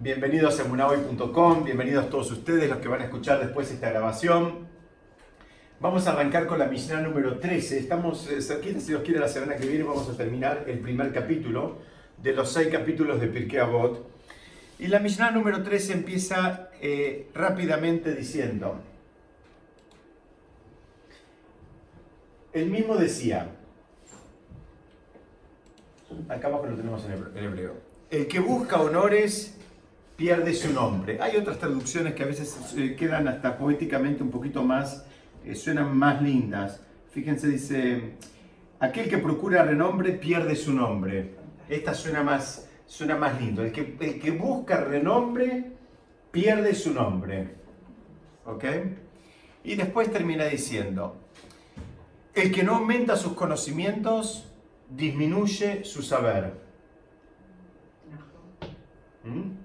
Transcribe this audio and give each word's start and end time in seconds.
Bienvenidos 0.00 0.60
a 0.60 0.62
emunahoy.com, 0.62 1.64
bienvenidos 1.64 2.08
todos 2.08 2.30
ustedes 2.30 2.70
los 2.70 2.78
que 2.78 2.86
van 2.86 3.00
a 3.00 3.06
escuchar 3.06 3.40
después 3.40 3.68
esta 3.72 3.90
grabación. 3.90 4.68
Vamos 5.80 6.06
a 6.06 6.12
arrancar 6.12 6.46
con 6.46 6.60
la 6.60 6.66
Mishnah 6.66 7.00
número 7.00 7.40
13. 7.40 7.80
Estamos 7.80 8.30
eh, 8.30 8.40
cerquita, 8.40 8.78
si 8.78 8.90
Dios 8.90 9.02
quiere, 9.02 9.18
la 9.18 9.26
semana 9.26 9.56
que 9.56 9.66
viene 9.66 9.82
vamos 9.82 10.08
a 10.08 10.16
terminar 10.16 10.66
el 10.68 10.78
primer 10.78 11.12
capítulo 11.12 11.78
de 12.22 12.32
los 12.32 12.52
seis 12.52 12.68
capítulos 12.68 13.20
de 13.20 13.26
Pirkei 13.26 13.58
Avot. 13.58 14.08
Y 14.78 14.86
la 14.86 15.00
Mishnah 15.00 15.32
número 15.32 15.64
13 15.64 15.94
empieza 15.94 16.70
eh, 16.80 17.28
rápidamente 17.34 18.14
diciendo, 18.14 18.80
el 22.52 22.70
mismo 22.70 22.96
decía, 22.96 23.48
acá 26.28 26.46
abajo 26.46 26.66
lo 26.66 26.76
tenemos 26.76 27.04
en 27.04 27.44
hebreo, 27.44 27.74
el 28.12 28.28
que 28.28 28.38
busca 28.38 28.80
honores 28.80 29.58
pierde 30.18 30.52
su 30.52 30.72
nombre. 30.72 31.22
Hay 31.22 31.36
otras 31.36 31.60
traducciones 31.60 32.12
que 32.14 32.24
a 32.24 32.26
veces 32.26 32.74
eh, 32.76 32.96
quedan 32.96 33.28
hasta 33.28 33.56
poéticamente 33.56 34.24
un 34.24 34.32
poquito 34.32 34.64
más, 34.64 35.06
eh, 35.44 35.54
suenan 35.54 35.96
más 35.96 36.20
lindas. 36.20 36.80
Fíjense, 37.12 37.46
dice, 37.46 38.14
aquel 38.80 39.08
que 39.08 39.18
procura 39.18 39.62
renombre 39.62 40.10
pierde 40.14 40.56
su 40.56 40.72
nombre. 40.72 41.36
Esta 41.68 41.94
suena 41.94 42.24
más, 42.24 42.68
suena 42.84 43.14
más 43.14 43.40
lindo. 43.40 43.62
El 43.62 43.70
que, 43.70 43.96
el 44.00 44.18
que 44.18 44.32
busca 44.32 44.80
renombre 44.80 45.70
pierde 46.32 46.74
su 46.74 46.92
nombre. 46.92 47.54
¿Ok? 48.44 48.64
Y 49.62 49.76
después 49.76 50.10
termina 50.10 50.46
diciendo, 50.46 51.16
el 52.34 52.50
que 52.50 52.64
no 52.64 52.74
aumenta 52.74 53.16
sus 53.16 53.34
conocimientos 53.34 54.48
disminuye 54.90 55.84
su 55.84 56.02
saber. 56.02 56.54
¿Mm? 59.22 59.57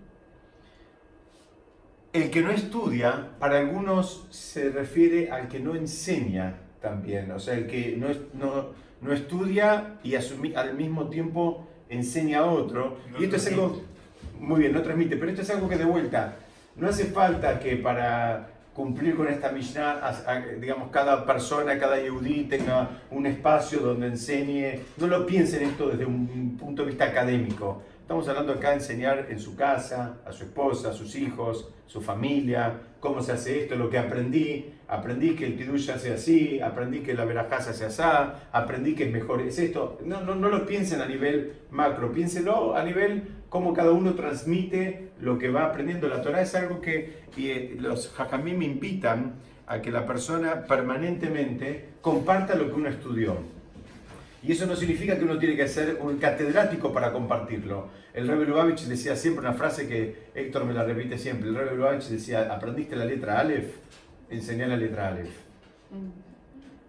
El 2.14 2.30
que 2.30 2.42
no 2.42 2.52
estudia, 2.52 3.30
para 3.40 3.58
algunos 3.58 4.28
se 4.30 4.70
refiere 4.70 5.32
al 5.32 5.48
que 5.48 5.60
no 5.60 5.76
enseña 5.76 6.54
también, 6.80 7.32
o 7.32 7.40
sea, 7.40 7.56
el 7.56 7.66
que 7.66 7.98
no, 7.98 8.08
no, 8.34 8.68
no 9.02 9.14
estudia 9.14 9.96
y 10.04 10.14
al 10.16 10.76
mismo 10.76 11.10
tiempo 11.10 11.68
enseña 11.90 12.40
a 12.40 12.46
otro. 12.46 12.98
y 13.20 13.24
esto 13.24 13.38
es 13.38 13.48
algo, 13.48 13.82
muy 14.40 14.60
bien, 14.60 14.74
no 14.74 14.84
transmite, 14.84 15.18
pero 15.18 15.32
esto 15.32 15.42
es 15.42 15.50
algo 15.50 15.68
que 15.68 15.78
de 15.78 15.86
vuelta, 15.86 16.36
no 16.76 16.88
hace 16.88 17.06
falta 17.06 17.60
que 17.60 17.78
para 17.78 18.50
cumplir 18.76 19.16
con 19.16 19.28
esta 19.28 19.52
Mishnah, 19.52 20.02
digamos, 20.60 20.90
cada 20.90 21.26
persona, 21.26 21.78
cada 21.80 22.00
yudí 22.00 22.44
tenga 22.44 22.90
un 23.12 23.26
espacio 23.26 23.80
donde 23.80 24.08
enseñe, 24.08 24.80
no 24.98 25.08
lo 25.08 25.26
piensen 25.26 25.64
esto 25.64 25.90
desde 25.90 26.06
un 26.06 26.58
punto 26.60 26.84
de 26.84 26.90
vista 26.90 27.06
académico, 27.06 27.84
Estamos 28.04 28.28
hablando 28.28 28.52
acá 28.52 28.72
de 28.72 28.76
enseñar 28.76 29.28
en 29.30 29.40
su 29.40 29.56
casa, 29.56 30.18
a 30.26 30.34
su 30.34 30.44
esposa, 30.44 30.90
a 30.90 30.94
sus 30.94 31.16
hijos, 31.16 31.70
su 31.88 32.02
familia, 32.02 32.82
cómo 33.00 33.22
se 33.22 33.32
hace 33.32 33.62
esto, 33.62 33.78
lo 33.78 33.90
que 33.90 33.98
aprendí. 33.98 34.74
Aprendí 34.90 35.36
que 35.36 35.46
el 35.46 35.58
kiddush 35.58 35.86
se 35.86 35.94
hace 35.94 36.14
así, 36.14 36.60
aprendí 36.60 37.00
que 37.00 37.14
la 37.14 37.24
verajá 37.24 37.62
se 37.62 37.70
hace 37.70 37.86
así, 37.86 38.04
aprendí 38.52 38.94
que 38.94 39.06
es 39.06 39.12
mejor 39.14 39.40
es 39.42 39.58
esto. 39.58 40.00
No, 40.04 40.20
no, 40.20 40.36
no 40.36 40.50
lo 40.50 40.66
piensen 40.66 41.00
a 41.00 41.06
nivel 41.06 41.54
macro, 41.72 42.12
piénselo 42.12 42.76
a 42.76 42.84
nivel 42.84 43.24
cómo 43.48 43.74
cada 43.74 43.94
uno 43.94 44.16
transmite 44.16 45.12
lo 45.22 45.40
que 45.40 45.50
va 45.50 45.68
aprendiendo. 45.68 46.10
La 46.10 46.22
Torah 46.22 46.42
es 46.42 46.54
algo 46.56 46.82
que 46.82 47.24
y, 47.38 47.80
los 47.80 48.14
hajamim 48.20 48.62
invitan 48.64 49.36
a 49.66 49.82
que 49.82 49.92
la 49.92 50.06
persona 50.06 50.66
permanentemente 50.66 51.94
comparta 52.02 52.56
lo 52.56 52.68
que 52.68 52.74
uno 52.74 52.90
estudió. 52.90 53.53
Y 54.44 54.52
eso 54.52 54.66
no 54.66 54.76
significa 54.76 55.18
que 55.18 55.24
uno 55.24 55.38
tiene 55.38 55.56
que 55.56 55.68
ser 55.68 55.98
un 56.02 56.18
catedrático 56.18 56.92
para 56.92 57.14
compartirlo. 57.14 57.88
El 58.14 58.28
Rebbe 58.28 58.46
Lubavitch 58.46 58.84
decía 58.84 59.16
siempre 59.16 59.46
una 59.48 59.56
frase 59.56 59.88
que 59.88 60.30
Héctor 60.36 60.66
me 60.66 60.74
la 60.74 60.84
repite 60.84 61.18
siempre. 61.18 61.48
El 61.48 61.56
Rebbe 61.56 61.78
Lubavitch 61.78 62.10
decía, 62.10 62.54
¿aprendiste 62.54 62.98
la 62.98 63.06
letra 63.06 63.40
Aleph? 63.40 63.78
Enseñá 64.30 64.68
la 64.68 64.76
letra 64.76 65.08
Aleph. 65.08 65.32
Mm. 65.92 66.23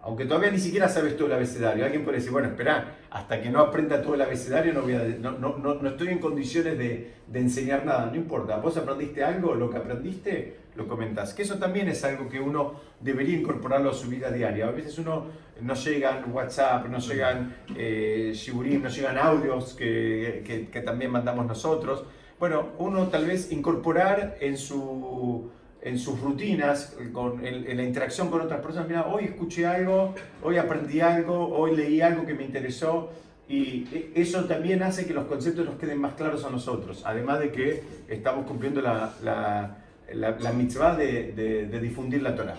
Aunque 0.05 0.25
todavía 0.25 0.51
ni 0.51 0.59
siquiera 0.59 0.87
sabes 0.87 1.17
todo 1.17 1.25
el 1.25 1.33
abecedario. 1.33 1.83
Alguien 1.83 2.03
puede 2.03 2.17
decir, 2.17 2.31
bueno, 2.31 2.49
espera, 2.49 2.95
hasta 3.09 3.41
que 3.41 3.49
no 3.49 3.59
aprenda 3.59 4.03
todo 4.03 4.13
el 4.13 4.21
abecedario 4.21 4.71
no, 4.71 4.83
voy 4.83 4.93
a, 4.93 4.99
no, 4.99 5.31
no, 5.31 5.57
no, 5.57 5.89
estoy 5.89 6.09
en 6.09 6.19
condiciones 6.19 6.77
de, 6.77 7.11
de, 7.25 7.39
enseñar 7.39 7.87
nada. 7.87 8.05
No 8.05 8.15
importa, 8.15 8.57
vos 8.57 8.77
aprendiste 8.77 9.23
algo, 9.23 9.55
lo 9.55 9.67
que 9.71 9.77
aprendiste, 9.77 10.57
lo 10.75 10.87
comentás. 10.87 11.33
Que 11.33 11.41
eso 11.41 11.55
también 11.55 11.87
es 11.89 12.03
algo 12.03 12.29
que 12.29 12.39
uno 12.39 12.75
debería 12.99 13.35
incorporarlo 13.35 13.89
a 13.89 13.93
su 13.95 14.07
vida 14.07 14.29
diaria. 14.29 14.67
A 14.67 14.71
veces 14.71 14.99
uno 14.99 15.25
no 15.59 15.73
llegan 15.73 16.31
WhatsApp, 16.31 16.85
no 16.87 16.99
llegan 16.99 17.55
eh, 17.75 18.31
Shiburim, 18.35 18.83
no 18.83 18.89
llegan 18.89 19.17
audios 19.17 19.73
que, 19.73 20.43
que, 20.45 20.67
que 20.67 20.81
también 20.81 21.09
mandamos 21.09 21.47
nosotros. 21.47 22.05
Bueno, 22.39 22.73
uno 22.77 23.07
tal 23.07 23.25
vez 23.25 23.51
incorporar 23.51 24.37
en 24.39 24.55
su 24.55 25.49
en 25.85 25.99
sus 25.99 26.19
rutinas, 26.19 26.95
con, 27.13 27.45
en, 27.45 27.77
la 27.77 27.83
interacción 27.83 28.31
con 28.31 28.41
otras 28.41 28.59
personas, 28.59 28.87
mira, 28.87 29.05
hoy 29.05 29.25
escuché 29.25 29.67
algo, 29.67 30.15
hoy 30.41 30.57
aprendí 30.57 30.99
algo, 30.99 31.55
hoy 31.55 31.75
leí 31.75 32.01
algo 32.01 32.25
que 32.25 32.33
me 32.33 32.43
interesó, 32.43 33.11
y 33.47 33.87
e, 33.93 34.11
eso 34.15 34.45
también 34.45 34.81
hace 34.81 35.05
que 35.05 35.13
los 35.13 35.25
conceptos 35.25 35.63
nos 35.63 35.75
queden 35.75 36.01
más 36.01 36.15
claros 36.15 36.43
a 36.43 36.49
nosotros, 36.49 37.03
además 37.05 37.39
de 37.39 37.51
que 37.51 37.83
estamos 38.09 38.47
cumpliendo 38.47 38.81
la, 38.81 39.13
la, 39.23 39.77
la, 40.11 40.51
mitzvah 40.53 40.95
de, 40.95 41.33
de, 41.33 41.79
difundir 41.79 42.23
la 42.23 42.35
Torah. 42.35 42.57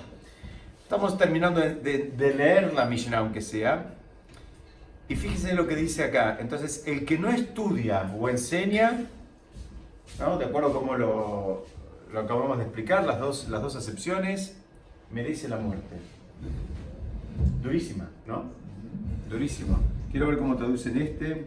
Estamos 0.85 1.19
terminando 1.19 1.61
de, 1.61 2.13
de, 2.17 2.33
leer 2.33 2.75
la 2.75 2.85
Mishnah, 2.85 3.19
aunque 3.19 3.41
sea, 3.41 3.95
y 5.09 5.17
fíjense 5.17 5.53
lo 5.55 5.67
que 5.67 5.75
dice 5.75 6.05
acá. 6.05 6.39
Entonces, 6.41 6.85
el 6.87 7.05
que 7.05 7.19
no 7.19 7.29
estudia 7.29 8.15
o 8.17 8.29
enseña, 8.29 9.07
¿no? 10.21 10.39
de 10.39 10.45
acuerdo 10.45 10.73
como 10.73 10.95
lo, 10.95 11.67
lo 12.13 12.21
acabamos 12.21 12.59
de 12.59 12.65
explicar, 12.65 13.05
las 13.05 13.19
dos, 13.19 13.49
las 13.49 13.63
dos 13.63 13.77
acepciones, 13.77 14.57
merece 15.11 15.49
la 15.49 15.57
muerte. 15.57 15.97
Durísima, 17.63 18.09
¿no? 18.27 18.45
Durísimo. 19.29 19.79
Quiero 20.11 20.29
ver 20.29 20.39
cómo 20.39 20.57
traducen 20.57 21.01
este. 21.01 21.47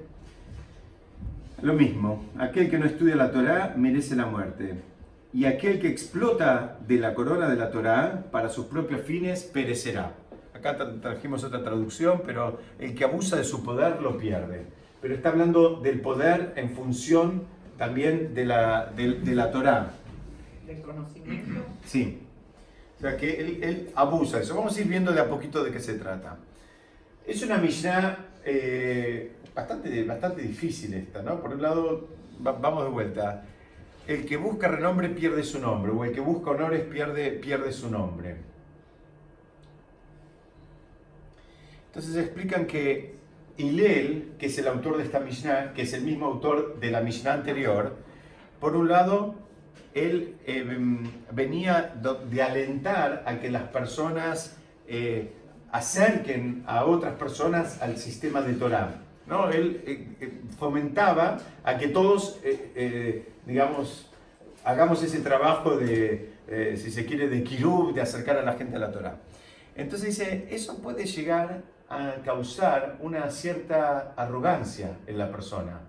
Lo 1.61 1.73
mismo, 1.73 2.25
aquel 2.37 2.69
que 2.69 2.77
no 2.77 2.85
estudia 2.85 3.15
la 3.15 3.31
Torá 3.31 3.73
merece 3.77 4.15
la 4.15 4.25
muerte. 4.25 4.75
Y 5.33 5.45
aquel 5.45 5.79
que 5.79 5.87
explota 5.87 6.77
de 6.87 6.97
la 6.97 7.13
corona 7.13 7.49
de 7.49 7.55
la 7.55 7.71
Torá 7.71 8.25
para 8.31 8.49
sus 8.49 8.65
propios 8.65 9.01
fines 9.01 9.43
perecerá. 9.43 10.13
Acá 10.53 10.77
trajimos 11.01 11.43
otra 11.43 11.63
traducción, 11.63 12.21
pero 12.25 12.59
el 12.79 12.95
que 12.95 13.03
abusa 13.03 13.37
de 13.37 13.43
su 13.43 13.63
poder 13.63 14.01
lo 14.01 14.17
pierde. 14.17 14.65
Pero 15.01 15.13
está 15.13 15.29
hablando 15.29 15.79
del 15.79 16.01
poder 16.01 16.53
en 16.55 16.71
función 16.71 17.43
también 17.77 18.33
de 18.33 18.45
la, 18.45 18.91
de 18.95 19.35
la 19.35 19.51
Torá 19.51 19.93
del 20.69 20.81
conocimiento. 20.81 21.61
Sí. 21.85 22.21
O 22.97 23.01
sea 23.01 23.17
que 23.17 23.39
él, 23.39 23.91
abusa 23.95 24.37
de 24.37 24.43
eso. 24.43 24.55
Vamos 24.55 24.77
a 24.77 24.81
ir 24.81 24.87
viendo 24.87 25.11
de 25.11 25.19
a 25.19 25.27
poquito 25.27 25.63
de 25.63 25.71
qué 25.71 25.79
se 25.79 25.95
trata. 25.95 26.37
Es 27.25 27.41
una 27.43 27.57
Mishnah 27.57 28.27
eh, 28.45 29.31
bastante, 29.53 30.03
bastante 30.03 30.41
difícil 30.41 30.93
esta, 30.93 31.21
¿no? 31.21 31.41
Por 31.41 31.53
un 31.53 31.61
lado, 31.61 32.07
vamos 32.39 32.83
de 32.83 32.89
vuelta. 32.89 33.45
El 34.07 34.25
que 34.25 34.37
busca 34.37 34.67
renombre 34.67 35.09
pierde 35.09 35.43
su 35.43 35.59
nombre, 35.59 35.91
o 35.91 36.03
el 36.03 36.11
que 36.11 36.19
busca 36.19 36.51
honores 36.51 36.83
pierde, 36.83 37.31
pierde 37.31 37.71
su 37.71 37.89
nombre. 37.89 38.37
Entonces 41.87 42.15
explican 42.17 42.65
que 42.65 43.15
Hillel, 43.57 44.33
que 44.37 44.47
es 44.47 44.57
el 44.57 44.67
autor 44.67 44.97
de 44.97 45.03
esta 45.03 45.19
Mishnah, 45.19 45.73
que 45.73 45.83
es 45.83 45.93
el 45.93 46.03
mismo 46.03 46.27
autor 46.27 46.79
de 46.79 46.91
la 46.91 47.01
Mishnah 47.01 47.33
anterior, 47.33 47.95
por 48.59 48.75
un 48.75 48.89
lado 48.89 49.48
él 49.93 50.35
eh, 50.45 50.65
venía 51.31 51.93
de 52.29 52.41
alentar 52.41 53.23
a 53.25 53.39
que 53.39 53.49
las 53.49 53.63
personas 53.63 54.57
eh, 54.87 55.31
acerquen 55.71 56.63
a 56.67 56.85
otras 56.85 57.15
personas 57.15 57.81
al 57.81 57.97
sistema 57.97 58.41
de 58.41 58.53
Torah. 58.53 59.01
¿no? 59.27 59.49
Él 59.49 59.83
eh, 59.85 60.41
fomentaba 60.57 61.37
a 61.63 61.77
que 61.77 61.87
todos, 61.87 62.39
digamos, 63.45 64.11
hagamos 64.63 65.03
ese 65.03 65.19
trabajo 65.19 65.77
de, 65.77 66.33
si 66.77 66.91
se 66.91 67.05
quiere, 67.05 67.27
de 67.27 67.43
kirub, 67.43 67.93
de 67.93 68.01
acercar 68.01 68.37
a 68.37 68.43
la 68.43 68.53
gente 68.53 68.75
a 68.75 68.79
la 68.79 68.91
Torah. 68.91 69.17
Entonces 69.75 70.17
dice, 70.17 70.47
eso 70.49 70.81
puede 70.81 71.05
llegar 71.05 71.61
a 71.89 72.15
causar 72.23 72.97
una 72.99 73.29
cierta 73.29 74.13
arrogancia 74.15 74.97
en 75.07 75.17
la 75.17 75.31
persona. 75.31 75.88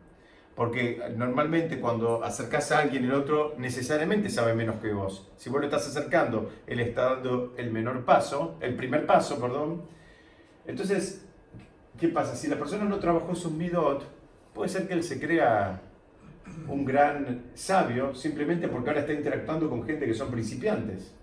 Porque 0.60 1.00
normalmente 1.16 1.80
cuando 1.80 2.22
acercas 2.22 2.70
a 2.70 2.80
alguien, 2.80 3.06
el 3.06 3.14
otro 3.14 3.54
necesariamente 3.56 4.28
sabe 4.28 4.52
menos 4.54 4.78
que 4.78 4.92
vos. 4.92 5.26
Si 5.38 5.48
vos 5.48 5.58
lo 5.58 5.64
estás 5.64 5.88
acercando, 5.88 6.52
él 6.66 6.80
está 6.80 7.14
dando 7.14 7.54
el 7.56 7.72
menor 7.72 8.04
paso, 8.04 8.58
el 8.60 8.74
primer 8.74 9.06
paso, 9.06 9.40
perdón. 9.40 9.84
Entonces, 10.66 11.24
¿qué 11.98 12.08
pasa? 12.08 12.36
Si 12.36 12.46
la 12.46 12.58
persona 12.58 12.84
no 12.84 12.98
trabajó 12.98 13.34
su 13.34 13.50
midot, 13.50 14.06
puede 14.52 14.68
ser 14.68 14.86
que 14.86 14.92
él 14.92 15.02
se 15.02 15.18
crea 15.18 15.80
un 16.68 16.84
gran 16.84 17.44
sabio 17.54 18.14
simplemente 18.14 18.68
porque 18.68 18.90
ahora 18.90 19.00
está 19.00 19.14
interactuando 19.14 19.70
con 19.70 19.86
gente 19.86 20.04
que 20.04 20.12
son 20.12 20.30
principiantes. 20.30 21.14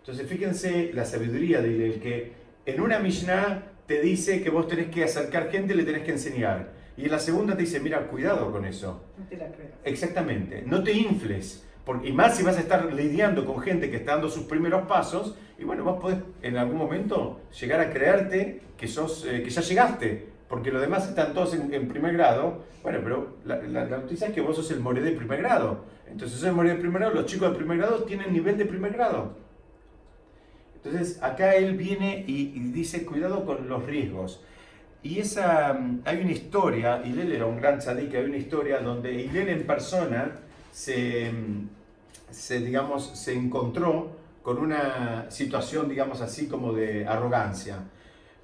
Entonces, 0.00 0.28
fíjense 0.28 0.90
la 0.92 1.06
sabiduría 1.06 1.62
de 1.62 1.98
que 1.98 2.32
en 2.66 2.78
una 2.82 2.98
Mishnah 2.98 3.62
te 3.86 4.02
dice 4.02 4.42
que 4.42 4.50
vos 4.50 4.68
tenés 4.68 4.88
que 4.88 5.02
acercar 5.02 5.50
gente 5.50 5.72
y 5.72 5.78
le 5.78 5.84
tenés 5.84 6.02
que 6.02 6.10
enseñar. 6.10 6.76
Y 6.98 7.08
la 7.08 7.20
segunda 7.20 7.54
te 7.54 7.62
dice, 7.62 7.78
mira, 7.78 8.08
cuidado 8.08 8.50
con 8.50 8.64
eso. 8.64 9.00
No 9.16 9.24
te 9.26 9.36
la 9.36 9.46
creas. 9.46 9.70
Exactamente, 9.84 10.64
no 10.66 10.82
te 10.82 10.92
infles. 10.92 11.64
Porque, 11.84 12.08
y 12.08 12.12
más 12.12 12.36
si 12.36 12.42
vas 12.42 12.58
a 12.58 12.60
estar 12.60 12.92
lidiando 12.92 13.46
con 13.46 13.60
gente 13.60 13.88
que 13.88 13.96
está 13.96 14.12
dando 14.12 14.28
sus 14.28 14.44
primeros 14.44 14.86
pasos, 14.88 15.36
y 15.58 15.64
bueno, 15.64 15.84
vos 15.84 16.00
podés 16.00 16.18
en 16.42 16.58
algún 16.58 16.76
momento 16.76 17.40
llegar 17.58 17.80
a 17.80 17.90
creerte 17.90 18.62
que, 18.76 18.88
sos, 18.88 19.24
eh, 19.26 19.42
que 19.42 19.48
ya 19.48 19.62
llegaste, 19.62 20.28
porque 20.48 20.72
los 20.72 20.82
demás 20.82 21.08
están 21.08 21.34
todos 21.34 21.54
en, 21.54 21.88
primer 21.88 22.14
grado. 22.14 22.64
Bueno, 22.82 22.98
pero 23.04 23.36
la, 23.44 23.62
la, 23.62 23.84
noticia 23.86 24.26
es 24.26 24.34
que 24.34 24.40
vos 24.40 24.56
sos 24.56 24.70
el 24.72 24.80
moré 24.80 25.00
de 25.00 25.12
primer 25.12 25.40
grado. 25.40 25.84
Entonces, 26.10 26.38
sos 26.38 26.48
el 26.48 26.54
moré 26.54 26.70
de 26.70 26.76
primer 26.76 27.00
grado, 27.00 27.14
los 27.14 27.26
chicos 27.26 27.50
de 27.52 27.56
primer 27.56 27.78
grado 27.78 28.02
tienen 28.02 28.32
nivel 28.32 28.58
de 28.58 28.64
primer 28.64 28.92
grado. 28.92 29.36
Entonces, 30.74 31.22
acá 31.22 31.54
él 31.54 31.76
viene 31.76 32.24
y, 32.26 32.58
dice, 32.70 33.04
cuidado 33.04 33.44
con 33.44 33.68
los 33.68 33.84
riesgos. 33.84 34.42
Y 35.02 35.20
esa, 35.20 35.74
mm, 35.74 36.02
hay 36.04 36.20
una 36.20 36.32
historia, 36.32 37.02
Hillel 37.04 37.32
era 37.32 37.46
un 37.46 37.56
gran 37.56 37.78
tzadik, 37.78 38.14
hay 38.14 38.24
una 38.24 38.36
historia 38.36 38.80
donde 38.80 39.12
Hillel 39.12 39.48
en 39.48 39.66
persona 39.66 40.32
se, 40.72 41.30
mm, 41.30 41.68
se, 42.30 42.60
digamos, 42.60 43.18
se 43.18 43.34
encontró 43.34 44.16
con 44.42 44.58
una 44.58 45.30
situación, 45.30 45.88
digamos 45.88 46.20
así, 46.20 46.48
como 46.48 46.72
de 46.72 47.06
arrogancia. 47.06 47.78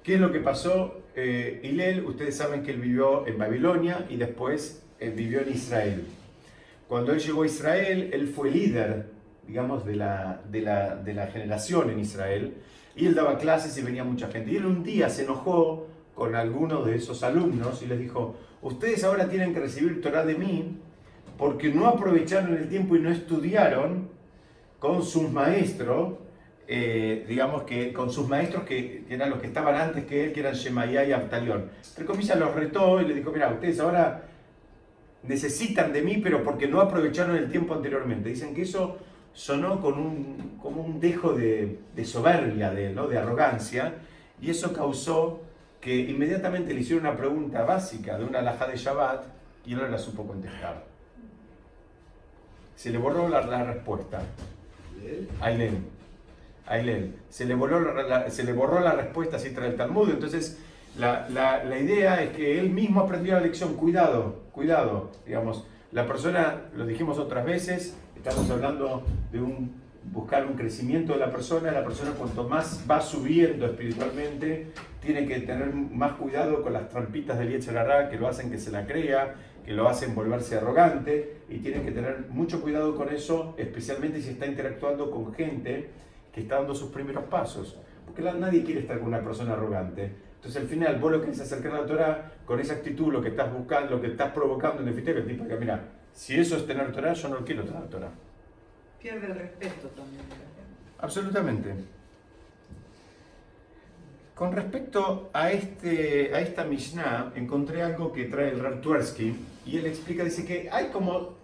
¿Qué 0.03 0.15
es 0.15 0.21
lo 0.21 0.31
que 0.31 0.39
pasó? 0.39 1.01
Eh, 1.15 1.61
Hillel, 1.63 2.05
ustedes 2.05 2.37
saben 2.37 2.61
que 2.63 2.71
él 2.71 2.79
vivió 2.79 3.25
en 3.27 3.37
Babilonia 3.37 4.05
y 4.09 4.17
después 4.17 4.83
él 4.99 5.13
vivió 5.13 5.41
en 5.41 5.51
Israel. 5.51 6.05
Cuando 6.87 7.11
él 7.11 7.19
llegó 7.19 7.43
a 7.43 7.47
Israel, 7.47 8.11
él 8.13 8.27
fue 8.27 8.51
líder, 8.51 9.07
digamos, 9.47 9.85
de 9.85 9.95
la, 9.95 10.41
de 10.51 10.61
la, 10.61 10.95
de 10.95 11.13
la 11.13 11.27
generación 11.27 11.89
en 11.89 11.99
Israel, 11.99 12.53
y 12.95 13.07
él 13.07 13.15
daba 13.15 13.37
clases 13.39 13.77
y 13.77 13.81
venía 13.81 14.03
mucha 14.03 14.27
gente. 14.27 14.51
Y 14.51 14.57
él 14.57 14.65
un 14.65 14.83
día 14.83 15.09
se 15.09 15.23
enojó 15.23 15.87
con 16.15 16.33
algunos 16.33 16.85
de 16.85 16.95
esos 16.95 17.21
alumnos 17.23 17.83
y 17.83 17.87
les 17.87 17.99
dijo, 17.99 18.35
ustedes 18.61 19.03
ahora 19.03 19.29
tienen 19.29 19.53
que 19.53 19.59
recibir 19.59 20.01
Torah 20.01 20.25
de 20.25 20.35
mí 20.35 20.77
porque 21.37 21.69
no 21.69 21.87
aprovecharon 21.87 22.55
el 22.55 22.69
tiempo 22.69 22.95
y 22.95 22.99
no 22.99 23.11
estudiaron 23.11 24.09
con 24.79 25.03
sus 25.03 25.29
maestros, 25.29 26.13
eh, 26.67 27.25
digamos 27.27 27.63
que 27.63 27.91
con 27.91 28.09
sus 28.09 28.27
maestros 28.27 28.63
que, 28.63 29.03
eran 29.09 29.29
los 29.29 29.39
que 29.39 29.47
estaban 29.47 29.75
antes 29.75 30.05
que 30.05 30.23
él, 30.25 30.33
que 30.33 30.39
eran 30.39 30.53
Shemayá 30.53 31.03
y 31.05 31.11
Abtalión. 31.11 31.69
Entre 31.89 32.05
comillas 32.05 32.39
los 32.39 32.55
retó 32.55 33.01
y 33.01 33.05
le 33.05 33.13
dijo, 33.13 33.31
mira, 33.31 33.49
ustedes 33.49 33.79
ahora 33.79 34.23
necesitan 35.23 35.91
de 35.91 36.01
mí, 36.01 36.21
pero 36.23 36.43
porque 36.43 36.67
no 36.67 36.79
aprovecharon 36.79 37.35
el 37.35 37.49
tiempo 37.49 37.73
anteriormente. 37.73 38.29
Dicen 38.29 38.55
que 38.55 38.61
eso 38.61 38.97
sonó 39.33 39.81
con 39.81 39.99
un, 39.99 40.57
como 40.61 40.81
un 40.81 40.99
dejo 40.99 41.33
de, 41.33 41.77
soberbia, 42.05 42.71
de, 42.71 42.91
¿no? 42.91 43.07
de 43.07 43.17
arrogancia, 43.17 43.95
y 44.41 44.49
eso 44.49 44.71
causó 44.71 45.41
que 45.85 45.95
inmediatamente 45.95 46.73
le 46.73 46.81
hicieron 46.81 47.05
una 47.05 47.15
pregunta 47.15 47.61
básica 47.61 48.17
de 48.17 48.25
una 48.25 48.39
alhaja 48.39 48.65
de 48.65 48.75
Shabbat 48.75 49.23
y 49.67 49.73
él 49.73 49.77
no 49.77 49.87
la 49.87 49.99
supo 49.99 50.25
contestar. 50.25 50.83
Se 52.75 52.89
le 52.89 52.97
borró 52.97 53.29
la, 53.29 53.45
la 53.45 53.65
respuesta. 53.65 54.23
Ailén. 55.41 55.85
Ailén. 56.65 57.15
Se 57.29 57.45
le 57.45 57.53
borró 57.53 57.93
la, 58.01 58.31
se 58.31 58.43
le 58.43 58.53
borró 58.53 58.79
la 58.79 58.93
respuesta 58.93 59.37
así 59.37 59.51
tras 59.51 59.67
el 59.69 59.75
Talmud. 59.75 60.09
Entonces, 60.09 60.57
la, 60.97 61.29
la, 61.29 61.63
la, 61.63 61.77
idea 61.77 62.23
es 62.23 62.35
que 62.35 62.59
él 62.59 62.71
mismo 62.71 63.01
aprendió 63.01 63.33
la 63.33 63.41
lección. 63.41 63.75
Cuidado, 63.75 64.41
cuidado. 64.53 65.11
Digamos, 65.23 65.67
la 65.91 66.07
persona, 66.07 66.61
lo 66.75 66.87
dijimos 66.87 67.19
otras 67.19 67.45
veces, 67.45 67.95
estamos 68.15 68.49
hablando 68.49 69.05
de 69.31 69.39
un, 69.39 69.84
buscar 70.11 70.45
un 70.45 70.53
crecimiento 70.53 71.13
de 71.13 71.19
la 71.19 71.31
persona. 71.31 71.71
La 71.71 71.83
persona, 71.83 72.11
cuanto 72.11 72.47
más 72.47 72.83
va 72.89 73.01
subiendo 73.01 73.65
espiritualmente, 73.65 74.67
tiene 75.01 75.25
que 75.25 75.39
tener 75.41 75.73
más 75.73 76.13
cuidado 76.13 76.61
con 76.61 76.73
las 76.73 76.89
trampitas 76.89 77.37
del 77.37 77.49
Yetzirah 77.49 78.09
que 78.09 78.17
lo 78.17 78.27
hacen 78.27 78.49
que 78.49 78.57
se 78.57 78.71
la 78.71 78.85
crea, 78.85 79.35
que 79.65 79.73
lo 79.73 79.87
hacen 79.87 80.15
volverse 80.15 80.57
arrogante 80.57 81.37
y 81.49 81.57
tienen 81.57 81.83
que 81.83 81.91
tener 81.91 82.25
mucho 82.29 82.61
cuidado 82.61 82.95
con 82.95 83.09
eso, 83.09 83.55
especialmente 83.57 84.21
si 84.21 84.29
está 84.29 84.45
interactuando 84.45 85.11
con 85.11 85.33
gente 85.33 85.89
que 86.31 86.41
está 86.41 86.55
dando 86.55 86.75
sus 86.75 86.91
primeros 86.91 87.25
pasos. 87.25 87.77
Porque 88.05 88.21
nadie 88.21 88.63
quiere 88.63 88.81
estar 88.81 88.99
con 88.99 89.07
una 89.07 89.23
persona 89.23 89.53
arrogante. 89.53 90.11
Entonces 90.35 90.61
al 90.61 90.67
final 90.67 90.99
vos 90.99 91.11
lo 91.11 91.21
querés 91.21 91.41
acercar 91.41 91.71
a 91.71 91.81
la 91.81 91.87
Torah 91.87 92.31
con 92.45 92.59
esa 92.59 92.75
actitud, 92.75 93.11
lo 93.11 93.21
que 93.21 93.29
estás 93.29 93.51
buscando, 93.51 93.95
lo 93.95 94.01
que 94.01 94.07
estás 94.07 94.31
provocando 94.31 94.81
en 94.81 94.85
definitiva, 94.85 95.17
el 95.17 95.25
tipo 95.25 95.47
que 95.47 95.55
mira, 95.55 95.83
si 96.13 96.39
eso 96.39 96.55
es 96.57 96.67
tener 96.67 96.91
Torah, 96.91 97.13
yo 97.13 97.29
no 97.29 97.37
quiero 97.37 97.63
tener 97.63 97.83
Torah. 97.89 98.11
Pierde 99.05 99.27
el 99.27 99.35
respeto 99.35 99.87
también. 99.89 100.23
Absolutamente. 100.97 101.75
Con 104.33 104.51
respecto 104.51 105.29
a, 105.31 105.51
este, 105.51 106.33
a 106.33 106.41
esta 106.41 106.63
Mishnah, 106.63 107.31
encontré 107.35 107.83
algo 107.83 108.11
que 108.11 108.25
trae 108.25 108.49
el 108.49 108.59
Rav 108.59 108.81
y 109.63 109.77
él 109.77 109.85
explica, 109.85 110.23
dice 110.23 110.43
que 110.43 110.71
hay 110.71 110.87
como, 110.87 111.35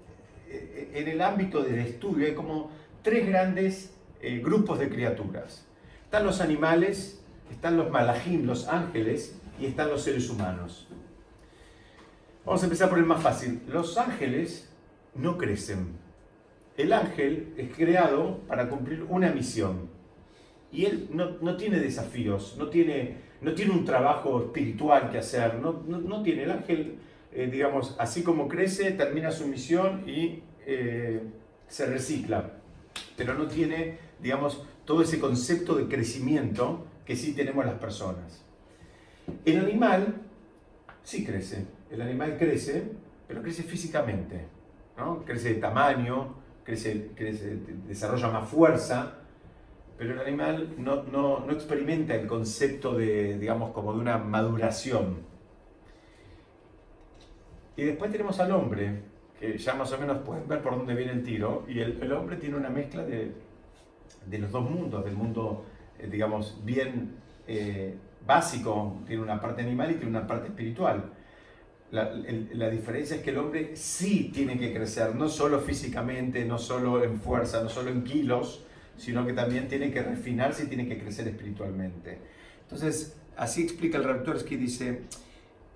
eh, 0.48 0.90
en 0.96 1.08
el 1.08 1.22
ámbito 1.22 1.62
del 1.62 1.78
estudio, 1.78 2.26
hay 2.26 2.34
como 2.34 2.72
tres 3.04 3.28
grandes 3.28 3.94
eh, 4.22 4.40
grupos 4.40 4.80
de 4.80 4.90
criaturas. 4.90 5.64
Están 6.06 6.26
los 6.26 6.42
animales, 6.42 7.22
están 7.52 7.78
los 7.78 7.92
malajim, 7.92 8.48
los 8.48 8.68
ángeles, 8.70 9.36
y 9.60 9.68
están 9.68 9.92
los 9.92 10.02
seres 10.02 10.28
humanos. 10.32 10.88
Vamos 12.44 12.64
a 12.64 12.66
empezar 12.66 12.90
por 12.90 12.98
el 12.98 13.06
más 13.06 13.22
fácil. 13.22 13.62
Los 13.68 14.00
ángeles 14.00 14.68
no 15.14 15.38
crecen. 15.38 16.01
El 16.78 16.94
ángel 16.94 17.54
es 17.58 17.76
creado 17.76 18.40
para 18.48 18.70
cumplir 18.70 19.06
una 19.10 19.32
misión 19.32 19.90
y 20.72 20.86
él 20.86 21.10
no, 21.12 21.58
tiene 21.58 21.80
desafíos, 21.80 22.56
no 22.58 22.70
tiene, 22.70 23.18
no 23.42 23.54
tiene 23.54 23.72
un 23.72 23.84
trabajo 23.84 24.42
espiritual 24.42 25.10
que 25.10 25.18
hacer, 25.18 25.56
no, 25.56 25.84
no, 25.86 26.24
tiene. 26.24 26.44
El 26.44 26.52
ángel, 26.52 26.96
eh, 27.34 27.50
digamos, 27.52 27.96
así 28.00 28.24
como 28.24 28.48
crece, 28.48 28.92
termina 28.92 29.32
su 29.32 29.48
misión 29.48 30.08
y 30.08 30.44
eh, 30.66 31.22
se 31.68 31.86
recicla, 31.88 32.54
pero 33.18 33.34
no 33.34 33.48
tiene, 33.48 33.98
digamos, 34.22 34.66
todo 34.86 35.02
ese 35.02 35.20
concepto 35.20 35.76
de 35.76 35.88
crecimiento 35.88 36.86
que 37.06 37.18
sí 37.18 37.34
tenemos 37.34 37.66
las 37.66 37.76
personas. 37.76 38.46
El 39.44 39.60
animal 39.60 40.22
sí 41.04 41.26
crece, 41.26 41.66
el 41.90 42.02
animal 42.02 42.38
crece, 42.38 42.84
pero 43.28 43.42
crece 43.42 43.64
físicamente, 43.64 44.46
¿no? 44.98 45.24
crece 45.26 45.54
de 45.54 45.60
tamaño, 45.60 46.36
crece, 46.64 47.12
crece, 47.16 47.58
desarrolla 47.88 48.30
más 48.30 48.50
fuerza, 48.50 49.14
pero 49.98 50.14
el 50.14 50.20
animal 50.20 50.76
no, 50.78 51.04
no, 51.04 51.46
no, 51.46 51.52
experimenta 51.52 52.16
el 52.16 52.28
concepto 52.28 52.96
de, 52.96 53.38
digamos, 53.38 53.72
como 53.72 53.94
de 53.94 54.00
una 54.00 54.18
maduración. 54.18 55.20
Y 57.76 57.84
después 57.84 58.12
tenemos 58.12 58.40
al 58.40 58.52
hombre, 58.52 59.04
que 59.40 59.58
ya 59.58 59.76
más 59.76 59.92
o 59.92 59.98
menos 59.98 60.20
pueden 60.20 60.48
ver 60.48 60.62
por 60.62 60.76
dónde 60.76 60.96
viene 60.96 61.12
el 61.12 61.24
tiro, 61.24 61.66
y 61.68 61.80
el, 61.80 62.02
el 62.02 62.12
hombre 62.14 62.38
tiene 62.38 62.58
una 62.58 62.70
mezcla 62.70 63.04
de, 63.04 63.32
de, 64.26 64.38
los 64.40 64.52
dos 64.52 64.70
mundos, 64.70 65.04
del 65.06 65.16
mundo, 65.16 65.66
eh, 66.00 66.08
digamos, 66.08 66.60
bien 66.64 67.16
eh, 67.48 67.96
básico, 68.26 68.98
tiene 69.06 69.22
una 69.22 69.40
parte 69.40 69.62
animal 69.62 69.92
y 69.92 69.96
tiene 69.96 70.10
una 70.10 70.28
parte 70.28 70.48
espiritual. 70.48 71.12
La, 71.92 72.70
diferencia 72.70 73.18
es 73.18 73.22
que 73.22 73.32
el 73.32 73.38
hombre 73.38 73.76
sí 73.76 74.32
tiene 74.34 74.58
que 74.58 74.74
crecer, 74.74 75.14
no 75.14 75.28
solo 75.28 75.60
físicamente, 75.60 76.46
no 76.46 76.58
solo 76.58 77.04
en 77.04 77.20
fuerza, 77.20 77.62
no 77.62 77.68
solo 77.68 77.90
en 77.90 78.06
kilos, 78.06 78.64
sino 78.96 79.26
que 79.26 79.34
también 79.34 79.68
tiene 79.68 79.92
que 79.92 80.02
refinarse 80.02 80.64
y 80.64 80.68
tiene 80.68 80.88
que 80.88 80.98
crecer 80.98 81.28
espiritualmente. 81.28 82.18
Entonces, 82.62 83.18
así 83.36 83.64
explica 83.64 83.98
el 83.98 84.06
Raptorsky, 84.06 84.56
dice, 84.56 85.02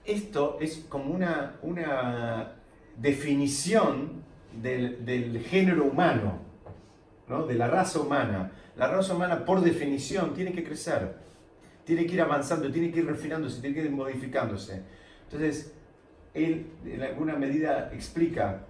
esto 0.05 0.57
es 0.61 0.85
como 0.87 1.13
una, 1.13 1.57
una 1.61 2.53
definición 2.97 4.23
del, 4.61 5.03
del 5.05 5.41
género 5.41 5.83
humano, 5.83 6.39
¿no? 7.27 7.45
de 7.45 7.55
la 7.55 7.67
raza 7.67 7.99
humana. 7.99 8.51
La 8.77 8.87
raza 8.87 9.15
humana, 9.15 9.43
por 9.43 9.59
definición, 9.59 10.33
tiene 10.33 10.53
que 10.53 10.63
crecer, 10.63 11.17
tiene 11.83 12.05
que 12.05 12.13
ir 12.13 12.21
avanzando, 12.21 12.71
tiene 12.71 12.89
que 12.89 12.99
ir 12.99 13.05
refinándose, 13.05 13.59
tiene 13.59 13.75
que 13.75 13.83
ir 13.83 13.91
modificándose. 13.91 14.81
Entonces, 15.25 15.74
él 16.35 16.67
en 16.85 17.01
alguna 17.01 17.35
medida 17.35 17.89
explica 17.93 18.65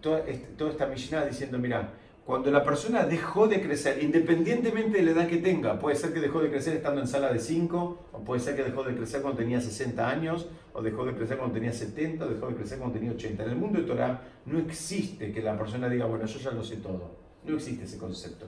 toda, 0.00 0.22
toda 0.56 0.70
esta 0.70 0.86
Mishnah 0.86 1.24
diciendo, 1.24 1.58
mira, 1.58 1.90
cuando 2.28 2.50
la 2.50 2.62
persona 2.62 3.04
dejó 3.04 3.48
de 3.48 3.62
crecer, 3.62 4.02
independientemente 4.02 4.98
de 4.98 5.02
la 5.02 5.12
edad 5.12 5.28
que 5.28 5.38
tenga, 5.38 5.78
puede 5.78 5.96
ser 5.96 6.12
que 6.12 6.20
dejó 6.20 6.42
de 6.42 6.50
crecer 6.50 6.76
estando 6.76 7.00
en 7.00 7.06
sala 7.06 7.32
de 7.32 7.38
5, 7.38 7.98
o 8.12 8.18
puede 8.18 8.38
ser 8.38 8.54
que 8.54 8.62
dejó 8.62 8.84
de 8.84 8.94
crecer 8.94 9.22
cuando 9.22 9.38
tenía 9.38 9.62
60 9.62 10.06
años, 10.06 10.46
o 10.74 10.82
dejó 10.82 11.06
de 11.06 11.14
crecer 11.14 11.38
cuando 11.38 11.54
tenía 11.54 11.72
70, 11.72 12.26
o 12.26 12.28
dejó 12.28 12.48
de 12.48 12.56
crecer 12.56 12.76
cuando 12.76 12.98
tenía 12.98 13.12
80. 13.12 13.44
En 13.44 13.48
el 13.48 13.56
mundo 13.56 13.80
de 13.80 13.86
Torah 13.86 14.20
no 14.44 14.58
existe 14.58 15.32
que 15.32 15.40
la 15.40 15.56
persona 15.56 15.88
diga, 15.88 16.04
bueno, 16.04 16.26
yo 16.26 16.38
ya 16.38 16.50
lo 16.50 16.62
sé 16.62 16.76
todo. 16.76 17.16
No 17.44 17.56
existe 17.56 17.84
ese 17.84 17.96
concepto. 17.96 18.44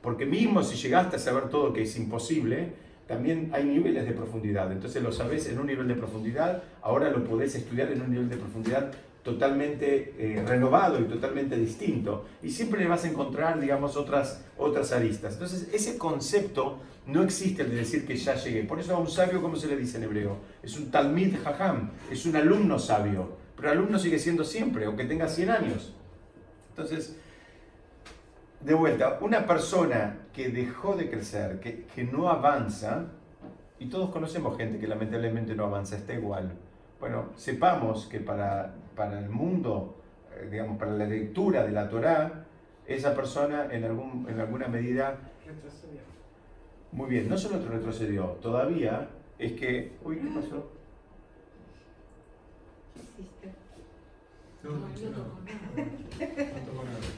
Porque 0.00 0.24
mismo 0.24 0.62
si 0.62 0.76
llegaste 0.76 1.16
a 1.16 1.18
saber 1.18 1.48
todo 1.48 1.72
que 1.72 1.82
es 1.82 1.96
imposible, 1.96 2.72
también 3.08 3.50
hay 3.54 3.64
niveles 3.64 4.06
de 4.06 4.12
profundidad. 4.12 4.70
Entonces 4.70 5.02
lo 5.02 5.10
sabes 5.10 5.48
en 5.48 5.58
un 5.58 5.66
nivel 5.66 5.88
de 5.88 5.94
profundidad, 5.94 6.62
ahora 6.82 7.10
lo 7.10 7.24
podés 7.24 7.54
estudiar 7.54 7.90
en 7.90 8.02
un 8.02 8.10
nivel 8.10 8.28
de 8.28 8.36
profundidad 8.36 8.92
totalmente 9.24 10.14
eh, 10.18 10.44
renovado 10.46 11.00
y 11.00 11.04
totalmente 11.04 11.56
distinto. 11.56 12.26
Y 12.42 12.50
siempre 12.50 12.80
le 12.80 12.86
vas 12.86 13.04
a 13.04 13.08
encontrar, 13.08 13.58
digamos, 13.58 13.96
otras, 13.96 14.44
otras 14.58 14.92
aristas. 14.92 15.32
Entonces, 15.34 15.68
ese 15.72 15.96
concepto 15.96 16.80
no 17.06 17.22
existe 17.22 17.62
el 17.62 17.70
de 17.70 17.76
decir 17.76 18.06
que 18.06 18.16
ya 18.16 18.34
llegué. 18.34 18.64
Por 18.64 18.78
eso 18.78 18.94
a 18.94 18.98
un 18.98 19.08
sabio, 19.08 19.40
¿cómo 19.40 19.56
se 19.56 19.68
le 19.68 19.76
dice 19.76 19.96
en 19.96 20.04
hebreo? 20.04 20.36
Es 20.62 20.78
un 20.78 20.90
talmid 20.90 21.34
jajam, 21.42 21.90
es 22.10 22.26
un 22.26 22.36
alumno 22.36 22.78
sabio. 22.78 23.30
Pero 23.56 23.70
alumno 23.70 23.98
sigue 23.98 24.18
siendo 24.18 24.44
siempre, 24.44 24.84
aunque 24.84 25.04
tenga 25.04 25.28
100 25.28 25.50
años. 25.50 25.94
Entonces, 26.70 27.16
de 28.60 28.74
vuelta, 28.74 29.18
una 29.22 29.46
persona 29.46 30.27
que 30.38 30.48
dejó 30.50 30.94
de 30.94 31.10
crecer, 31.10 31.58
que, 31.58 31.86
que 31.86 32.04
no 32.04 32.28
avanza, 32.28 33.06
y 33.80 33.88
todos 33.88 34.10
conocemos 34.10 34.56
gente 34.56 34.78
que 34.78 34.86
lamentablemente 34.86 35.56
no 35.56 35.64
avanza, 35.64 35.96
está 35.96 36.14
igual. 36.14 36.52
Bueno, 37.00 37.30
sepamos 37.34 38.06
que 38.06 38.20
para, 38.20 38.72
para 38.94 39.18
el 39.18 39.30
mundo, 39.30 39.96
eh, 40.36 40.46
digamos, 40.48 40.78
para 40.78 40.92
la 40.92 41.06
lectura 41.06 41.64
de 41.64 41.72
la 41.72 41.88
Torá, 41.88 42.44
esa 42.86 43.16
persona 43.16 43.66
en, 43.72 43.82
algún, 43.82 44.28
en 44.30 44.38
alguna 44.38 44.68
medida 44.68 45.18
Retrocedió. 45.44 46.02
muy 46.92 47.10
bien, 47.10 47.28
no 47.28 47.36
solo 47.36 47.58
retrocedió, 47.68 48.26
todavía 48.40 49.08
es 49.40 49.54
que. 49.54 49.96
Uy, 50.04 50.20
¿qué 50.20 50.28
pasó? 50.28 50.70
¿Qué 52.94 53.00
hiciste? 53.00 53.52
No, 54.62 54.70
no. 54.70 54.78
No 54.78 54.86
nada. 56.84 57.17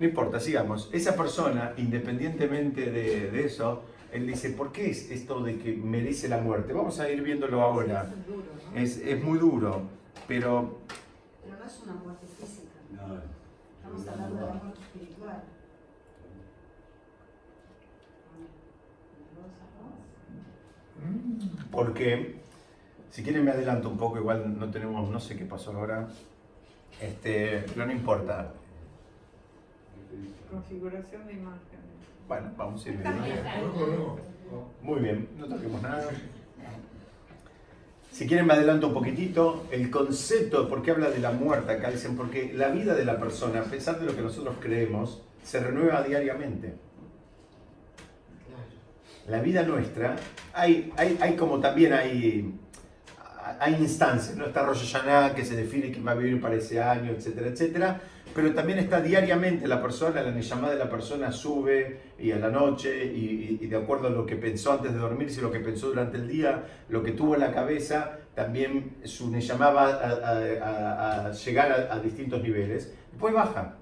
No 0.00 0.06
importa, 0.06 0.40
sigamos. 0.40 0.88
Esa 0.92 1.14
persona, 1.14 1.74
independientemente 1.76 2.90
de, 2.90 3.30
de 3.30 3.44
eso, 3.44 3.82
él 4.12 4.26
dice: 4.26 4.48
¿Por 4.48 4.72
qué 4.72 4.90
es 4.90 5.10
esto 5.10 5.42
de 5.42 5.58
que 5.58 5.74
merece 5.74 6.26
la 6.26 6.38
muerte? 6.38 6.72
Vamos 6.72 6.98
a 7.00 7.10
ir 7.10 7.22
viéndolo 7.22 7.60
ahora. 7.60 8.06
Sí, 8.06 8.14
es 8.18 8.26
duro, 8.26 8.44
¿no? 8.72 8.80
Es, 8.80 8.96
es 8.96 9.22
muy 9.22 9.38
duro, 9.38 9.82
pero 10.26 10.78
Pero 11.44 11.58
no 11.58 11.66
es 11.66 11.80
una 11.84 11.92
muerte 11.92 12.26
física, 12.26 12.78
No, 12.92 13.18
estamos 13.76 14.08
hablando 14.08 14.36
de 14.36 14.46
la 14.46 14.54
muerte 14.54 14.80
espiritual. 14.80 15.42
porque, 21.70 22.36
si 23.10 23.22
quieren 23.22 23.44
me 23.44 23.50
adelanto 23.50 23.88
un 23.88 23.96
poco, 23.96 24.18
igual 24.18 24.58
no 24.58 24.70
tenemos, 24.70 25.08
no 25.10 25.20
sé 25.20 25.36
qué 25.36 25.44
pasó 25.44 25.72
ahora, 25.72 26.08
este, 27.00 27.64
pero 27.74 27.86
no 27.86 27.92
importa. 27.92 28.52
Configuración 30.50 31.26
de 31.26 31.32
imágenes. 31.32 31.80
Bueno, 32.26 32.50
vamos 32.56 32.84
a 32.84 32.88
ir 32.88 32.96
viendo. 32.98 34.18
Muy 34.82 35.00
bien, 35.00 35.28
no 35.38 35.46
toquemos 35.46 35.82
nada. 35.82 36.08
Si 38.10 38.26
quieren 38.26 38.46
me 38.46 38.54
adelanto 38.54 38.88
un 38.88 38.94
poquitito, 38.94 39.66
el 39.70 39.90
concepto, 39.90 40.68
¿por 40.68 40.82
qué 40.82 40.90
habla 40.90 41.10
de 41.10 41.20
la 41.20 41.30
muerte 41.30 41.72
acá? 41.72 41.90
Dicen, 41.90 42.16
porque 42.16 42.52
la 42.52 42.68
vida 42.68 42.94
de 42.94 43.04
la 43.04 43.18
persona, 43.18 43.60
a 43.60 43.64
pesar 43.64 44.00
de 44.00 44.06
lo 44.06 44.16
que 44.16 44.22
nosotros 44.22 44.56
creemos, 44.60 45.22
se 45.44 45.60
renueva 45.60 46.02
diariamente. 46.02 46.74
La 49.28 49.40
vida 49.40 49.62
nuestra, 49.62 50.16
hay, 50.52 50.92
hay, 50.96 51.16
hay 51.20 51.36
como 51.36 51.60
también 51.60 51.92
hay, 51.92 52.52
hay 53.60 53.74
instancias, 53.74 54.36
¿no? 54.36 54.46
Está 54.46 54.64
Rosh 54.64 54.92
Hashanah 54.92 55.34
que 55.34 55.44
se 55.44 55.54
define 55.54 55.92
quién 55.92 56.04
va 56.04 56.12
a 56.12 56.16
vivir 56.16 56.40
para 56.40 56.56
ese 56.56 56.82
año, 56.82 57.12
etcétera, 57.12 57.48
etcétera, 57.48 58.00
pero 58.34 58.54
también 58.54 58.78
está 58.78 59.00
diariamente 59.00 59.66
la 59.68 59.80
persona, 59.82 60.22
la 60.22 60.38
llamada 60.38 60.72
de 60.74 60.78
la 60.78 60.88
persona 60.90 61.32
sube 61.32 61.98
y 62.18 62.30
a 62.32 62.38
la 62.38 62.50
noche 62.50 63.04
y, 63.06 63.58
y- 63.60 63.66
de 63.66 63.76
acuerdo 63.76 64.08
a 64.08 64.10
lo 64.10 64.26
que 64.26 64.36
pensó 64.36 64.72
antes 64.72 64.92
de 64.92 64.98
dormirse, 64.98 65.42
lo 65.42 65.50
que 65.50 65.60
pensó 65.60 65.88
durante 65.88 66.16
el 66.18 66.28
día, 66.28 66.64
lo 66.88 67.02
que 67.02 67.12
tuvo 67.12 67.34
en 67.34 67.40
la 67.40 67.52
cabeza, 67.52 68.18
también 68.34 68.96
su 69.04 69.30
Neyamá 69.30 69.70
va 69.70 69.88
a, 69.88 70.10
a- 70.10 71.26
a- 71.26 71.32
llegar 71.32 71.72
a, 71.72 71.94
a 71.94 72.00
distintos 72.00 72.42
niveles, 72.42 72.94
después 73.10 73.34
baja. 73.34 73.76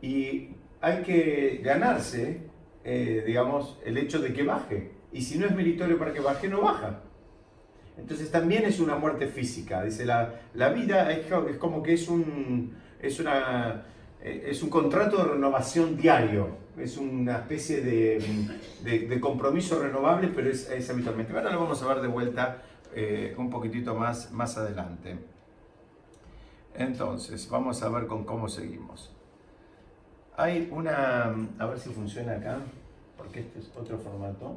Y 0.00 0.50
hay 0.80 1.02
que 1.02 1.60
ganarse, 1.64 2.42
eh, 2.84 3.22
digamos, 3.26 3.78
el 3.84 3.98
hecho 3.98 4.20
de 4.20 4.32
que 4.32 4.42
baje. 4.42 4.92
Y 5.12 5.22
si 5.22 5.38
no 5.38 5.46
es 5.46 5.54
meritorio 5.54 5.98
para 5.98 6.12
que 6.12 6.20
baje, 6.20 6.48
no 6.48 6.60
baja. 6.62 7.00
Entonces 7.96 8.30
también 8.30 8.64
es 8.64 8.78
una 8.78 8.94
muerte 8.94 9.26
física. 9.26 9.82
Dice, 9.82 10.04
la, 10.06 10.34
la 10.54 10.68
vida 10.68 11.10
es, 11.10 11.26
es 11.50 11.56
como 11.56 11.82
que 11.82 11.94
es 11.94 12.08
un, 12.08 12.76
es, 13.00 13.20
una, 13.20 13.84
eh, 14.22 14.46
es 14.50 14.62
un 14.62 14.70
contrato 14.70 15.16
de 15.18 15.24
renovación 15.32 15.96
diario. 15.96 16.48
Es 16.76 16.96
una 16.96 17.38
especie 17.38 17.80
de, 17.80 18.22
de- 18.84 19.00
de 19.08 19.20
compromiso 19.20 19.80
renovable, 19.82 20.28
pero 20.28 20.48
es, 20.48 20.70
es 20.70 20.88
habitualmente. 20.90 21.32
Ahora 21.32 21.50
lo 21.50 21.60
vamos 21.60 21.82
a 21.82 21.88
ver 21.88 22.00
de 22.00 22.08
vuelta 22.08 22.62
eh, 22.94 23.34
un 23.36 23.50
poquitito 23.50 23.94
más, 23.94 24.30
más 24.32 24.56
adelante. 24.56 25.18
Entonces, 26.76 27.48
vamos 27.50 27.82
a 27.82 27.88
ver 27.88 28.06
con 28.06 28.24
cómo 28.24 28.48
seguimos. 28.48 29.10
Hay 30.36 30.68
una, 30.70 31.34
a 31.58 31.66
ver 31.66 31.80
si 31.80 31.88
funciona 31.90 32.34
acá, 32.34 32.58
porque 33.16 33.40
este 33.40 33.58
es 33.58 33.70
otro 33.76 33.98
formato. 33.98 34.54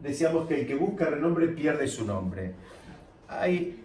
Decíamos 0.00 0.48
que 0.48 0.62
el 0.62 0.66
que 0.66 0.74
busca 0.74 1.06
renombre 1.06 1.46
pierde 1.48 1.86
su 1.86 2.04
nombre. 2.04 2.52
Hay, 3.28 3.84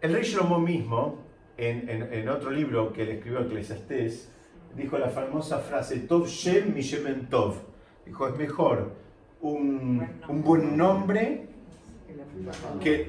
el 0.00 0.12
rey 0.14 0.22
Shlomo 0.24 0.58
mismo, 0.58 1.18
en, 1.56 2.28
otro 2.28 2.50
libro 2.50 2.92
que 2.92 3.04
le 3.04 3.14
escribió 3.16 3.40
Eclesiastés, 3.40 4.30
dijo 4.76 4.96
la 4.98 5.08
famosa 5.10 5.58
frase, 5.58 6.00
Tov 6.00 6.26
Shem 6.26 6.72
mi 6.74 6.80
Shemen 6.80 7.28
Tov. 7.28 7.56
Dijo, 8.06 8.26
es 8.28 8.36
mejor 8.38 8.92
un, 9.42 10.06
buen 10.42 10.76
nombre 10.76 11.46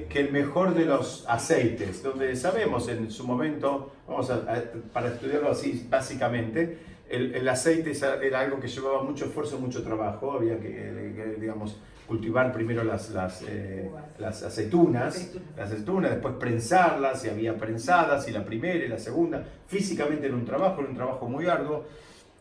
que 0.08 0.20
el 0.20 0.32
mejor 0.32 0.74
de 0.74 0.84
los 0.84 1.24
aceites, 1.28 2.02
donde 2.02 2.36
sabemos 2.36 2.88
en 2.88 3.10
su 3.10 3.26
momento, 3.26 3.92
vamos 4.06 4.30
a, 4.30 4.34
a- 4.36 4.62
para 4.92 5.08
estudiarlo 5.08 5.50
así 5.50 5.86
básicamente, 5.88 6.78
el, 7.12 7.34
el 7.34 7.48
aceite 7.48 7.92
era 8.22 8.40
algo 8.40 8.58
que 8.58 8.68
llevaba 8.68 9.02
mucho 9.02 9.26
esfuerzo, 9.26 9.58
mucho 9.58 9.82
trabajo, 9.82 10.32
había 10.32 10.58
que, 10.58 10.70
que, 11.14 11.36
digamos, 11.40 11.78
cultivar 12.06 12.52
primero 12.52 12.82
las, 12.84 13.10
las, 13.10 13.42
eh, 13.48 13.90
las 14.18 14.42
aceitunas, 14.42 15.30
las 15.56 15.70
aceitunas, 15.70 16.10
después 16.10 16.34
prensarlas, 16.40 17.24
y 17.24 17.28
había 17.28 17.56
prensadas, 17.56 18.28
y 18.28 18.32
la 18.32 18.44
primera 18.44 18.84
y 18.84 18.88
la 18.88 18.98
segunda, 18.98 19.44
físicamente 19.66 20.26
era 20.26 20.34
un 20.34 20.44
trabajo, 20.44 20.80
era 20.80 20.90
un 20.90 20.96
trabajo 20.96 21.28
muy 21.28 21.46
arduo, 21.46 21.84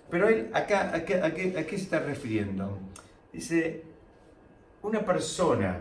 pero 0.09 0.27
él 0.27 0.49
acá, 0.53 0.91
¿a 0.93 1.05
qué, 1.05 1.15
a 1.21 1.33
qué- 1.33 1.57
a 1.57 1.65
qué 1.65 1.77
se 1.77 1.83
está 1.83 1.99
refiriendo? 1.99 2.77
Dice, 3.31 3.83
una 4.81 5.05
persona 5.05 5.79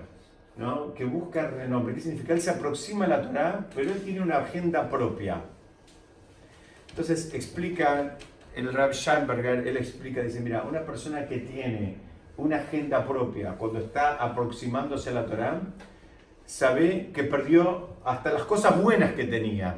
¿no? 0.56 0.92
que 0.94 1.04
busca 1.04 1.48
renombre. 1.48 1.94
¿Qué 1.94 2.00
significa? 2.02 2.34
Él 2.34 2.40
se 2.40 2.50
aproxima 2.50 3.06
a 3.06 3.08
la 3.08 3.22
Torah, 3.22 3.66
pero 3.74 3.90
él 3.90 4.02
tiene 4.02 4.20
una 4.20 4.36
agenda 4.38 4.88
propia. 4.88 5.40
Entonces 6.90 7.32
explica 7.34 8.16
el 8.54 8.72
Rab 8.72 8.92
Scheinberger, 8.92 9.66
él 9.66 9.76
explica, 9.76 10.22
dice, 10.22 10.40
mira, 10.40 10.62
una 10.62 10.80
persona 10.80 11.26
que 11.26 11.38
tiene 11.38 11.96
una 12.36 12.56
agenda 12.56 13.06
propia 13.06 13.52
cuando 13.52 13.78
está 13.78 14.16
aproximándose 14.16 15.10
a 15.10 15.12
la 15.12 15.26
Torah, 15.26 15.60
sabe 16.44 17.10
que 17.12 17.24
perdió 17.24 17.90
hasta 18.04 18.32
las 18.32 18.42
cosas 18.42 18.82
buenas 18.82 19.12
que 19.12 19.24
tenía. 19.24 19.76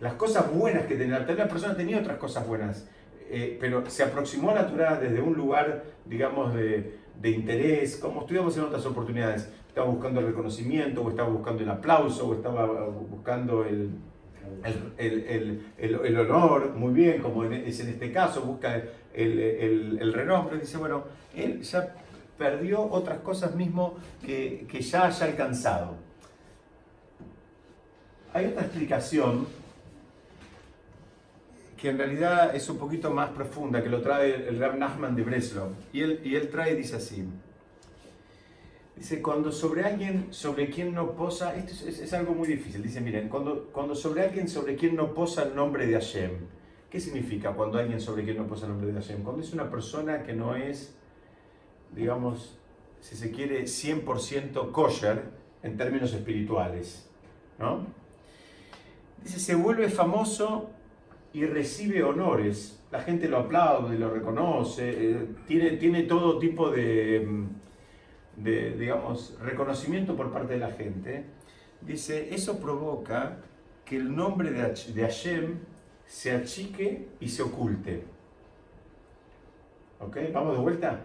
Las 0.00 0.14
cosas 0.14 0.52
buenas 0.52 0.86
que 0.86 0.94
tenía. 0.94 1.26
Tal 1.26 1.36
la 1.36 1.48
persona 1.48 1.76
tenía 1.76 1.98
otras 1.98 2.18
cosas 2.18 2.46
buenas, 2.46 2.88
eh, 3.30 3.56
pero 3.60 3.88
se 3.90 4.04
aproximó 4.04 4.50
a 4.50 4.54
la 4.54 4.66
Torah 4.68 4.96
desde 4.96 5.20
un 5.20 5.34
lugar, 5.34 5.84
digamos, 6.04 6.54
de, 6.54 6.98
de 7.20 7.30
interés, 7.30 7.96
como 7.96 8.20
estudiamos 8.20 8.56
en 8.56 8.64
otras 8.64 8.86
oportunidades. 8.86 9.50
Estaba 9.66 9.88
buscando 9.88 10.20
el 10.20 10.26
reconocimiento, 10.26 11.02
o 11.02 11.10
estaba 11.10 11.28
buscando 11.28 11.62
el 11.62 11.70
aplauso, 11.70 12.28
o 12.28 12.34
estaba 12.34 12.66
buscando 12.88 13.64
el, 13.64 13.90
el, 14.64 14.92
el- 14.98 15.62
el- 15.78 15.94
el- 16.06 16.18
honor, 16.18 16.74
muy 16.74 16.92
bien, 16.92 17.20
como 17.22 17.44
es 17.44 17.80
en 17.80 17.88
este 17.88 18.12
caso, 18.12 18.42
busca 18.42 18.82
el, 19.14 20.12
renombre. 20.12 20.58
Dice, 20.58 20.76
bueno, 20.76 21.04
él 21.34 21.62
ya 21.62 21.94
perdió 22.36 22.82
otras 22.82 23.18
cosas 23.20 23.54
mismo 23.54 23.96
que, 24.24 24.66
que 24.70 24.80
ya 24.80 25.06
haya 25.06 25.26
alcanzado. 25.26 25.96
Hay 28.32 28.46
otra 28.46 28.62
explicación 28.62 29.46
que 31.76 31.90
en 31.90 31.98
realidad 31.98 32.54
es 32.54 32.68
un 32.68 32.76
poquito 32.78 33.10
más 33.10 33.30
profunda, 33.30 33.82
que 33.82 33.88
lo 33.88 34.02
trae 34.02 34.48
el 34.48 34.58
Rab 34.58 34.76
Nachman 34.76 35.14
de 35.14 35.22
Breslov. 35.22 35.70
Y 35.92 36.02
él, 36.02 36.20
y 36.24 36.34
él 36.34 36.48
trae, 36.48 36.74
dice 36.74 36.96
así. 36.96 37.24
Dice, 38.98 39.22
cuando 39.22 39.52
sobre 39.52 39.84
alguien 39.84 40.26
sobre 40.30 40.70
quien 40.70 40.92
no 40.92 41.12
posa, 41.12 41.54
esto 41.54 41.72
es, 41.88 42.00
es- 42.00 42.12
algo 42.12 42.34
muy 42.34 42.48
difícil, 42.48 42.82
dice, 42.82 43.00
miren, 43.00 43.28
cuando, 43.28 43.68
cuando 43.72 43.94
sobre 43.94 44.22
alguien 44.22 44.48
sobre 44.48 44.74
quien 44.74 44.96
no 44.96 45.14
posa 45.14 45.44
el 45.44 45.54
nombre 45.54 45.86
de 45.86 45.92
Hashem, 45.94 46.32
¿qué 46.90 46.98
significa 46.98 47.52
cuando 47.52 47.78
alguien 47.78 48.00
sobre 48.00 48.24
quien 48.24 48.38
no 48.38 48.46
posa 48.48 48.66
el 48.66 48.72
nombre 48.72 48.88
de 48.88 48.94
Hashem? 48.94 49.22
Cuando 49.22 49.42
es 49.42 49.52
una 49.52 49.70
persona 49.70 50.24
que 50.24 50.32
no 50.32 50.56
es, 50.56 50.96
digamos, 51.94 52.58
si 53.00 53.14
se 53.14 53.30
quiere, 53.30 53.62
100% 53.68 54.72
kosher 54.72 55.22
en 55.62 55.76
términos 55.76 56.12
espirituales, 56.12 57.08
¿no? 57.60 57.86
Dice, 59.22 59.38
se 59.38 59.54
vuelve 59.54 59.88
famoso 59.90 60.70
y 61.32 61.44
recibe 61.44 62.02
honores. 62.02 62.80
La 62.90 63.00
gente 63.02 63.28
lo 63.28 63.38
aplaude, 63.38 63.96
lo 63.96 64.10
reconoce, 64.10 64.90
eh, 64.90 65.26
tiene, 65.46 65.72
tiene 65.72 66.02
todo 66.04 66.38
tipo 66.40 66.70
de, 66.70 67.24
mm, 67.28 67.46
de, 68.42 68.72
digamos, 68.72 69.36
reconocimiento 69.40 70.16
por 70.16 70.32
parte 70.32 70.54
de 70.54 70.60
la 70.60 70.70
gente. 70.70 71.24
dice, 71.80 72.34
eso 72.34 72.58
provoca 72.58 73.38
que 73.84 73.96
el 73.96 74.14
nombre 74.14 74.50
de, 74.50 74.62
de 74.94 75.02
Hashem 75.02 75.58
se 76.06 76.32
achique 76.32 77.08
y 77.20 77.28
se 77.28 77.42
oculte. 77.42 78.04
¿Ok? 80.00 80.16
Vamos 80.32 80.56
de 80.56 80.62
vuelta. 80.62 81.00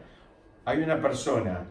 Hay 0.66 0.82
una 0.82 1.02
persona 1.02 1.66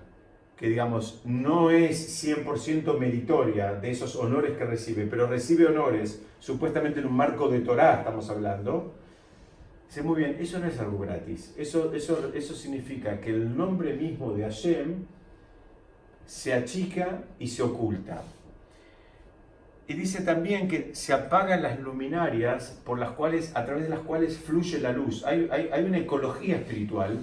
que, 0.56 0.68
digamos, 0.68 1.22
no 1.24 1.70
es 1.70 2.24
100% 2.24 2.98
meritoria 2.98 3.74
de 3.74 3.90
esos 3.90 4.16
honores 4.16 4.56
que 4.56 4.64
recibe, 4.64 5.06
pero 5.06 5.26
recibe 5.26 5.66
honores, 5.66 6.22
supuestamente 6.40 7.00
en 7.00 7.06
un 7.06 7.16
marco 7.16 7.48
de 7.48 7.60
Torah 7.60 7.98
estamos 7.98 8.28
hablando. 8.28 8.94
Dice, 9.86 10.02
muy 10.02 10.16
bien, 10.16 10.36
eso 10.38 10.58
no 10.58 10.66
es 10.66 10.78
algo 10.78 10.98
gratis. 10.98 11.54
Eso, 11.56 11.92
eso, 11.92 12.32
eso 12.34 12.54
significa 12.54 13.20
que 13.20 13.30
el 13.30 13.56
nombre 13.56 13.94
mismo 13.94 14.32
de 14.32 14.44
Hashem 14.44 15.06
se 16.26 16.52
achica 16.54 17.22
y 17.38 17.48
se 17.48 17.62
oculta. 17.62 18.22
Y 19.88 19.94
dice 19.94 20.22
también 20.22 20.68
que 20.68 20.94
se 20.94 21.12
apagan 21.12 21.62
las 21.62 21.78
luminarias 21.80 22.80
por 22.84 22.98
las 22.98 23.10
cuales, 23.10 23.52
a 23.54 23.64
través 23.64 23.84
de 23.84 23.90
las 23.90 23.98
cuales 24.00 24.38
fluye 24.38 24.78
la 24.78 24.92
luz. 24.92 25.24
Hay, 25.24 25.48
hay- 25.50 25.68
hay 25.72 25.84
una 25.84 25.98
ecología 25.98 26.56
espiritual, 26.56 27.18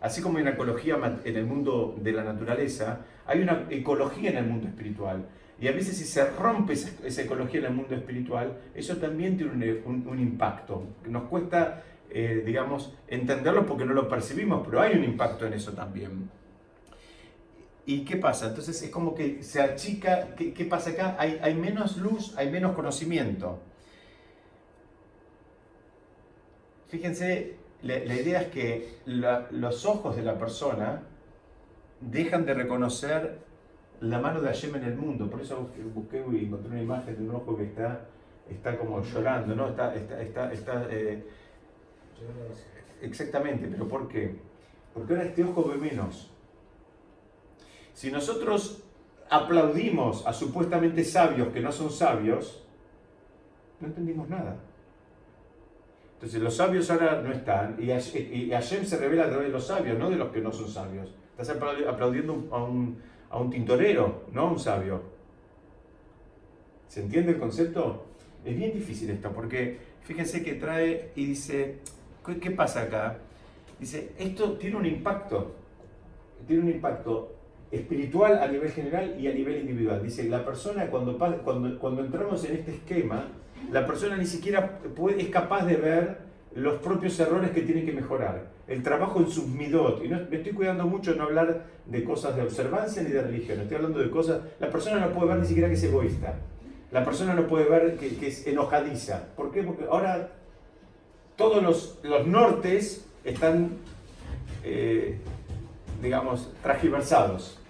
así 0.00 0.20
como 0.22 0.38
hay 0.38 0.42
una 0.42 0.52
ecología 0.52 0.96
en 1.24 1.36
el 1.36 1.44
mundo 1.44 1.94
de 2.00 2.12
la 2.12 2.24
naturaleza, 2.24 3.00
hay 3.26 3.40
una 3.42 3.66
ecología 3.70 4.30
en 4.30 4.38
el 4.38 4.46
mundo 4.46 4.68
espiritual. 4.68 5.24
Y 5.60 5.68
a 5.68 5.72
veces 5.72 5.96
si 5.96 6.04
se 6.04 6.24
rompe 6.30 6.72
esa, 6.72 6.90
esa 7.06 7.22
ecología 7.22 7.60
en 7.60 7.66
el 7.66 7.72
mundo 7.74 7.94
espiritual, 7.94 8.54
eso 8.74 8.96
también 8.96 9.36
tiene 9.36 9.52
un, 9.52 9.62
un- 9.84 10.08
un 10.08 10.18
impacto. 10.18 10.82
Nos 11.06 11.24
cuesta, 11.24 11.84
eh, 12.10 12.42
digamos, 12.44 12.92
entenderlo 13.06 13.64
porque 13.66 13.84
no 13.84 13.92
lo 13.92 14.08
percibimos, 14.08 14.66
pero 14.66 14.80
hay 14.80 14.96
un 14.96 15.04
impacto 15.04 15.46
en 15.46 15.52
eso 15.52 15.72
también. 15.72 16.28
¿Y 17.84 18.04
qué 18.04 18.16
pasa? 18.16 18.48
Entonces 18.48 18.80
es 18.82 18.90
como 18.90 19.14
que 19.14 19.42
se 19.42 19.60
achica, 19.60 20.34
¿qué, 20.36 20.52
qué 20.54 20.64
pasa 20.64 20.90
acá? 20.90 21.16
Hay, 21.18 21.38
hay 21.42 21.54
menos 21.54 21.96
luz, 21.96 22.34
hay 22.36 22.50
menos 22.50 22.74
conocimiento. 22.76 23.58
Fíjense, 26.88 27.56
la, 27.82 27.98
la 28.00 28.14
idea 28.14 28.42
es 28.42 28.48
que 28.48 28.98
la- 29.06 29.46
los 29.50 29.86
ojos 29.86 30.16
de 30.16 30.22
la 30.22 30.38
persona 30.38 31.02
dejan 32.00 32.46
de 32.46 32.54
reconocer 32.54 33.40
la 34.00 34.20
mano 34.20 34.40
de 34.42 34.48
Hashem 34.48 34.76
en 34.76 34.84
el 34.84 34.96
mundo. 34.96 35.30
Por 35.30 35.42
eso 35.42 35.58
busqué, 35.62 35.82
busqué 35.84 36.24
y 36.40 36.46
encontré 36.46 36.70
una 36.72 36.82
imagen 36.82 37.16
de 37.16 37.22
un 37.24 37.36
ojo 37.36 37.56
que 37.56 37.64
está, 37.64 38.02
está 38.50 38.78
como 38.78 39.02
llorando, 39.04 39.54
¿no? 39.56 39.68
Está, 39.70 39.94
está, 39.96 40.22
está, 40.22 40.52
está, 40.52 40.86
eh, 40.90 41.24
Exactamente, 43.02 43.66
pero 43.68 43.88
¿por 43.88 44.08
qué? 44.08 44.36
Porque 44.94 45.12
ahora 45.14 45.26
este 45.26 45.44
ojo 45.44 45.64
ve 45.68 45.76
menos. 45.76 46.31
Si 47.94 48.10
nosotros 48.10 48.82
aplaudimos 49.30 50.26
a 50.26 50.32
supuestamente 50.32 51.04
sabios 51.04 51.48
que 51.48 51.60
no 51.60 51.72
son 51.72 51.90
sabios, 51.90 52.62
no 53.80 53.88
entendimos 53.88 54.28
nada. 54.28 54.56
Entonces 56.14 56.40
los 56.40 56.54
sabios 56.56 56.90
ahora 56.90 57.20
no 57.20 57.32
están 57.32 57.76
y 57.80 57.90
y 57.90 58.50
Hashem 58.50 58.84
se 58.84 58.96
revela 58.96 59.24
a 59.24 59.28
través 59.28 59.48
de 59.48 59.52
los 59.52 59.66
sabios, 59.66 59.98
no 59.98 60.08
de 60.08 60.16
los 60.16 60.30
que 60.30 60.40
no 60.40 60.52
son 60.52 60.68
sabios. 60.68 61.12
Estás 61.36 61.56
apla- 61.56 61.88
aplaudiendo 61.88 62.46
a 62.52 62.62
un, 62.62 63.50
tintorero, 63.50 64.24
no 64.32 64.42
a 64.42 64.50
un 64.52 64.58
sabio. 64.58 65.02
¿Se 66.88 67.00
entiende 67.02 67.32
el 67.32 67.38
concepto? 67.38 68.04
Es 68.44 68.56
bien 68.56 68.72
difícil 68.72 69.10
esto, 69.10 69.32
porque 69.32 69.78
fíjense 70.02 70.44
que 70.44 70.54
trae 70.54 71.10
y 71.16 71.26
dice, 71.26 71.78
¿qué, 72.24 72.38
qué 72.38 72.50
pasa 72.50 72.82
acá? 72.82 73.18
Dice, 73.80 74.12
esto 74.18 74.52
tiene 74.52 74.76
un 74.76 74.86
impacto, 74.86 75.54
tiene 76.46 76.62
un 76.62 76.68
impacto 76.68 77.34
espiritual 77.72 78.38
a 78.38 78.46
nivel 78.46 78.70
general 78.70 79.16
y 79.18 79.26
a 79.26 79.32
nivel 79.32 79.60
individual. 79.60 80.02
Dice, 80.02 80.28
la 80.28 80.44
persona 80.44 80.86
cuando, 80.88 81.18
cuando, 81.18 81.78
cuando 81.78 82.04
entramos 82.04 82.44
en 82.44 82.56
este 82.56 82.72
esquema, 82.72 83.24
la 83.70 83.86
persona 83.86 84.16
ni 84.16 84.26
siquiera 84.26 84.78
puede, 84.94 85.22
es 85.22 85.28
capaz 85.30 85.64
de 85.64 85.76
ver 85.76 86.18
los 86.54 86.80
propios 86.82 87.18
errores 87.18 87.50
que 87.52 87.62
tiene 87.62 87.84
que 87.84 87.92
mejorar, 87.92 88.50
el 88.68 88.82
trabajo 88.82 89.20
en 89.20 89.28
sus 89.30 89.46
midot. 89.46 90.04
Y 90.04 90.08
no, 90.08 90.20
me 90.30 90.36
estoy 90.36 90.52
cuidando 90.52 90.86
mucho 90.86 91.14
no 91.14 91.24
hablar 91.24 91.64
de 91.86 92.04
cosas 92.04 92.36
de 92.36 92.42
observancia 92.42 93.02
ni 93.02 93.10
de 93.10 93.22
religión, 93.22 93.60
estoy 93.60 93.76
hablando 93.76 94.00
de 94.00 94.10
cosas, 94.10 94.42
la 94.60 94.70
persona 94.70 95.00
no 95.00 95.12
puede 95.12 95.28
ver 95.28 95.38
ni 95.38 95.46
siquiera 95.46 95.68
que 95.68 95.74
es 95.74 95.82
egoísta. 95.82 96.34
La 96.90 97.06
persona 97.06 97.32
no 97.32 97.46
puede 97.46 97.64
ver 97.64 97.96
que, 97.96 98.16
que 98.16 98.26
es 98.26 98.46
enojadiza. 98.46 99.28
¿Por 99.34 99.50
qué? 99.50 99.62
Porque 99.62 99.86
ahora 99.90 100.28
todos 101.36 101.62
los, 101.62 101.98
los 102.02 102.26
nortes 102.26 103.06
están, 103.24 103.70
eh, 104.62 105.16
digamos, 106.02 106.52
transgiversados. 106.62 107.61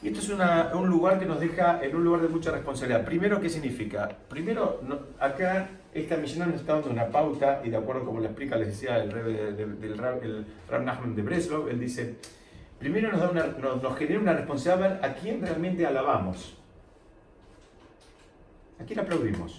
Y 0.00 0.08
esto 0.08 0.20
es 0.20 0.28
una- 0.28 0.70
un 0.74 0.88
lugar 0.88 1.18
que 1.18 1.26
nos 1.26 1.40
deja 1.40 1.82
en 1.82 1.96
un 1.96 2.04
lugar 2.04 2.20
de 2.22 2.28
mucha 2.28 2.52
responsabilidad. 2.52 3.04
Primero, 3.04 3.40
¿qué 3.40 3.48
significa? 3.48 4.08
Primero, 4.28 4.80
no- 4.86 5.00
acá 5.18 5.70
esta 5.92 6.16
misión 6.16 6.50
nos 6.50 6.60
está 6.60 6.74
dando 6.74 6.90
una 6.90 7.08
pauta, 7.08 7.60
y 7.64 7.70
de 7.70 7.76
acuerdo 7.76 8.04
como 8.04 8.20
lo 8.20 8.26
explica, 8.26 8.56
les 8.56 8.68
decía 8.68 8.98
el, 8.98 9.10
del 9.80 9.98
Rab, 9.98 10.22
el 10.22 10.46
Rab 10.68 10.82
Nachman 10.82 11.16
de 11.16 11.22
Breslov, 11.22 11.68
él 11.68 11.80
dice, 11.80 12.14
primero 12.78 13.10
nos, 13.10 13.20
da 13.20 13.30
una, 13.30 13.46
nos, 13.46 13.82
nos 13.82 13.98
genera 13.98 14.20
una 14.20 14.34
responsabilidad 14.34 15.04
a 15.04 15.14
quién 15.14 15.40
realmente 15.42 15.84
alabamos. 15.84 16.56
¿A 18.80 18.84
quién 18.84 19.00
aplaudimos? 19.00 19.56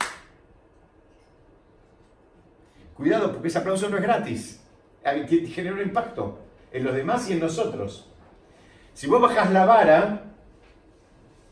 Cuidado, 2.95 3.32
porque 3.34 3.49
ese 3.49 3.58
aplauso 3.58 3.89
no 3.89 3.97
es 3.97 4.04
gratis. 4.04 4.63
Genera 5.04 5.75
un 5.75 5.82
impacto 5.82 6.39
en 6.71 6.84
los 6.86 6.93
demás 6.95 7.30
y 7.30 7.34
en 7.34 7.39
nosotros. 7.39 8.10
Si 8.93 9.08
vos 9.08 9.21
bajás 9.21 9.52
la 9.52 9.65
vara, 9.65 10.23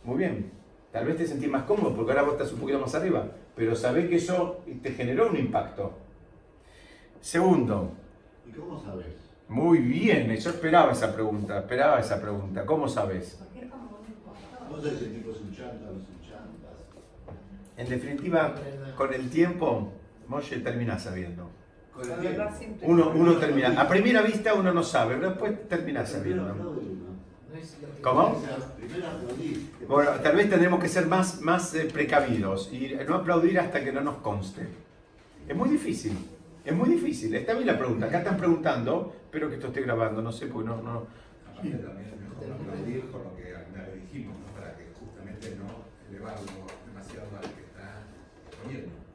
muy 0.08 0.20
bien, 0.20 0.50
tal 0.94 1.06
vez 1.06 1.18
te 1.18 1.28
sentís 1.28 1.50
más 1.50 1.64
cómodo 1.64 1.94
porque 1.94 2.12
ahora 2.12 2.24
vos 2.24 2.34
estás 2.34 2.54
un 2.54 2.62
poquito 2.62 2.80
más 2.80 2.96
arriba, 2.96 3.28
pero 3.54 3.76
sabés 3.76 4.08
que 4.08 4.16
eso 4.16 4.62
te 4.82 4.92
generó 4.94 5.30
un 5.30 5.36
impacto. 5.36 5.92
Segundo, 7.20 7.92
¿Y 8.48 8.52
cómo 8.58 8.82
sabes? 8.82 9.08
muy 9.50 9.80
bien, 9.80 10.34
yo 10.34 10.50
esperaba 10.50 10.94
esa 10.94 11.14
pregunta, 11.14 11.60
esperaba 11.60 12.00
esa 12.00 12.22
pregunta. 12.22 12.66
¿Cómo 12.66 12.88
sabes? 12.88 13.38
Porque 13.38 13.66
es 13.66 13.72
un 13.74 13.82
impostor. 14.08 14.72
No 14.72 14.82
sé 14.82 14.98
si 14.98 15.06
el 15.06 15.16
tipo 15.16 15.32
es 15.32 15.42
un 15.42 15.52
chanta 15.54 15.90
o 15.90 15.94
no 15.94 16.00
es 16.00 16.08
un 16.08 16.22
chanta. 16.22 16.70
En 17.76 17.90
definitiva, 17.90 18.56
con 18.96 19.14
el 19.14 19.30
tiempo, 19.30 19.92
Moshe 20.30 20.60
termina 20.60 20.98
sabiendo. 20.98 21.50
Uno, 22.84 23.12
uno 23.14 23.34
termina, 23.38 23.82
a 23.82 23.88
primera 23.90 24.22
vista 24.22 24.54
uno 24.54 24.72
no 24.72 24.84
sabe, 24.84 25.16
pero 25.16 25.32
después 25.32 25.68
termina 25.68 26.06
sabiendo. 26.06 26.46
¿Cómo? 28.02 28.42
Bueno, 29.88 30.12
tal 30.22 30.36
vez 30.36 30.50
tendremos 30.50 30.80
que 30.80 30.88
ser 30.88 31.08
más, 31.08 31.42
más 31.42 31.74
eh, 31.74 31.88
precavidos 31.92 32.72
y 32.72 32.96
no 33.08 33.16
aplaudir 33.16 33.60
hasta 33.60 33.84
que 33.84 33.92
no 33.92 34.02
nos 34.02 34.18
conste. 34.18 34.68
Es 35.48 35.56
muy 35.56 35.70
difícil, 35.70 36.18
es 36.64 36.76
muy 36.76 36.90
difícil. 36.90 37.34
Está 37.36 37.54
bien 37.54 37.68
la 37.68 37.78
pregunta, 37.78 38.08
acá 38.08 38.20
están 38.20 38.38
preguntando, 38.38 39.16
espero 39.24 39.50
que 39.50 39.56
esto 39.56 39.68
esté 39.68 39.82
grabando, 39.82 40.22
no 40.22 40.32
sé, 40.32 40.48
porque 40.48 40.70
no... 40.70 40.82
no 40.82 41.08
Aparte 41.48 41.78
también 41.78 42.10
es 42.14 42.20
mejor 42.22 42.52
aplaudir 42.54 43.02
por 43.06 43.22
lo 43.24 43.36
que 43.36 43.56
alguna 43.56 43.84
vez 43.84 43.96
dijimos, 44.04 44.38
¿no? 44.38 44.46
para 44.54 44.76
que 44.76 44.86
justamente 45.00 45.58
no 45.58 45.86
elevarlo 46.10 46.52
demasiado 46.86 47.28
al 47.36 47.42
que 47.42 47.62
está 47.62 48.04
poniendo. 48.62 49.07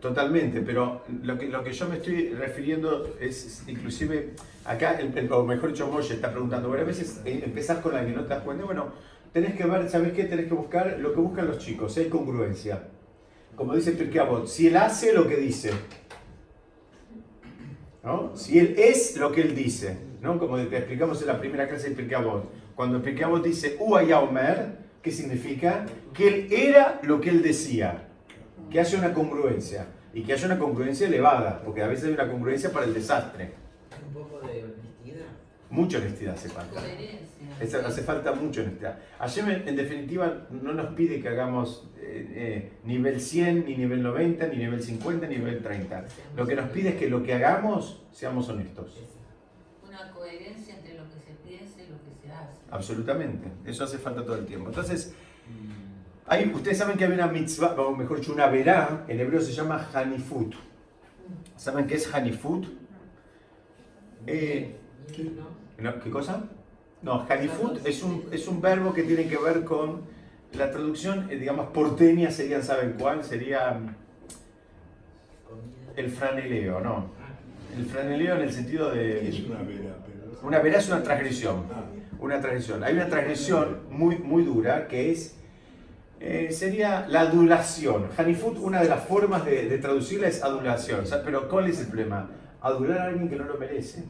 Totalmente, 0.00 0.62
pero 0.62 1.02
lo 1.22 1.36
que, 1.38 1.48
lo 1.48 1.62
que 1.62 1.72
yo 1.72 1.86
me 1.86 1.96
estoy 1.96 2.30
refiriendo 2.30 3.16
es, 3.20 3.62
inclusive, 3.68 4.30
acá, 4.64 4.98
el, 4.98 5.16
el- 5.16 5.30
o 5.30 5.44
mejor 5.44 5.72
dicho, 5.72 5.86
Molle 5.88 6.14
está 6.14 6.30
preguntando, 6.30 6.68
bueno, 6.68 6.84
a 6.84 6.86
veces 6.86 7.20
eh, 7.26 7.42
empezás 7.44 7.78
con 7.80 7.92
la 7.92 8.04
que 8.06 8.12
no 8.12 8.22
te 8.22 8.30
das 8.30 8.42
cuenta, 8.42 8.64
bueno, 8.64 8.86
tenés 9.34 9.54
que 9.56 9.64
ver, 9.66 9.90
¿sabes 9.90 10.14
qué? 10.14 10.24
Tenés 10.24 10.46
que 10.46 10.54
buscar 10.54 10.96
lo 10.98 11.12
que 11.12 11.20
buscan 11.20 11.46
los 11.48 11.58
chicos, 11.58 11.94
hay 11.98 12.08
congruencia. 12.08 12.84
Como 13.54 13.74
dice 13.74 13.92
Pirkei 13.92 14.20
Avot, 14.20 14.46
si 14.46 14.68
él 14.68 14.76
hace 14.78 15.12
lo 15.12 15.28
que 15.28 15.36
dice, 15.36 15.70
¿no? 18.02 18.34
Si 18.36 18.58
él 18.58 18.76
es 18.78 19.18
lo 19.18 19.30
que 19.32 19.42
él 19.42 19.54
dice, 19.54 19.98
¿no? 20.22 20.38
Como 20.38 20.56
te 20.56 20.78
explicamos 20.78 21.20
en 21.20 21.26
la 21.26 21.38
primera 21.38 21.68
clase 21.68 21.90
de 21.90 21.96
Pirkei 21.96 22.14
Avot. 22.14 22.50
Cuando 22.74 23.02
Pirkei 23.02 23.24
Avot 23.24 23.44
dice 23.44 23.76
Uaya 23.78 24.20
Omer, 24.20 24.78
¿qué 25.02 25.10
significa? 25.10 25.84
Que 26.14 26.28
él 26.28 26.48
era 26.50 27.00
lo 27.02 27.20
que 27.20 27.28
él 27.28 27.42
decía. 27.42 28.06
Que 28.70 28.80
haya 28.80 28.98
una 28.98 29.12
congruencia. 29.12 29.86
Y 30.12 30.22
que 30.22 30.32
haya 30.32 30.46
una 30.46 30.58
congruencia 30.58 31.06
elevada, 31.06 31.62
porque 31.64 31.82
a 31.82 31.86
veces 31.86 32.06
hay 32.06 32.12
una 32.14 32.28
congruencia 32.28 32.70
para 32.72 32.86
el 32.86 32.94
desastre. 32.94 33.52
Un 34.06 34.12
poco 34.12 34.40
de 34.40 34.64
honestidad. 34.64 35.26
Mucha 35.70 35.98
honestidad 35.98 36.34
hace 36.34 36.48
falta. 36.48 36.80
Coherencia. 36.80 37.86
Hace- 37.86 38.02
falta 38.02 38.32
mucha 38.32 38.62
honestidad. 38.62 38.98
Ayer, 39.20 39.48
en, 39.48 39.68
en 39.68 39.76
definitiva, 39.76 40.46
no 40.50 40.72
nos 40.72 40.94
pide 40.94 41.20
que 41.20 41.28
hagamos 41.28 41.88
eh, 42.00 42.26
eh, 42.34 42.72
nivel 42.84 43.20
100, 43.20 43.66
ni 43.66 43.76
nivel 43.76 44.02
90, 44.02 44.46
ni 44.48 44.56
nivel 44.56 44.82
50, 44.82 45.26
ni 45.28 45.36
nivel 45.36 45.62
30. 45.62 46.04
Lo 46.36 46.46
que 46.46 46.56
nos 46.56 46.70
pide 46.70 46.90
es 46.90 46.94
que 46.96 47.08
lo 47.08 47.22
que 47.22 47.34
hagamos 47.34 48.02
seamos 48.12 48.48
honestos. 48.48 48.98
Una 49.86 50.10
coherencia 50.12 50.74
entre 50.76 50.94
lo 50.94 51.04
que 51.08 51.20
se 51.20 51.32
piensa 51.46 51.82
y 51.82 51.86
lo 51.90 51.98
que 51.98 52.20
se 52.26 52.32
hace. 52.32 52.50
Absolutamente. 52.70 53.48
Eso 53.64 53.84
hace 53.84 53.98
falta 53.98 54.24
todo 54.24 54.36
el 54.36 54.46
tiempo. 54.46 54.70
Entonces, 54.70 55.14
hay, 56.30 56.48
ustedes 56.54 56.78
saben 56.78 56.96
que 56.96 57.04
hay 57.04 57.10
una 57.10 57.26
mitzvah, 57.26 57.74
o 57.74 57.96
mejor 57.96 58.20
dicho, 58.20 58.32
una 58.32 58.46
verá, 58.46 59.04
en 59.08 59.18
hebreo 59.18 59.40
se 59.40 59.52
llama 59.52 59.90
Hanifut. 59.92 60.54
¿Saben 61.56 61.88
qué 61.88 61.96
es 61.96 62.14
Hanifut? 62.14 62.66
Eh, 64.28 64.76
¿Qué 65.12 66.10
cosa? 66.10 66.44
No, 67.02 67.26
Hanifut 67.28 67.84
es 67.84 68.04
un, 68.04 68.26
es 68.30 68.46
un 68.46 68.60
verbo 68.60 68.94
que 68.94 69.02
tiene 69.02 69.26
que 69.26 69.38
ver 69.38 69.64
con 69.64 70.02
la 70.52 70.70
traducción, 70.70 71.28
eh, 71.32 71.36
digamos, 71.36 71.70
porteña 71.70 72.30
sería, 72.30 72.62
¿saben 72.62 72.94
cuál? 72.96 73.24
Sería 73.24 73.72
mm, 73.72 73.94
el 75.96 76.10
franeleo, 76.12 76.80
¿no? 76.80 77.06
El 77.76 77.86
franeleo 77.86 78.36
en 78.36 78.42
el 78.42 78.52
sentido 78.52 78.92
de... 78.92 79.28
Es 79.28 79.40
una 79.40 79.62
vera. 79.62 79.96
Una 80.44 80.60
vera 80.60 80.78
es 80.78 80.86
una 80.86 81.02
transgresión. 81.02 81.64
Una 82.20 82.40
transgresión. 82.40 82.84
Hay 82.84 82.94
una 82.94 83.08
transgresión 83.08 83.80
muy, 83.90 84.16
muy 84.18 84.44
dura 84.44 84.86
que 84.86 85.10
es... 85.10 85.39
eh, 86.20 86.52
sería 86.52 87.06
la 87.08 87.20
adulación. 87.22 88.08
Hanifut, 88.16 88.58
una 88.58 88.82
de 88.82 88.88
las 88.88 89.04
formas 89.04 89.44
de, 89.44 89.68
de 89.68 89.78
traducirla 89.78 90.28
es 90.28 90.42
adulación. 90.44 91.00
O 91.00 91.06
sea, 91.06 91.22
Pero 91.22 91.48
¿cuál 91.48 91.66
es 91.68 91.80
el 91.80 91.86
problema? 91.86 92.28
Adular 92.60 92.98
a 92.98 93.04
alguien 93.06 93.28
que 93.28 93.36
no 93.36 93.44
lo 93.44 93.56
merece. 93.56 94.04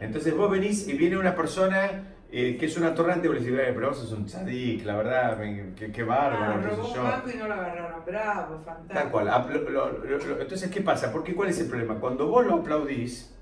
Entonces 0.00 0.34
vos 0.36 0.50
venís 0.50 0.88
y 0.88 0.94
viene 0.94 1.16
una 1.18 1.34
persona 1.36 2.04
eh, 2.32 2.56
que 2.58 2.66
es 2.66 2.76
un 2.76 2.84
atorrante, 2.84 3.26
vos 3.28 3.36
le 3.38 3.44
decís, 3.44 3.58
"Eh, 3.58 3.72
pero 3.74 3.88
vos 3.88 3.98
sos 3.98 4.12
un 4.12 4.24
tzadik, 4.24 4.84
la 4.84 4.96
verdad, 4.96 5.38
qué, 5.76 5.90
qué 5.92 6.02
bárbaro, 6.04 6.54
Ah, 6.54 6.62
robó 6.62 6.88
un 6.92 7.02
banco 7.02 7.30
y 7.30 7.36
no 7.36 7.48
lo 7.48 7.54
agarraron. 7.54 8.04
Bravo, 8.06 8.60
fantástico. 8.64 8.94
Tal 8.94 9.10
cual. 9.10 9.28
Apl- 9.28 9.68
lo- 9.68 9.90
lo- 9.92 10.18
lo- 10.18 10.40
entonces, 10.40 10.70
¿qué 10.70 10.80
pasa? 10.80 11.10
Porque 11.12 11.34
¿cuál 11.34 11.48
es 11.50 11.58
el 11.60 11.66
problema? 11.66 11.96
Cuando 11.96 12.28
vos 12.28 12.46
lo 12.46 12.54
aplaudís, 12.54 13.34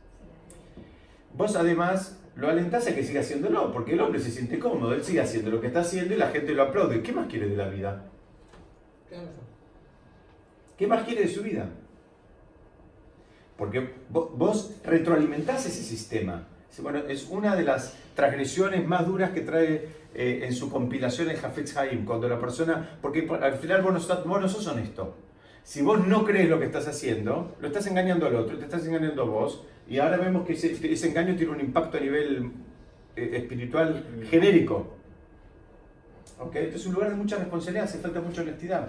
vos 1.35 1.55
además 1.55 2.18
lo 2.39 2.49
alentás 2.49 2.87
a 2.87 2.95
que 2.95 3.03
siga 3.03 3.21
haciéndolo, 3.21 3.73
porque 3.73 3.93
el 3.95 4.01
hombre 4.01 4.21
se 4.21 4.31
siente 4.31 4.59
cómodo, 4.59 4.95
él 4.95 5.03
sigue 5.05 5.21
haciendo 5.21 5.51
lo 5.51 5.61
que 5.61 5.67
está 5.67 5.81
haciendo 5.81 6.15
y 6.15 6.17
la 6.17 6.29
gente 6.31 6.53
lo 6.55 6.63
aplaude. 6.63 7.03
¿Qué 7.03 7.13
más 7.13 7.27
quiere 7.27 7.49
de 7.49 7.57
la 7.57 7.69
vida? 7.69 8.05
¿Qué 10.77 10.87
más 10.87 11.03
quiere 11.05 11.23
de 11.23 11.29
su 11.29 11.43
vida? 11.43 11.69
Porque 13.57 13.93
vo- 14.13 14.31
vos 14.35 14.77
retroalimentás 14.85 15.67
ese 15.67 15.83
sistema. 15.83 16.47
Bueno, 16.81 17.01
es 17.09 17.27
una 17.29 17.57
de 17.57 17.65
las 17.65 17.95
transgresiones 18.15 18.87
más 18.87 19.05
duras 19.07 19.31
que 19.31 19.41
trae 19.41 19.89
eh, 20.15 20.41
en 20.45 20.55
su 20.55 20.71
compilación 20.71 21.29
el 21.29 21.45
Hafetz 21.45 21.77
Haim, 21.77 22.05
cuando 22.05 22.29
la 22.29 22.39
persona, 22.39 22.99
porque 23.03 23.23
por- 23.25 23.43
al 23.43 23.55
final 23.55 23.83
vos 23.83 23.93
no, 23.93 24.01
sos- 24.01 24.25
vos 24.25 24.41
no 24.41 24.49
sos 24.49 24.65
honesto. 24.69 25.17
Si 25.69 25.83
vos 25.83 26.07
no 26.07 26.25
crees 26.25 26.49
lo 26.49 26.59
que 26.59 26.65
estás 26.65 26.89
haciendo, 26.89 27.55
lo 27.61 27.67
estás 27.67 27.87
engañando 27.87 28.25
al 28.27 28.35
otro, 28.37 28.57
te 28.57 28.65
estás 28.65 28.87
engañando 28.87 29.21
a 29.21 29.27
vos, 29.27 29.67
y 29.87 29.99
ahora 29.99 30.17
vemos 30.17 30.47
que 30.47 30.55
ese, 30.55 30.73
ese 30.91 31.09
engaño 31.11 31.37
tiene 31.37 31.53
un 31.53 31.61
impacto 31.61 31.99
a 31.99 32.01
nivel 32.01 32.53
eh, 33.15 33.33
espiritual 33.35 34.03
genérico. 34.31 34.95
¿Ok? 36.39 36.57
Entonces 36.57 36.81
es 36.81 36.87
un 36.87 36.95
lugar 36.95 37.11
de 37.11 37.17
mucha 37.17 37.37
responsabilidad, 37.37 37.85
hace 37.85 37.99
falta 37.99 38.23
mucha 38.23 38.41
honestidad. 38.41 38.89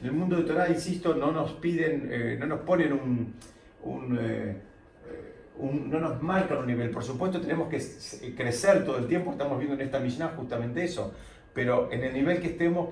En 0.00 0.06
el 0.06 0.12
mundo 0.12 0.36
de 0.36 0.44
Torah, 0.44 0.68
insisto, 0.68 1.12
no 1.16 1.32
nos 1.32 1.54
piden, 1.54 2.08
eh, 2.12 2.36
no 2.38 2.46
nos 2.46 2.60
ponen 2.60 2.92
un, 2.92 3.34
un, 3.82 4.16
eh, 4.16 4.22
eh, 4.22 5.34
un- 5.58 5.90
no 5.90 5.98
nos 5.98 6.22
marcan 6.22 6.58
un 6.58 6.68
nivel. 6.68 6.90
Por 6.90 7.02
supuesto 7.02 7.40
tenemos 7.40 7.68
que 7.68 7.78
s- 7.78 8.32
crecer 8.36 8.84
todo 8.84 8.98
el 8.98 9.08
tiempo, 9.08 9.32
estamos 9.32 9.58
viendo 9.58 9.74
en 9.74 9.80
esta 9.80 9.98
Mishnah 9.98 10.34
justamente 10.36 10.84
eso, 10.84 11.12
pero 11.52 11.90
en 11.90 12.04
el 12.04 12.12
nivel 12.14 12.40
que 12.40 12.46
estemos 12.46 12.90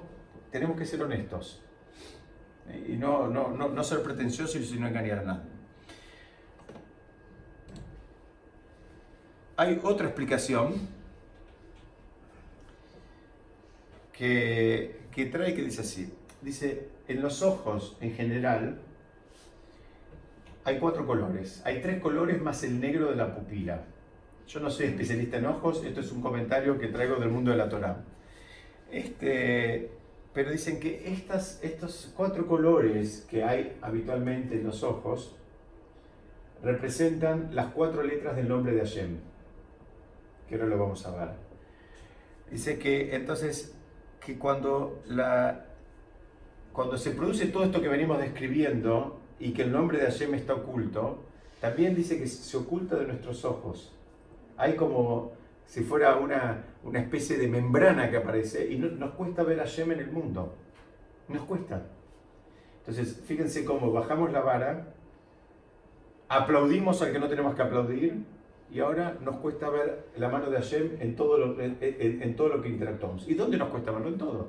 tenemos 0.50 0.76
que 0.76 0.84
ser 0.84 1.00
honestos 1.00 1.62
y 2.88 2.96
no, 2.96 3.28
no, 3.28 3.50
no, 3.50 3.68
no 3.68 3.84
ser 3.84 4.02
pretenciosos 4.02 4.72
y 4.72 4.78
no 4.78 4.88
engañar 4.88 5.20
a 5.20 5.22
nadie. 5.22 5.50
Hay 9.56 9.80
otra 9.82 10.06
explicación 10.06 10.74
que, 14.12 15.00
que 15.12 15.26
trae 15.26 15.54
que 15.54 15.62
dice 15.62 15.82
así. 15.82 16.12
Dice, 16.40 16.88
en 17.08 17.20
los 17.20 17.42
ojos 17.42 17.96
en 18.00 18.14
general 18.14 18.80
hay 20.64 20.78
cuatro 20.78 21.06
colores. 21.06 21.62
Hay 21.64 21.80
tres 21.80 22.00
colores 22.00 22.40
más 22.40 22.62
el 22.64 22.80
negro 22.80 23.10
de 23.10 23.16
la 23.16 23.34
pupila. 23.34 23.82
Yo 24.46 24.60
no 24.60 24.70
soy 24.70 24.86
especialista 24.86 25.36
en 25.36 25.46
ojos, 25.46 25.84
esto 25.84 26.00
es 26.00 26.10
un 26.10 26.20
comentario 26.20 26.78
que 26.78 26.88
traigo 26.88 27.16
del 27.16 27.28
mundo 27.28 27.50
de 27.50 27.56
la 27.56 27.68
Torah. 27.68 28.02
Este, 28.90 29.90
pero 30.32 30.50
dicen 30.50 30.78
que 30.78 31.12
estas, 31.12 31.58
estos 31.62 32.12
cuatro 32.16 32.46
colores 32.46 33.26
que 33.28 33.42
hay 33.42 33.76
habitualmente 33.82 34.54
en 34.54 34.64
los 34.64 34.82
ojos 34.82 35.34
representan 36.62 37.54
las 37.54 37.72
cuatro 37.72 38.02
letras 38.02 38.36
del 38.36 38.48
nombre 38.48 38.72
de 38.72 38.80
Hashem, 38.80 39.18
que 40.48 40.54
ahora 40.54 40.66
lo 40.66 40.78
vamos 40.78 41.04
a 41.06 41.10
ver. 41.16 41.34
Dice 42.50 42.78
que 42.78 43.14
entonces, 43.14 43.74
que 44.24 44.38
cuando, 44.38 45.02
la, 45.06 45.66
cuando 46.72 46.96
se 46.96 47.10
produce 47.12 47.46
todo 47.46 47.64
esto 47.64 47.80
que 47.80 47.88
venimos 47.88 48.18
describiendo 48.18 49.18
y 49.38 49.52
que 49.52 49.62
el 49.62 49.72
nombre 49.72 49.98
de 49.98 50.04
Hashem 50.04 50.34
está 50.34 50.54
oculto, 50.54 51.24
también 51.60 51.94
dice 51.94 52.18
que 52.18 52.26
se 52.26 52.56
oculta 52.56 52.96
de 52.96 53.06
nuestros 53.06 53.44
ojos. 53.44 53.92
Hay 54.56 54.76
como 54.76 55.32
si 55.66 55.82
fuera 55.82 56.16
una, 56.16 56.64
una 56.84 57.00
especie 57.00 57.36
de 57.36 57.48
membrana 57.48 58.10
que 58.10 58.16
aparece 58.16 58.70
y 58.72 58.78
no- 58.78 58.88
nos 58.90 59.10
cuesta 59.12 59.42
ver 59.42 59.60
a 59.60 59.64
Hashem 59.64 59.92
en 59.92 60.00
el 60.00 60.10
mundo. 60.10 60.54
Nos 61.28 61.42
cuesta. 61.42 61.86
Entonces, 62.80 63.20
fíjense 63.26 63.64
cómo 63.64 63.92
bajamos 63.92 64.32
la 64.32 64.40
vara, 64.40 64.94
aplaudimos 66.28 67.02
al 67.02 67.12
que 67.12 67.18
no 67.18 67.28
tenemos 67.28 67.54
que 67.54 67.62
aplaudir 67.62 68.24
y 68.72 68.78
ahora 68.80 69.16
nos 69.20 69.36
cuesta 69.36 69.68
ver 69.68 70.06
la 70.16 70.28
mano 70.28 70.48
de 70.50 70.56
Hashem 70.56 70.90
en 71.00 71.16
todo 71.16 71.38
lo, 71.38 71.60
en, 71.60 71.76
en- 71.80 72.22
en 72.22 72.36
todo 72.36 72.48
lo 72.48 72.62
que 72.62 72.68
interactuamos. 72.68 73.28
¿Y 73.28 73.34
dónde 73.34 73.56
nos 73.58 73.68
cuesta 73.68 73.90
verlo? 73.90 74.08
En 74.08 74.18
todo. 74.18 74.48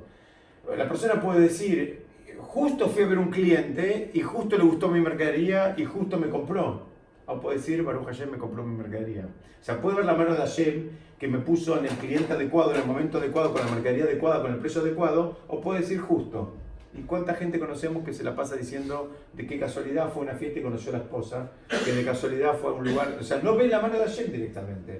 La 0.78 0.88
persona 0.88 1.20
puede 1.20 1.41
decir, 1.41 2.06
justo 2.38 2.88
fui 2.88 3.04
a 3.04 3.08
ver 3.08 3.17
un 3.17 3.32
cliente 3.32 4.12
y 4.13 4.22
justo 4.22 4.58
le 4.58 4.63
gustó 4.63 4.89
mi 4.89 5.02
mercadería 5.02 5.74
y 5.78 5.86
justo 5.86 6.17
me 6.17 6.30
compró. 6.30 6.84
O 7.26 7.39
puede 7.39 7.58
decir, 7.58 7.82
Baruch 7.84 8.06
Hashem 8.06 8.30
me 8.32 8.38
compró 8.38 8.63
mi 8.63 8.76
mercadería. 8.78 9.26
O 9.26 9.63
sea, 9.63 9.82
puede 9.82 9.98
ver 9.98 10.06
la 10.06 10.13
mano 10.13 10.32
de 10.34 10.38
Hashem 10.38 10.89
que 11.22 11.28
me 11.28 11.38
puso 11.38 11.78
en 11.78 11.86
el 11.86 11.92
cliente 11.92 12.34
adecuado, 12.34 12.74
en 12.74 12.82
el 12.82 12.88
momento 12.88 13.20
adecuado, 13.20 13.54
con 13.54 13.64
la 13.64 13.72
mercadería 13.72 14.06
adecuada, 14.06 14.42
con 14.42 14.54
el 14.54 14.58
precio 14.58 14.82
adecuado, 14.82 15.38
o 15.50 15.62
puede 15.62 15.82
decir 15.82 16.00
justo. 16.00 16.56
¿Y 16.98 17.04
cuánta 17.04 17.36
gente 17.36 17.60
conocemos 17.60 18.04
que 18.04 18.12
se 18.12 18.24
la 18.24 18.36
pasa 18.36 18.56
diciendo 18.56 19.16
de 19.34 19.46
qué 19.46 19.60
casualidad 19.60 20.12
fue 20.12 20.24
una 20.24 20.34
fiesta 20.34 20.58
y 20.58 20.64
conoció 20.64 20.90
a 20.90 20.98
la 20.98 21.04
esposa, 21.04 21.52
que 21.86 21.92
de 21.94 22.04
casualidad 22.04 22.58
fue 22.58 22.72
a 22.72 22.74
un 22.74 22.90
lugar, 22.90 23.16
o 23.20 23.24
sea, 23.24 23.40
no 23.44 23.56
ve 23.56 23.68
la 23.68 23.80
mano 23.80 24.00
de 24.00 24.06
Hashem 24.06 24.32
directamente. 24.32 25.00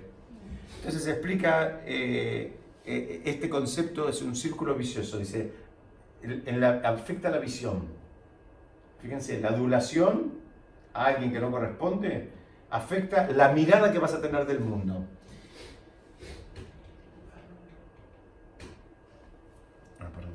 Entonces 0.78 1.04
se 1.04 1.10
explica, 1.10 1.82
eh, 1.88 2.54
eh, 2.86 3.22
este 3.26 3.50
concepto 3.50 4.08
es 4.08 4.22
un 4.22 4.36
círculo 4.36 4.76
vicioso, 4.76 5.18
dice, 5.18 5.52
en 6.22 6.60
la- 6.62 6.82
afecta 6.84 7.32
la 7.32 7.40
visión. 7.40 7.86
Fíjense, 9.02 9.42
la 9.42 9.50
adulación 9.50 10.34
a 10.94 11.06
alguien 11.06 11.32
que 11.34 11.40
no 11.40 11.50
corresponde 11.50 12.30
afecta 12.70 13.28
la 13.32 13.52
mirada 13.54 13.92
que 13.92 13.98
vas 13.98 14.14
a 14.14 14.22
tener 14.22 14.46
del 14.46 14.60
mundo. 14.60 15.04
Ah, 20.00 20.08
perdón. 20.16 20.32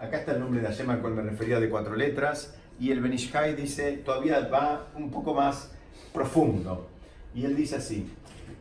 Acá 0.00 0.20
está 0.20 0.32
el 0.32 0.40
nombre 0.40 0.62
de 0.62 0.66
Hashem 0.66 0.88
al 0.88 1.00
cual 1.02 1.14
me 1.14 1.20
refería 1.20 1.60
de 1.60 1.68
cuatro 1.68 1.94
letras 1.94 2.54
y 2.80 2.90
el 2.90 3.00
Benishai 3.00 3.54
dice, 3.54 3.98
todavía 3.98 4.48
va 4.48 4.86
un 4.96 5.10
poco 5.10 5.34
más 5.34 5.72
profundo. 6.14 6.88
Y 7.34 7.44
él 7.44 7.54
dice 7.54 7.76
así, 7.76 8.10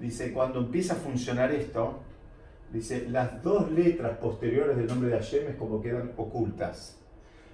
dice, 0.01 0.33
cuando 0.33 0.59
empieza 0.59 0.95
a 0.95 0.97
funcionar 0.97 1.53
esto, 1.53 2.01
dice, 2.73 3.07
las 3.09 3.41
dos 3.41 3.71
letras 3.71 4.17
posteriores 4.17 4.75
del 4.75 4.87
nombre 4.87 5.09
de 5.11 5.15
Hashem 5.15 5.47
es 5.47 5.55
como 5.55 5.81
quedan 5.81 6.11
ocultas. 6.17 6.97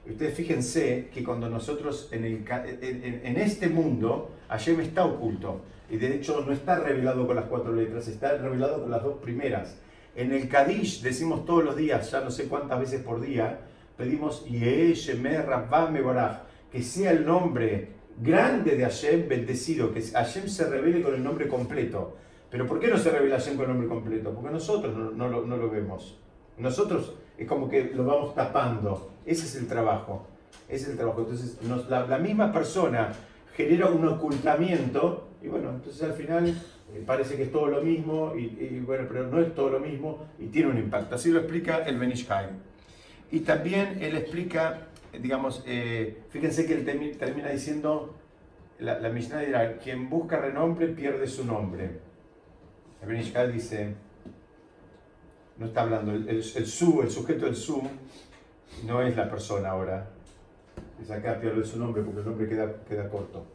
Ustedes 0.10 0.34
fíjense 0.34 1.10
que 1.14 1.24
cuando 1.24 1.48
nosotros 1.48 2.10
en 2.12 3.38
este 3.38 3.70
mundo, 3.70 4.32
Hashem 4.50 4.82
está 4.82 5.06
oculto. 5.06 5.62
Y 5.92 5.98
de 5.98 6.16
hecho 6.16 6.44
no 6.44 6.52
está 6.54 6.80
revelado 6.80 7.28
con 7.28 7.36
las 7.36 7.46
cuatro 7.46 7.72
letras, 7.72 8.08
está 8.08 8.36
revelado 8.36 8.82
con 8.82 8.90
las 8.90 9.04
dos 9.04 9.20
primeras. 9.20 9.78
En 10.16 10.32
el 10.32 10.50
Kadish 10.50 11.04
decimos 11.04 11.46
todos 11.46 11.64
los 11.64 11.76
días, 11.76 12.10
ya 12.10 12.22
no 12.22 12.32
sé 12.32 12.48
cuántas 12.48 12.80
veces 12.80 13.04
por 13.04 13.22
día, 13.22 13.60
pedimos 13.98 14.46
que 16.72 16.82
sea 16.84 17.12
el 17.12 17.26
nombre 17.26 17.90
grande 18.22 18.76
de 18.76 18.84
Hashem 18.84 19.28
bendecido, 19.28 19.94
que 19.94 20.02
Hashem 20.02 20.48
se 20.48 20.70
revele 20.70 21.02
con 21.02 21.14
el 21.16 21.24
nombre 21.24 21.48
completo. 21.48 22.18
Pero 22.50 22.66
¿por 22.68 22.80
qué 22.80 22.88
no 22.88 22.98
se 22.98 23.10
revela 23.10 23.38
Hashem 23.38 23.56
con 23.56 23.66
el 23.66 23.72
nombre 23.72 23.88
completo? 23.90 24.34
Porque 24.34 24.52
nosotros 24.52 24.96
no, 24.96 25.12
no 25.12 25.28
lo, 25.30 25.46
no 25.46 25.58
lo 25.58 25.70
vemos. 25.70 26.18
Nosotros 26.58 27.16
es 27.38 27.48
como 27.48 27.70
que 27.70 27.92
lo 27.94 28.06
vamos 28.06 28.34
tapando. 28.36 29.12
Ese 29.26 29.46
es 29.46 29.56
el 29.56 29.68
trabajo. 29.68 30.28
Ese 30.70 30.86
es 30.86 30.90
el 30.92 30.98
trabajo. 30.98 31.22
Entonces, 31.22 31.62
nos- 31.64 31.90
la, 31.90 32.06
la 32.08 32.18
misma 32.18 32.52
persona 32.54 33.12
genera 33.56 33.88
un 33.88 34.08
ocultamiento 34.08 35.28
y 35.42 35.48
bueno, 35.48 35.70
entonces 35.72 36.02
al 36.04 36.14
final 36.14 36.48
eh, 36.48 37.04
parece 37.06 37.36
que 37.36 37.44
es 37.44 37.52
todo 37.52 37.68
lo 37.68 37.82
mismo 37.82 38.34
y, 38.36 38.42
y 38.60 38.82
bueno, 38.86 39.06
pero 39.08 39.28
no 39.28 39.40
es 39.42 39.54
todo 39.54 39.70
lo 39.70 39.80
mismo 39.80 40.26
y 40.40 40.48
tiene 40.48 40.70
un 40.72 40.78
impacto. 40.78 41.16
Así 41.16 41.30
lo 41.32 41.40
explica 41.40 41.80
el 41.86 41.98
Benishkai. 41.98 42.48
Y 43.32 43.42
también 43.42 43.98
él 44.02 44.16
explica, 44.16 44.88
digamos, 45.20 45.64
eh, 45.66 46.24
fíjense 46.30 46.66
que 46.66 46.74
él 46.74 46.86
termi- 46.86 47.18
termina 47.18 47.50
diciendo, 47.50 48.16
la, 48.80 49.00
la 49.00 49.10
Mishnah 49.10 49.40
dirá, 49.40 49.78
quien 49.78 50.10
busca 50.10 50.38
renombre 50.38 50.88
pierde 50.88 51.28
su 51.28 51.46
nombre. 51.46 52.00
El 53.02 53.08
Benishkai 53.08 53.52
dice, 53.52 53.96
no 55.58 55.66
está 55.66 55.82
hablando, 55.82 56.12
el, 56.12 56.44
su, 56.44 57.02
el 57.02 57.10
sujeto 57.10 57.46
del 57.46 57.56
su, 57.56 57.82
no 58.86 59.02
es 59.02 59.16
la 59.16 59.30
persona 59.30 59.70
ahora. 59.70 60.12
Es 61.02 61.12
acá 61.12 61.40
pierde 61.40 61.64
su 61.64 61.80
nombre 61.80 62.04
porque 62.04 62.20
el 62.20 62.26
nombre 62.26 62.48
queda, 62.48 62.84
queda 62.88 63.10
corto. 63.10 63.46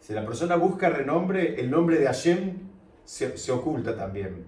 Si 0.00 0.12
la 0.14 0.24
persona 0.24 0.56
busca 0.56 0.88
renombre, 0.88 1.60
el 1.60 1.70
nombre 1.70 1.98
de 1.98 2.06
Hashem 2.06 2.54
se, 3.04 3.36
se 3.36 3.52
oculta 3.52 3.96
también. 3.96 4.44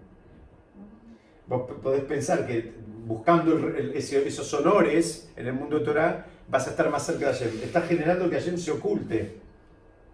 Vos 1.47 1.71
podés 1.83 2.03
pensar 2.05 2.47
que 2.47 2.73
buscando 3.11 3.57
el- 3.57 3.75
el- 3.77 3.97
esos 3.97 4.55
honores 4.55 5.33
en 5.35 5.49
el 5.49 5.53
mundo 5.53 5.81
de 5.81 5.85
Torah 5.85 6.27
vas 6.49 6.69
a 6.69 6.71
estar 6.71 6.89
más 6.91 7.05
cerca 7.05 7.27
de 7.27 7.33
Hashem. 7.33 7.51
Estás 7.65 7.89
generando 7.89 8.31
que 8.31 8.37
Hashem 8.37 8.57
se 8.57 8.71
oculte. 8.71 9.41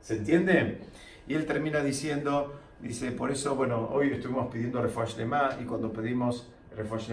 ¿Se 0.01 0.17
entiende? 0.17 0.79
Y 1.29 1.35
él 1.35 1.45
termina 1.45 1.83
diciendo, 1.83 2.55
dice, 2.81 3.13
por 3.13 3.31
eso, 3.31 3.55
bueno, 3.55 3.91
hoy 3.93 4.13
estuvimos 4.13 4.51
pidiendo 4.51 4.81
Refuash 4.81 5.15
y 5.61 5.65
cuando 5.65 5.93
pedimos 5.93 6.51
Refuash 6.75 7.11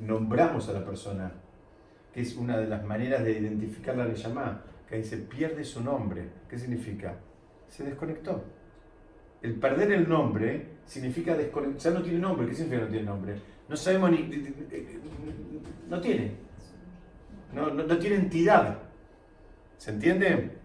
nombramos 0.00 0.68
a 0.68 0.72
la 0.72 0.84
persona, 0.84 1.30
que 2.12 2.20
es 2.22 2.34
una 2.34 2.58
de 2.58 2.66
las 2.66 2.82
maneras 2.84 3.22
de 3.24 3.38
identificar 3.38 3.96
la 3.96 4.06
Neyamá, 4.06 4.62
que 4.88 4.96
dice, 4.96 5.18
pierde 5.18 5.62
su 5.62 5.84
nombre. 5.84 6.30
¿Qué 6.50 6.58
significa? 6.58 7.14
Se 7.68 7.84
desconectó. 7.84 8.42
El 9.40 9.54
perder 9.54 9.92
el 9.92 10.08
nombre 10.08 10.66
significa 10.84 11.36
desconectar. 11.36 11.80
Ya 11.80 11.90
no 11.98 12.02
tiene 12.02 12.18
nombre. 12.18 12.48
¿Qué 12.48 12.54
significa 12.54 12.82
no 12.84 12.90
tiene 12.90 13.06
nombre? 13.06 13.34
No 13.72 13.78
sabemos 13.78 14.10
ni. 14.10 14.18
No 15.88 15.98
tiene. 15.98 16.32
No, 17.54 17.70
no, 17.70 17.98
tiene 17.98 18.16
entidad. 18.16 18.76
¿Se 19.78 19.90
entiende? 19.90 20.58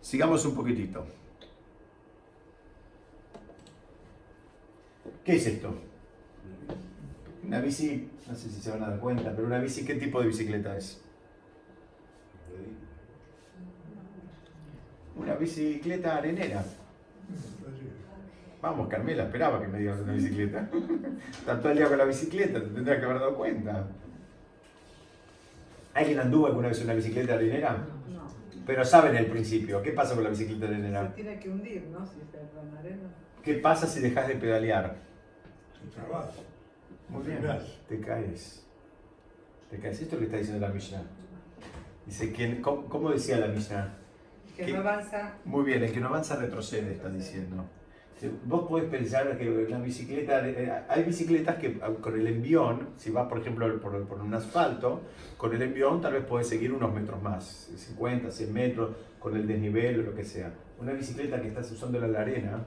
Sigamos 0.00 0.42
un 0.46 0.54
poquitito. 0.54 1.04
¿Qué 5.22 5.36
es 5.36 5.46
esto? 5.48 5.74
Una 7.46 7.60
bici, 7.60 8.08
no 8.26 8.34
sé 8.34 8.48
si 8.48 8.62
se 8.62 8.70
van 8.70 8.84
a 8.84 8.88
dar 8.88 9.00
cuenta, 9.00 9.36
pero 9.36 9.46
una 9.46 9.58
bici, 9.58 9.84
¿qué 9.84 9.96
tipo 9.96 10.18
de 10.22 10.28
bicicleta 10.28 10.78
es? 10.78 10.98
Una 15.14 15.34
bicicleta 15.34 16.16
arenera. 16.16 16.64
Vamos, 18.64 18.88
Carmela, 18.88 19.24
esperaba 19.24 19.60
que 19.60 19.68
me 19.68 19.78
digas 19.78 20.00
una 20.00 20.14
bicicleta. 20.14 20.66
Está 21.38 21.60
todo 21.60 21.70
el 21.70 21.76
día 21.76 21.86
con 21.86 21.98
la 21.98 22.06
bicicleta, 22.06 22.62
te 22.62 22.68
tendrás 22.68 22.98
que 22.98 23.04
haber 23.04 23.18
dado 23.18 23.36
cuenta. 23.36 23.86
¿Alguien 25.92 26.18
anduvo 26.18 26.46
alguna 26.46 26.68
vez 26.68 26.78
en 26.78 26.84
una 26.84 26.94
bicicleta 26.94 27.34
arenera? 27.34 27.86
No. 28.08 28.26
Pero 28.64 28.82
saben 28.86 29.16
el 29.16 29.26
principio. 29.26 29.82
¿Qué 29.82 29.92
pasa 29.92 30.14
con 30.14 30.24
la 30.24 30.30
bicicleta 30.30 30.66
Se 30.66 30.72
arenera? 30.72 31.14
tiene 31.14 31.38
que 31.38 31.50
hundir, 31.50 31.82
¿no? 31.92 32.06
Si 32.06 32.20
está 32.22 32.38
en 32.38 32.74
la 32.74 32.80
arena. 32.80 33.02
¿Qué 33.42 33.52
pasa 33.52 33.86
si 33.86 34.00
dejas 34.00 34.28
de 34.28 34.36
pedalear? 34.36 34.96
Se 35.82 36.00
trabas. 36.00 36.30
Muy 37.10 37.22
bien, 37.22 37.40
te 37.86 38.00
caes. 38.00 38.64
Te 39.70 39.78
caes. 39.78 40.00
Esto 40.00 40.04
es 40.06 40.12
lo 40.12 40.18
que 40.20 40.24
está 40.24 40.38
diciendo 40.38 40.66
la 40.66 40.72
Mishnah. 40.72 41.02
Dice, 42.06 42.32
¿quién, 42.32 42.62
cómo, 42.62 42.86
cómo 42.86 43.10
decía 43.10 43.36
la 43.36 43.48
Mishnah? 43.48 43.94
Que 44.56 44.64
¿Qué? 44.64 44.72
no 44.72 44.78
avanza. 44.78 45.34
Muy 45.44 45.64
bien, 45.66 45.82
el 45.84 45.92
que 45.92 46.00
no 46.00 46.06
avanza 46.08 46.36
retrocede, 46.36 46.92
está 46.92 47.10
diciendo. 47.10 47.66
Vos 48.44 48.68
podés 48.68 48.88
pensar 48.88 49.36
que 49.36 49.66
la 49.68 49.78
bicicleta, 49.80 50.46
eh, 50.48 50.82
hay 50.88 51.02
bicicletas 51.02 51.56
que 51.56 51.78
ah, 51.82 51.90
con 52.00 52.18
el 52.18 52.26
envión, 52.26 52.90
si 52.96 53.10
vas 53.10 53.28
por 53.28 53.38
ejemplo 53.38 53.80
por, 53.80 54.06
por 54.06 54.20
un 54.20 54.32
asfalto, 54.32 55.02
con 55.36 55.54
el 55.54 55.60
envión 55.60 56.00
tal 56.00 56.14
vez 56.14 56.24
podés 56.24 56.48
seguir 56.48 56.72
unos 56.72 56.94
metros 56.94 57.20
más, 57.22 57.70
50, 57.76 58.30
100 58.30 58.52
metros, 58.52 58.96
con 59.18 59.36
el 59.36 59.46
desnivel 59.46 60.00
o 60.00 60.02
lo 60.04 60.14
que 60.14 60.24
sea. 60.24 60.52
Una 60.80 60.92
bicicleta 60.92 61.40
que 61.40 61.48
estás 61.48 61.70
usando 61.72 61.98
la 61.98 62.20
arena 62.20 62.64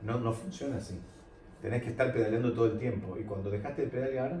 no, 0.00 0.18
no 0.18 0.32
funciona 0.32 0.76
así. 0.76 0.98
Tenés 1.60 1.82
que 1.82 1.90
estar 1.90 2.12
pedaleando 2.12 2.52
todo 2.52 2.66
el 2.66 2.78
tiempo 2.78 3.16
y 3.18 3.24
cuando 3.24 3.50
dejaste 3.50 3.82
de 3.82 3.88
pedalear, 3.88 4.40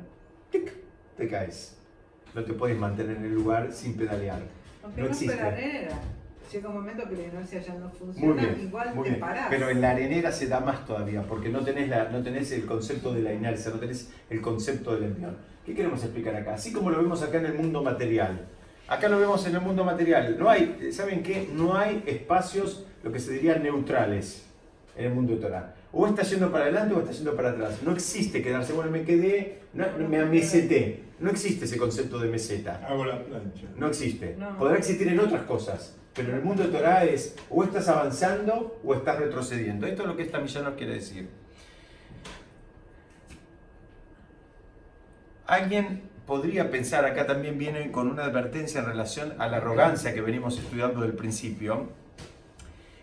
tic, 0.50 0.72
te 1.16 1.28
caes. 1.28 1.78
No 2.34 2.42
te 2.42 2.52
puedes 2.52 2.76
mantener 2.78 3.18
en 3.18 3.24
el 3.24 3.34
lugar 3.34 3.72
sin 3.72 3.96
pedalear. 3.96 4.40
No, 4.96 5.06
existe. 5.06 5.36
Llega 6.52 6.68
un 6.68 6.74
momento 6.74 7.08
que 7.08 7.16
la 7.16 7.22
inercia 7.22 7.60
ya 7.60 7.74
no 7.74 7.86
Muy 7.88 7.96
funciona, 7.98 8.42
bien, 8.42 8.60
igual 8.60 8.94
muy 8.94 9.04
te 9.04 9.10
bien. 9.10 9.20
parás. 9.20 9.46
Pero 9.48 9.70
en 9.70 9.80
la 9.80 9.90
arenera 9.92 10.30
se 10.32 10.48
da 10.48 10.60
más 10.60 10.84
todavía, 10.84 11.22
porque 11.22 11.48
no 11.48 11.60
tenés, 11.64 11.88
la, 11.88 12.10
no 12.10 12.22
tenés 12.22 12.52
el 12.52 12.66
concepto 12.66 13.14
de 13.14 13.22
la 13.22 13.32
inercia, 13.32 13.70
no 13.70 13.78
tenés 13.78 14.10
el 14.28 14.40
concepto 14.42 14.94
del 14.94 15.04
envión. 15.04 15.36
¿Qué 15.64 15.74
queremos 15.74 16.02
explicar 16.02 16.34
acá? 16.36 16.54
Así 16.54 16.72
como 16.72 16.90
lo 16.90 16.98
vemos 16.98 17.22
acá 17.22 17.38
en 17.38 17.46
el 17.46 17.54
mundo 17.54 17.82
material. 17.82 18.46
Acá 18.88 19.08
lo 19.08 19.18
vemos 19.18 19.46
en 19.46 19.54
el 19.54 19.60
mundo 19.62 19.84
material. 19.84 20.36
No 20.38 20.50
hay, 20.50 20.90
¿saben 20.92 21.22
qué? 21.22 21.48
No 21.54 21.74
hay 21.76 22.02
espacios, 22.06 22.84
lo 23.02 23.10
que 23.12 23.18
se 23.18 23.32
diría 23.32 23.56
neutrales 23.56 24.44
en 24.96 25.06
el 25.06 25.14
mundo 25.14 25.34
de 25.34 25.40
Torah. 25.40 25.74
O 25.92 26.06
está 26.06 26.22
yendo 26.22 26.50
para 26.52 26.64
adelante 26.64 26.94
o 26.94 27.00
está 27.00 27.12
yendo 27.12 27.34
para 27.34 27.50
atrás. 27.50 27.80
No 27.82 27.92
existe 27.92 28.42
quedarse, 28.42 28.72
bueno, 28.74 28.90
me 28.90 29.02
quedé, 29.04 29.60
no, 29.72 29.86
me 30.08 30.18
ameseté. 30.20 31.04
No 31.20 31.30
existe 31.30 31.64
ese 31.66 31.78
concepto 31.78 32.18
de 32.18 32.28
meseta. 32.28 32.84
Hago 32.86 33.04
la 33.04 33.24
plancha. 33.24 33.68
No 33.76 33.86
existe. 33.86 34.34
No. 34.38 34.58
Podrá 34.58 34.76
existir 34.76 35.06
en 35.08 35.20
otras 35.20 35.42
cosas, 35.42 35.96
pero 36.14 36.30
en 36.30 36.36
el 36.36 36.42
mundo 36.42 36.64
de 36.64 36.68
Torah 36.68 37.04
es 37.04 37.34
o 37.48 37.64
estás 37.64 37.88
avanzando 37.88 38.80
o 38.84 38.94
estás 38.94 39.18
retrocediendo. 39.18 39.86
Esto 39.86 40.02
es 40.02 40.08
lo 40.08 40.16
que 40.16 40.22
esta 40.22 40.38
milla 40.38 40.62
nos 40.62 40.74
quiere 40.74 40.94
decir. 40.94 41.28
Alguien 45.46 46.02
podría 46.26 46.70
pensar, 46.70 47.04
acá 47.04 47.26
también 47.26 47.58
viene 47.58 47.90
con 47.90 48.08
una 48.08 48.24
advertencia 48.24 48.80
en 48.80 48.86
relación 48.86 49.34
a 49.38 49.48
la 49.48 49.58
arrogancia 49.58 50.14
que 50.14 50.20
venimos 50.20 50.58
estudiando 50.58 51.00
del 51.00 51.14
principio, 51.14 51.88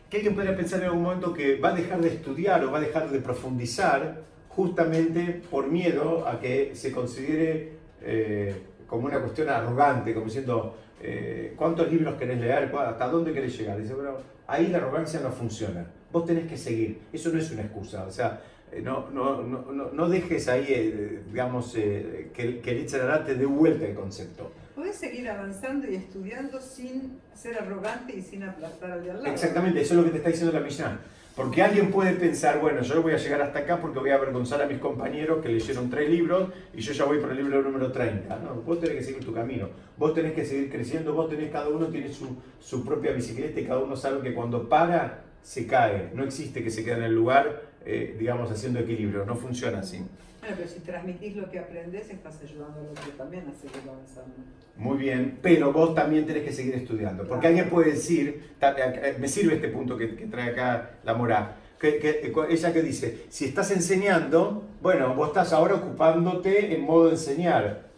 que 0.09 0.17
alguien 0.17 0.35
podría 0.35 0.55
pensar 0.55 0.79
en 0.79 0.85
algún 0.85 1.03
momento 1.03 1.33
que 1.33 1.59
va 1.59 1.69
a 1.69 1.73
dejar 1.73 2.01
de 2.01 2.07
estudiar 2.09 2.63
o 2.63 2.71
va 2.71 2.79
a 2.79 2.81
dejar 2.81 3.09
de 3.09 3.19
profundizar 3.19 4.21
justamente 4.49 5.41
por 5.51 5.67
miedo 5.67 6.27
a 6.27 6.39
que 6.39 6.71
se 6.75 6.91
considere 6.91 7.73
eh, 8.01 8.55
como 8.87 9.05
una 9.05 9.19
cuestión 9.19 9.49
arrogante, 9.49 10.13
como 10.13 10.25
diciendo, 10.25 10.75
eh, 11.01 11.53
¿cuántos 11.55 11.91
libros 11.91 12.15
querés 12.15 12.39
leer? 12.39 12.69
¿Cuá- 12.71 12.89
¿Hasta 12.89 13.07
dónde 13.07 13.33
querés 13.33 13.57
llegar? 13.57 13.79
Dice, 13.81 13.93
bueno, 13.93 14.17
ahí 14.47 14.67
la 14.67 14.77
arrogancia 14.79 15.19
no 15.21 15.31
funciona. 15.31 15.85
Vos 16.11 16.25
tenés 16.25 16.47
que 16.47 16.57
seguir. 16.57 16.99
Eso 17.13 17.29
no 17.31 17.39
es 17.39 17.51
una 17.51 17.61
excusa. 17.63 18.05
O 18.05 18.11
sea, 18.11 18.41
eh, 18.71 18.81
no, 18.81 19.09
no, 19.11 19.41
no, 19.43 19.91
no, 19.91 20.09
dejes 20.09 20.47
ahí, 20.47 20.65
eh, 20.69 21.21
digamos, 21.27 21.73
eh, 21.75 22.31
que, 22.33 22.41
el- 22.43 22.61
que 22.61 22.71
el 22.71 22.79
Itzarará 22.79 23.23
te 23.23 23.35
dé 23.35 23.45
vuelta 23.45 23.85
el 23.85 23.95
concepto. 23.95 24.51
Podés 24.75 24.95
seguir 24.95 25.27
avanzando 25.29 25.87
y 25.89 25.95
estudiando 25.95 26.61
sin 26.61 27.19
ser 27.33 27.57
arrogante 27.57 28.15
y 28.15 28.21
sin 28.21 28.43
aplastar 28.43 28.91
al 28.91 29.03
de 29.03 29.11
al 29.11 29.17
lado. 29.23 29.33
Exactamente, 29.33 29.81
eso 29.81 29.93
es 29.93 29.97
lo 29.99 30.03
que 30.05 30.11
te 30.11 30.17
está 30.17 30.29
diciendo 30.29 30.53
la 30.57 30.63
Mishnah. 30.65 30.99
Porque 31.39 31.63
alguien 31.63 31.89
puede 31.89 32.15
pensar, 32.15 32.59
bueno, 32.59 32.81
yo 32.81 33.01
voy 33.01 33.13
a 33.13 33.17
llegar 33.17 33.41
hasta 33.41 33.59
acá 33.59 33.79
porque 33.79 33.97
voy 33.97 34.09
a 34.09 34.15
avergonzar 34.15 34.61
a 34.61 34.65
mis 34.65 34.77
compañeros 34.77 35.41
que 35.41 35.47
leyeron 35.47 35.89
tres 35.89 36.09
libros 36.09 36.49
y 36.73 36.81
yo 36.81 36.91
ya 36.91 37.05
voy 37.05 37.19
por 37.19 37.31
el 37.31 37.37
libro 37.37 37.61
número 37.61 37.93
30. 37.93 38.39
No, 38.39 38.55
vos 38.55 38.77
tenés 38.81 38.97
que 38.97 39.03
seguir 39.03 39.23
tu 39.23 39.33
camino. 39.33 39.69
Vos 39.95 40.13
tenés 40.13 40.33
que 40.33 40.43
seguir 40.43 40.69
creciendo, 40.69 41.13
vos 41.13 41.29
tenés, 41.29 41.49
cada 41.49 41.69
uno 41.69 41.87
tiene 41.87 42.09
su, 42.09 42.35
su 42.59 42.83
propia 42.83 43.13
bicicleta 43.13 43.57
y 43.57 43.63
cada 43.63 43.79
uno 43.79 43.95
sabe 43.95 44.19
que 44.19 44.33
cuando 44.33 44.67
para, 44.67 45.21
se 45.41 45.65
cae. 45.65 46.09
No 46.13 46.25
existe 46.25 46.61
que 46.61 46.69
se 46.69 46.83
quede 46.83 46.95
en 46.95 47.03
el 47.03 47.15
lugar, 47.15 47.61
eh, 47.85 48.17
digamos, 48.19 48.51
haciendo 48.51 48.79
equilibrio. 48.79 49.23
No 49.23 49.37
funciona 49.37 49.79
así. 49.79 50.01
Bueno, 50.41 50.55
pero 50.57 50.69
si 50.69 50.79
transmitís 50.79 51.35
lo 51.35 51.49
que 51.49 51.59
aprendés, 51.59 52.09
estás 52.09 52.41
ayudando 52.41 52.79
al 52.79 52.87
otro 52.87 53.11
también 53.17 53.43
a 53.49 53.53
seguir 53.53 53.81
avanzando. 53.87 54.35
Muy 54.77 54.97
bien, 54.97 55.37
pero 55.41 55.73
vos 55.73 55.93
también 55.93 56.25
tenés 56.25 56.43
que 56.43 56.53
seguir 56.53 56.75
estudiando. 56.75 57.27
Porque 57.27 57.47
alguien 57.47 57.69
puede 57.69 57.91
decir, 57.91 58.51
ta- 58.59 58.75
eh, 58.77 59.17
me 59.19 59.27
sirve 59.27 59.55
este 59.55 59.67
punto 59.67 59.97
que, 59.97 60.15
que 60.15 60.25
trae 60.27 60.51
acá 60.51 60.91
la 61.03 61.13
Morá, 61.13 61.57
que, 61.79 61.99
que- 61.99 62.09
eh, 62.27 62.33
ella 62.49 62.71
que 62.73 62.81
dice, 62.81 63.25
si 63.29 63.45
estás 63.45 63.71
enseñando, 63.71 64.63
bueno, 64.81 65.13
vos 65.15 65.27
estás 65.29 65.51
ahora 65.51 65.75
ocupándote 65.75 66.73
en 66.73 66.81
modo 66.81 67.09
enseñar. 67.09 67.89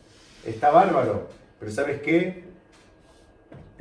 Está 0.45 0.71
bárbaro, 0.71 1.30
pero 1.60 1.71
¿sabes 1.71 2.01
qué? 2.01 2.45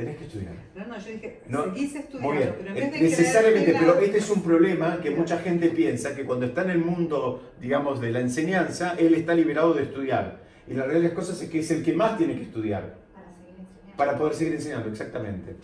Tenés 0.00 0.16
que 0.18 0.24
estudiar. 0.24 0.52
No, 0.74 0.86
no, 0.86 0.98
yo 0.98 1.10
dije, 1.12 1.40
No, 1.48 1.64
seguís 1.64 1.94
estudiando, 1.94 2.28
Muy 2.28 2.36
bien, 2.38 2.54
pero 2.58 2.70
en 2.70 2.76
Eh, 2.76 2.80
vez 2.80 2.92
de 2.92 3.00
necesariamente, 3.00 3.64
creerte 3.64 3.86
pero 3.86 4.00
este 4.00 4.18
es 4.18 4.30
un 4.30 4.42
problema 4.42 5.00
que 5.02 5.10
mucha 5.10 5.38
gente 5.38 5.68
piensa 5.70 6.14
que 6.14 6.24
cuando 6.24 6.46
está 6.46 6.62
en 6.62 6.70
el 6.70 6.78
mundo, 6.78 7.52
digamos, 7.60 8.00
de 8.00 8.10
la 8.12 8.20
enseñanza, 8.20 8.94
él 8.98 9.14
está 9.14 9.34
liberado 9.34 9.74
de 9.74 9.82
estudiar. 9.84 10.40
Y 10.68 10.74
la 10.74 10.84
realidad 10.84 11.02
de 11.02 11.08
las 11.08 11.16
cosas 11.16 11.40
es 11.42 11.48
que 11.50 11.60
es 11.60 11.70
el 11.70 11.82
que 11.82 11.92
más 11.92 12.16
tiene 12.16 12.36
que 12.36 12.42
estudiar. 12.42 12.94
Para 13.14 13.26
seguir 13.32 13.48
enseñando. 13.58 13.96
Para 13.96 14.18
poder 14.18 14.34
seguir 14.34 14.54
enseñando, 14.54 14.88
exactamente. 14.88 15.56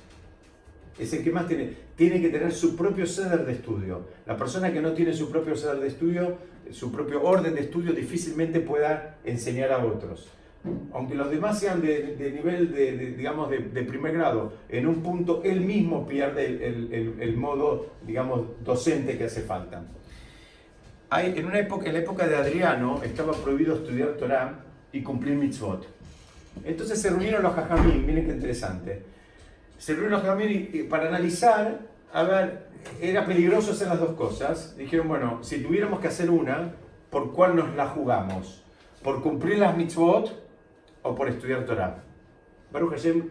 Es 0.98 1.12
el 1.12 1.22
que 1.22 1.30
más 1.30 1.46
tiene, 1.46 1.74
tiene 1.94 2.20
que 2.20 2.30
tener 2.30 2.52
su 2.52 2.74
propio 2.74 3.06
ceder 3.06 3.44
de 3.44 3.52
estudio. 3.52 4.08
La 4.26 4.36
persona 4.36 4.72
que 4.72 4.80
no 4.80 4.92
tiene 4.92 5.12
su 5.12 5.30
propio 5.30 5.54
ceder 5.54 5.78
de 5.78 5.88
estudio, 5.88 6.38
su 6.70 6.90
propio 6.90 7.22
orden 7.22 7.54
de 7.54 7.60
estudio, 7.60 7.92
difícilmente 7.92 8.60
pueda 8.60 9.18
enseñar 9.24 9.72
a 9.72 9.84
otros. 9.84 10.28
Aunque 10.92 11.14
los 11.14 11.30
demás 11.30 11.58
sean 11.60 11.80
de, 11.82 12.16
de 12.16 12.30
nivel, 12.32 12.72
de, 12.72 12.96
de, 12.96 13.10
digamos, 13.12 13.50
de, 13.50 13.58
de 13.58 13.82
primer 13.82 14.12
grado, 14.14 14.52
en 14.68 14.86
un 14.86 15.02
punto 15.02 15.42
él 15.44 15.60
mismo 15.60 16.06
pierde 16.06 16.46
el, 16.46 16.62
el- 16.62 16.92
el- 16.92 17.22
el 17.22 17.36
modo, 17.36 17.86
digamos, 18.06 18.42
docente 18.64 19.16
que 19.18 19.24
hace 19.24 19.42
falta. 19.42 19.82
Hay, 21.10 21.34
en, 21.36 21.46
una 21.46 21.58
época, 21.58 21.86
en 21.86 21.92
la 21.92 21.98
época 22.00 22.26
de 22.26 22.36
Adriano 22.36 23.00
estaba 23.04 23.32
prohibido 23.32 23.76
estudiar 23.76 24.10
Torah 24.18 24.64
y 24.92 25.02
cumplir 25.02 25.36
mitzvot. 25.36 25.86
Entonces 26.64 27.00
se 27.00 27.10
reunieron 27.10 27.42
los 27.42 27.54
jajamín, 27.54 28.04
miren 28.06 28.26
qué 28.26 28.32
interesante. 28.32 29.02
Se 29.78 29.92
reunieron 29.92 30.18
los 30.18 30.22
jajamín 30.22 30.68
y, 30.72 30.78
y 30.78 30.82
para 30.84 31.08
analizar, 31.08 31.80
a 32.12 32.22
ver, 32.22 32.66
era 33.00 33.24
peligroso 33.24 33.72
hacer 33.72 33.88
las 33.88 34.00
dos 34.00 34.14
cosas. 34.16 34.76
Dijeron, 34.76 35.06
bueno, 35.08 35.44
si 35.44 35.58
tuviéramos 35.62 36.00
que 36.00 36.08
hacer 36.08 36.30
una, 36.30 36.72
¿por 37.10 37.32
cuál 37.32 37.54
nos 37.56 37.74
la 37.76 37.86
jugamos? 37.88 38.64
¿Por 39.02 39.22
cumplir 39.22 39.58
las 39.58 39.76
mitzvot 39.76 40.45
o 41.06 41.14
por 41.14 41.28
estudiar 41.28 41.64
Torah? 41.64 42.02
Baruch 42.72 42.92
Hashem, 42.92 43.28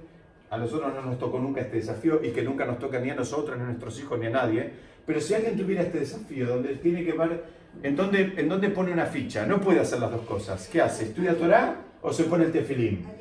a 0.49 0.57
nosotros 0.57 0.93
no 0.93 1.01
nos 1.01 1.19
tocó 1.19 1.39
nunca 1.39 1.61
este 1.61 1.77
desafío 1.77 2.23
y 2.23 2.31
que 2.31 2.41
nunca 2.41 2.65
nos 2.65 2.79
toca 2.79 2.99
ni 2.99 3.09
a 3.09 3.15
nosotros, 3.15 3.57
ni 3.57 3.63
a 3.63 3.67
nuestros 3.67 3.99
hijos, 3.99 4.19
ni 4.19 4.27
a 4.27 4.29
nadie. 4.29 4.71
Pero 5.05 5.19
si 5.19 5.33
alguien 5.33 5.57
tuviera 5.57 5.83
este 5.83 5.99
desafío, 5.99 6.47
donde 6.47 6.75
tiene 6.75 7.03
que 7.03 7.13
ver, 7.13 7.55
¿En 7.83 7.95
dónde, 7.95 8.33
¿En 8.37 8.49
dónde 8.49 8.69
pone 8.69 8.91
una 8.91 9.05
ficha? 9.05 9.45
No 9.45 9.59
puede 9.59 9.79
hacer 9.79 9.99
las 9.99 10.11
dos 10.11 10.21
cosas. 10.21 10.67
¿Qué 10.71 10.81
hace? 10.81 11.05
¿Estudia 11.05 11.37
Torah 11.37 11.75
o 12.01 12.13
se 12.13 12.23
pone 12.25 12.45
el 12.45 12.51
misión. 12.53 13.15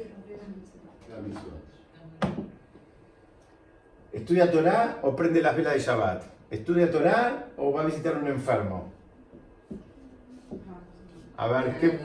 ¿Estudia 4.12 4.50
Torah 4.50 4.98
o 5.02 5.16
prende 5.16 5.42
las 5.42 5.56
velas 5.56 5.74
de 5.74 5.80
Shabbat? 5.80 6.22
¿Estudia 6.50 6.90
Torah 6.90 7.46
o 7.56 7.72
va 7.72 7.82
a 7.82 7.86
visitar 7.86 8.14
a 8.14 8.18
un 8.18 8.28
enfermo? 8.28 8.92
A 11.36 11.48
ver, 11.48 11.78
¿qué, 11.80 11.98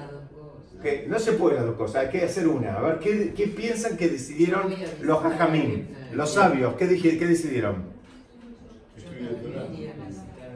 qué- 0.82 1.06
no 1.08 1.20
se 1.20 1.34
puede 1.34 1.56
las 1.56 1.66
dos 1.66 1.76
cosas, 1.76 2.06
hay 2.06 2.10
que 2.10 2.24
hacer 2.24 2.48
una. 2.48 2.76
A 2.76 2.82
ver, 2.82 3.00
¿qué, 3.00 3.34
qué 3.36 3.48
piensan 3.48 3.98
que 3.98 4.10
decidieron 4.10 4.74
los 5.02 5.24
hajamim, 5.24 5.86
los 6.14 6.34
sabios? 6.34 6.76
¿Qué, 6.76 6.88
dije- 6.88 7.18
qué 7.18 7.28
decidieron? 7.28 7.84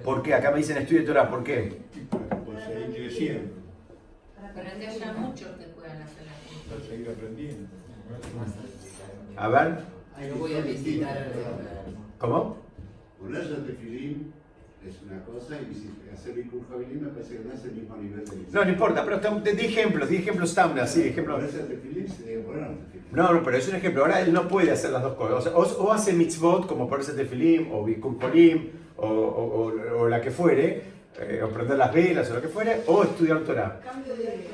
¿Por 0.03 0.21
qué? 0.21 0.33
Acá 0.33 0.51
me 0.51 0.57
dicen 0.57 0.77
estudia 0.77 1.05
Torah, 1.05 1.29
¿por 1.29 1.43
qué? 1.43 1.77
Poder 2.45 2.65
seguir 2.65 2.95
creciendo, 2.95 3.53
Para 4.53 4.73
que 4.77 4.87
haya 4.87 5.13
muchos 5.13 5.47
que 5.57 5.65
puedan 5.67 6.01
hacer 6.01 6.25
la 6.25 6.73
para 6.75 6.89
seguir 6.89 7.09
aprendiendo. 7.09 7.67
A 9.37 9.47
ver, 9.47 9.77
Ahí 10.15 10.29
lo 10.29 10.35
voy 10.35 10.53
a 10.55 10.61
visitar 10.61 11.31
¿cómo? 12.19 12.57
Es 14.89 15.01
una 15.01 15.23
cosa 15.23 15.57
y 15.61 15.73
si 15.73 15.89
hacer 16.13 16.35
Jabilin 16.69 17.03
me 17.03 17.09
parece 17.09 17.37
que 17.37 17.43
no 17.43 17.53
es 17.53 17.63
el 17.63 17.71
mismo 17.73 17.97
nivel 17.97 18.25
de 18.25 18.31
No, 18.51 18.63
no 18.65 18.69
importa, 18.71 19.03
pero 19.03 19.15
estamos- 19.17 19.43
di 19.43 19.49
ejemplos, 19.51 20.09
di 20.09 20.17
ejemplos 20.17 20.53
Tamna, 20.55 20.85
sí, 20.87 21.01
ejemplos. 21.07 21.43
Tefilín. 21.51 22.05
No, 23.11 23.31
no, 23.33 23.43
pero 23.43 23.57
es 23.57 23.67
un 23.67 23.75
ejemplo. 23.75 24.01
Ahora 24.01 24.21
él 24.21 24.33
no 24.33 24.47
puede 24.47 24.71
hacer 24.71 24.91
las 24.91 25.03
dos 25.03 25.13
cosas. 25.13 25.37
O, 25.37 25.41
sea, 25.41 25.55
o- 25.83 25.83
o 25.87 25.91
hace 25.91 26.13
mitzvot, 26.13 26.67
como 26.67 26.87
ponerse 26.89 27.13
tefilim, 27.13 27.71
o 27.71 27.83
bikur 27.83 28.17
kolim, 28.19 28.69
o, 28.97 29.07
o- 29.07 29.67
o- 29.69 29.99
o 30.01 30.09
la 30.09 30.19
que 30.21 30.31
fuere, 30.31 30.81
eh, 31.19 31.41
o 31.43 31.49
prender 31.49 31.77
las 31.77 31.93
velas, 31.93 32.29
o 32.31 32.35
lo 32.35 32.41
que 32.41 32.47
fuere, 32.47 32.81
o 32.87 33.03
estudiar 33.03 33.39
Torah. 33.41 33.79
Cambio 33.83 34.15
de 34.15 34.47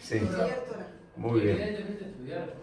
Sí, 0.00 0.16
estudiar 0.16 0.64
Torah. 0.68 0.86
muy 1.16 1.40
bien, 1.40 1.56
Evidentemente 1.56 2.04
estudiar. 2.04 2.54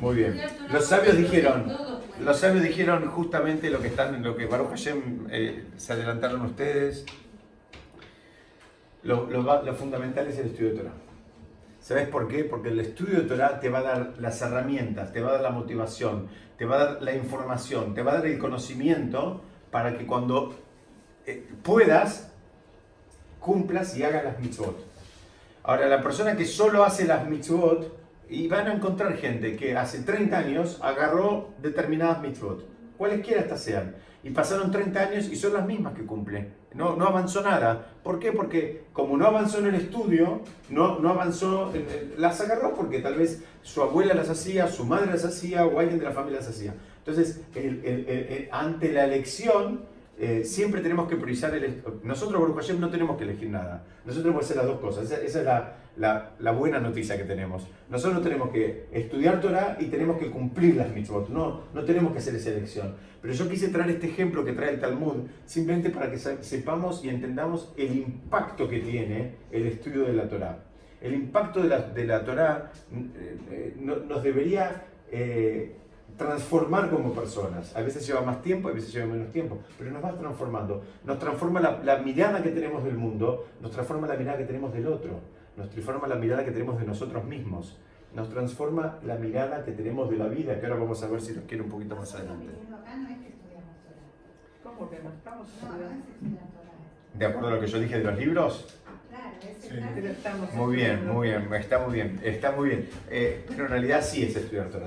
Muy 0.00 0.16
bien. 0.16 0.40
Los 0.72 0.86
sabios 0.86 1.16
dijeron, 1.16 1.72
los 2.20 2.38
sabios 2.38 2.62
dijeron 2.62 3.06
justamente 3.08 3.70
lo 3.70 3.80
que 3.80 3.88
están, 3.88 4.22
lo 4.22 4.36
que 4.36 4.46
Baruch 4.46 4.70
Hashem 4.70 5.26
eh, 5.30 5.64
se 5.76 5.92
adelantaron 5.92 6.42
ustedes. 6.42 7.04
Lo, 9.02 9.26
lo 9.30 9.74
fundamental 9.74 10.26
es 10.26 10.38
el 10.38 10.46
estudio 10.46 10.70
de 10.70 10.76
Torah. 10.78 10.92
¿Sabes 11.80 12.08
por 12.08 12.28
qué? 12.28 12.44
Porque 12.44 12.68
el 12.68 12.80
estudio 12.80 13.20
de 13.20 13.28
Torah 13.28 13.60
te 13.60 13.70
va 13.70 13.78
a 13.78 13.82
dar 13.82 14.14
las 14.18 14.42
herramientas, 14.42 15.12
te 15.12 15.20
va 15.20 15.30
a 15.30 15.32
dar 15.34 15.40
la 15.40 15.50
motivación, 15.50 16.28
te 16.58 16.66
va 16.66 16.76
a 16.76 16.84
dar 16.84 17.02
la 17.02 17.14
información, 17.14 17.94
te 17.94 18.02
va 18.02 18.12
a 18.12 18.14
dar 18.16 18.26
el 18.26 18.38
conocimiento 18.38 19.42
para 19.70 19.96
que 19.96 20.06
cuando 20.06 20.54
eh, 21.26 21.48
puedas, 21.62 22.30
cumplas 23.38 23.96
y 23.96 24.02
hagas 24.02 24.24
las 24.24 24.40
mitzvot. 24.40 24.76
Ahora, 25.62 25.86
la 25.86 26.02
persona 26.02 26.36
que 26.36 26.44
solo 26.44 26.84
hace 26.84 27.04
las 27.06 27.28
mitzvot, 27.28 27.97
y 28.28 28.48
van 28.48 28.66
a 28.68 28.74
encontrar 28.74 29.14
gente 29.16 29.56
que 29.56 29.76
hace 29.76 30.02
30 30.02 30.36
años 30.38 30.78
agarró 30.82 31.50
determinadas 31.62 32.20
mitzvot, 32.20 32.64
cualesquiera 32.96 33.40
estas 33.42 33.62
sean, 33.62 33.94
y 34.22 34.30
pasaron 34.30 34.70
30 34.70 35.00
años 35.00 35.28
y 35.28 35.36
son 35.36 35.52
las 35.54 35.66
mismas 35.66 35.94
que 35.94 36.04
cumple. 36.04 36.48
No, 36.74 36.96
no 36.96 37.06
avanzó 37.06 37.40
nada. 37.42 37.92
¿Por 38.02 38.18
qué? 38.18 38.32
Porque 38.32 38.82
como 38.92 39.16
no 39.16 39.26
avanzó 39.26 39.58
en 39.58 39.66
el 39.66 39.74
estudio, 39.76 40.42
no, 40.68 40.98
no 40.98 41.08
avanzó, 41.08 41.72
las 42.18 42.40
agarró 42.40 42.74
porque 42.74 42.98
tal 43.00 43.14
vez 43.14 43.42
su 43.62 43.80
abuela 43.82 44.12
las 44.14 44.28
hacía, 44.28 44.68
su 44.68 44.84
madre 44.84 45.06
las 45.06 45.24
hacía 45.24 45.64
o 45.64 45.78
alguien 45.80 45.98
de 45.98 46.04
la 46.04 46.12
familia 46.12 46.40
las 46.40 46.48
hacía. 46.48 46.74
Entonces, 46.98 47.40
el- 47.54 47.80
el- 47.84 48.06
el- 48.08 48.48
ante 48.52 48.92
la 48.92 49.04
elección, 49.04 49.80
eh, 50.18 50.42
siempre 50.44 50.80
tenemos 50.82 51.08
que 51.08 51.14
priorizar 51.16 51.54
el... 51.54 51.82
Nosotros, 52.02 52.40
Baruch 52.40 52.56
Hashem, 52.56 52.80
no 52.80 52.90
tenemos 52.90 53.16
que 53.16 53.24
elegir 53.24 53.48
nada. 53.48 53.84
Nosotros 54.04 54.34
que 54.34 54.40
hacer 54.44 54.56
las 54.58 54.66
dos 54.66 54.80
cosas. 54.80 55.04
Esa, 55.04 55.22
esa 55.22 55.38
es 55.38 55.44
la, 55.46 55.76
la- 55.98 56.52
buena 56.52 56.78
noticia 56.80 57.16
que 57.16 57.24
tenemos. 57.24 57.66
Nosotros 57.90 58.22
tenemos 58.22 58.50
que 58.50 58.86
estudiar 58.92 59.40
Torah 59.40 59.76
y 59.80 59.86
tenemos 59.86 60.18
que 60.18 60.30
cumplir 60.30 60.76
las 60.76 60.90
mitzvot. 60.94 61.28
No, 61.28 61.62
no 61.74 61.84
tenemos 61.84 62.12
que 62.12 62.18
hacer 62.18 62.34
esa 62.36 62.50
elección. 62.50 62.94
Pero 63.20 63.34
yo 63.34 63.48
quise 63.48 63.68
traer 63.68 63.90
este 63.90 64.06
ejemplo 64.06 64.44
que 64.44 64.52
trae 64.52 64.70
el 64.70 64.80
Talmud 64.80 65.24
simplemente 65.44 65.90
para 65.90 66.10
que 66.10 66.18
se- 66.18 66.42
sepamos 66.44 67.04
y 67.04 67.08
entendamos 67.08 67.72
el 67.76 67.96
impacto 67.96 68.68
que 68.68 68.78
tiene 68.80 69.34
el 69.50 69.66
estudio 69.66 70.04
de 70.04 70.12
la 70.12 70.28
Torah. 70.28 70.58
El 71.00 71.14
impacto 71.14 71.62
de 71.62 71.68
la, 71.68 71.80
de 71.80 72.04
la 72.06 72.24
Torah 72.24 72.72
eh, 72.92 73.36
eh, 73.50 73.76
no- 73.80 73.96
nos 73.96 74.22
debería 74.22 74.84
eh, 75.10 75.74
transformar 76.16 76.90
como 76.90 77.12
personas. 77.12 77.74
A 77.76 77.80
veces 77.82 78.06
lleva 78.06 78.22
más 78.22 78.42
tiempo, 78.42 78.68
a 78.68 78.72
veces 78.72 78.92
lleva 78.92 79.06
menos 79.06 79.30
tiempo, 79.32 79.58
pero 79.78 79.90
nos 79.92 80.04
va 80.04 80.16
transformando. 80.18 80.82
Nos 81.04 81.18
transforma 81.18 81.60
la 81.60 81.98
mirada 81.98 82.42
que 82.42 82.50
tenemos 82.50 82.82
del 82.84 82.94
mundo, 82.96 83.46
nos 83.62 83.70
transforma 83.70 84.06
la 84.08 84.16
mirada 84.16 84.36
que 84.38 84.44
tenemos 84.44 84.72
del 84.72 84.86
otro, 84.88 85.20
nos 85.58 85.70
transforma 85.70 86.06
la 86.06 86.14
mirada 86.14 86.44
que 86.44 86.52
tenemos 86.52 86.78
de 86.78 86.86
nosotros 86.86 87.24
mismos, 87.24 87.76
nos 88.14 88.30
transforma 88.30 88.98
la 89.04 89.16
mirada 89.16 89.64
que 89.64 89.72
tenemos 89.72 90.08
de 90.08 90.16
la 90.16 90.28
vida, 90.28 90.58
que 90.58 90.66
ahora 90.66 90.78
vamos 90.78 91.02
a 91.02 91.08
ver 91.08 91.20
si 91.20 91.32
nos 91.32 91.44
quiere 91.44 91.64
un 91.64 91.68
poquito 91.68 91.96
más 91.96 92.14
adelante. 92.14 92.46
¿Cómo 94.62 94.88
que 94.88 95.00
no 95.02 95.10
estamos. 95.10 95.48
¿De 97.14 97.26
acuerdo 97.26 97.48
a 97.48 97.50
lo 97.52 97.60
que 97.60 97.66
yo 97.66 97.80
dije 97.80 97.98
de 97.98 98.04
los 98.04 98.16
libros? 98.16 98.74
Sí. 99.60 99.74
Muy 100.54 100.76
bien, 100.76 101.06
muy 101.06 101.28
bien, 101.28 101.52
está 101.54 101.78
muy 101.78 101.94
bien, 101.94 102.20
está 102.22 102.52
muy 102.52 102.68
bien. 102.68 102.88
Eh, 103.10 103.44
pero 103.48 103.64
en 103.64 103.70
realidad 103.70 104.02
sí 104.02 104.22
es 104.22 104.36
estudiar 104.36 104.68
Torah. 104.68 104.86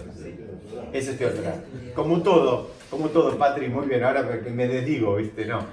Es 0.94 1.08
estudiar 1.08 1.34
Torah. 1.34 1.56
Como 1.94 2.22
todo, 2.22 2.72
como 2.90 3.10
todo, 3.10 3.38
Patri, 3.38 3.68
muy 3.68 3.88
bien, 3.88 4.04
ahora 4.04 4.24
me 4.54 4.68
desdigo, 4.68 5.18
¿viste? 5.18 5.46
No. 5.46 5.66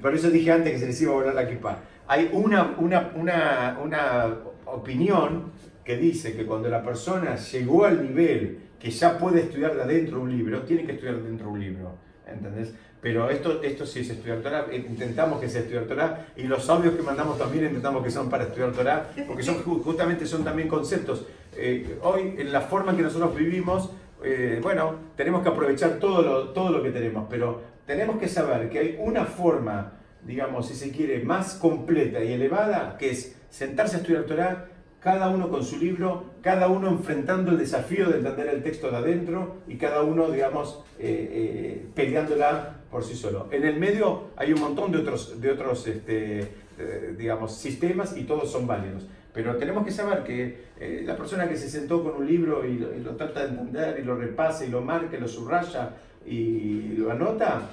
Por 0.00 0.14
eso 0.14 0.30
dije 0.30 0.52
antes 0.52 0.72
que 0.72 0.78
se 0.78 0.86
les 0.86 1.02
iba 1.02 1.12
a 1.12 1.14
volar 1.16 1.34
la 1.34 1.42
equipa. 1.42 1.78
Hay 2.06 2.30
una, 2.32 2.74
una, 2.78 3.12
una, 3.14 3.78
una 3.82 4.34
opinión 4.66 5.52
que 5.84 5.96
dice 5.96 6.34
que 6.36 6.44
cuando 6.46 6.68
la 6.68 6.82
persona 6.82 7.36
llegó 7.36 7.84
al 7.84 8.02
nivel 8.02 8.58
que 8.78 8.90
ya 8.90 9.18
puede 9.18 9.40
estudiar 9.40 9.74
de 9.74 9.82
adentro 9.82 10.20
un 10.20 10.30
libro, 10.36 10.62
tiene 10.62 10.84
que 10.84 10.92
estudiar 10.92 11.16
de 11.16 11.22
dentro 11.22 11.48
un 11.50 11.60
libro, 11.60 11.96
¿entendés? 12.26 12.74
Pero 13.00 13.28
esto, 13.28 13.62
esto 13.62 13.84
sí 13.84 14.00
es 14.00 14.10
estudiar 14.10 14.38
Torah, 14.38 14.66
intentamos 14.72 15.40
que 15.40 15.48
sea 15.48 15.60
estudiar 15.60 15.84
Torah, 15.84 16.26
y 16.36 16.44
los 16.44 16.68
audios 16.70 16.94
que 16.94 17.02
mandamos 17.02 17.38
también 17.38 17.64
intentamos 17.66 18.02
que 18.02 18.10
son 18.10 18.30
para 18.30 18.44
estudiar 18.44 18.72
Torah, 18.72 19.10
porque 19.26 19.42
son, 19.42 19.56
ju- 19.62 19.82
justamente 19.82 20.26
son 20.26 20.42
también 20.44 20.68
conceptos. 20.68 21.26
Eh, 21.56 21.98
hoy, 22.02 22.34
en 22.38 22.50
la 22.52 22.62
forma 22.62 22.90
en 22.92 22.96
que 22.98 23.02
nosotros 23.02 23.34
vivimos, 23.36 23.90
eh, 24.22 24.58
bueno, 24.62 24.94
tenemos 25.16 25.42
que 25.42 25.50
aprovechar 25.50 25.98
todo 25.98 26.22
lo, 26.22 26.48
todo 26.50 26.70
lo 26.70 26.82
que 26.82 26.90
tenemos, 26.90 27.26
pero 27.28 27.60
tenemos 27.86 28.16
que 28.18 28.26
saber 28.28 28.70
que 28.70 28.78
hay 28.78 28.96
una 28.98 29.26
forma, 29.26 29.92
digamos, 30.26 30.68
si 30.68 30.74
se 30.74 30.90
quiere, 30.90 31.22
más 31.22 31.54
completa 31.54 32.22
y 32.22 32.32
elevada, 32.32 32.96
que 32.98 33.10
es 33.10 33.36
sentarse 33.50 33.96
a 33.96 33.98
estudiar 34.00 34.24
Torah, 34.24 34.68
cada 35.00 35.28
uno 35.28 35.50
con 35.50 35.62
su 35.62 35.76
libro, 35.76 36.30
cada 36.40 36.68
uno 36.68 36.88
enfrentando 36.88 37.50
el 37.50 37.58
desafío 37.58 38.08
de 38.08 38.18
entender 38.18 38.48
el 38.48 38.62
texto 38.62 38.90
de 38.90 38.96
adentro 38.96 39.56
y 39.68 39.76
cada 39.76 40.02
uno, 40.02 40.30
digamos, 40.30 40.82
eh, 40.98 41.28
eh, 41.30 41.86
peleándola 41.94 42.76
por 42.90 43.04
sí 43.04 43.14
solo. 43.14 43.48
En 43.50 43.64
el 43.64 43.78
medio 43.78 44.30
hay 44.36 44.52
un 44.52 44.60
montón 44.60 44.92
de 44.92 44.98
otros, 44.98 45.40
de 45.40 45.50
otros 45.50 45.86
este, 45.86 46.48
eh, 46.78 47.14
digamos, 47.18 47.54
sistemas 47.54 48.16
y 48.16 48.24
todos 48.24 48.50
son 48.50 48.66
válidos. 48.66 49.06
Pero 49.34 49.56
tenemos 49.56 49.84
que 49.84 49.90
saber 49.90 50.22
que 50.22 50.64
eh, 50.78 51.02
la 51.04 51.16
persona 51.16 51.48
que 51.48 51.56
se 51.56 51.68
sentó 51.68 52.02
con 52.02 52.14
un 52.14 52.26
libro 52.26 52.64
y 52.64 52.78
lo, 52.78 52.94
y 52.94 53.00
lo 53.00 53.16
trata 53.16 53.40
de 53.40 53.48
entender 53.48 53.98
y 54.00 54.04
lo 54.04 54.16
repasa 54.16 54.64
y 54.64 54.70
lo 54.70 54.80
marca 54.80 55.16
y 55.16 55.20
lo 55.20 55.28
subraya 55.28 55.90
y 56.24 56.94
lo 56.96 57.10
anota, 57.10 57.68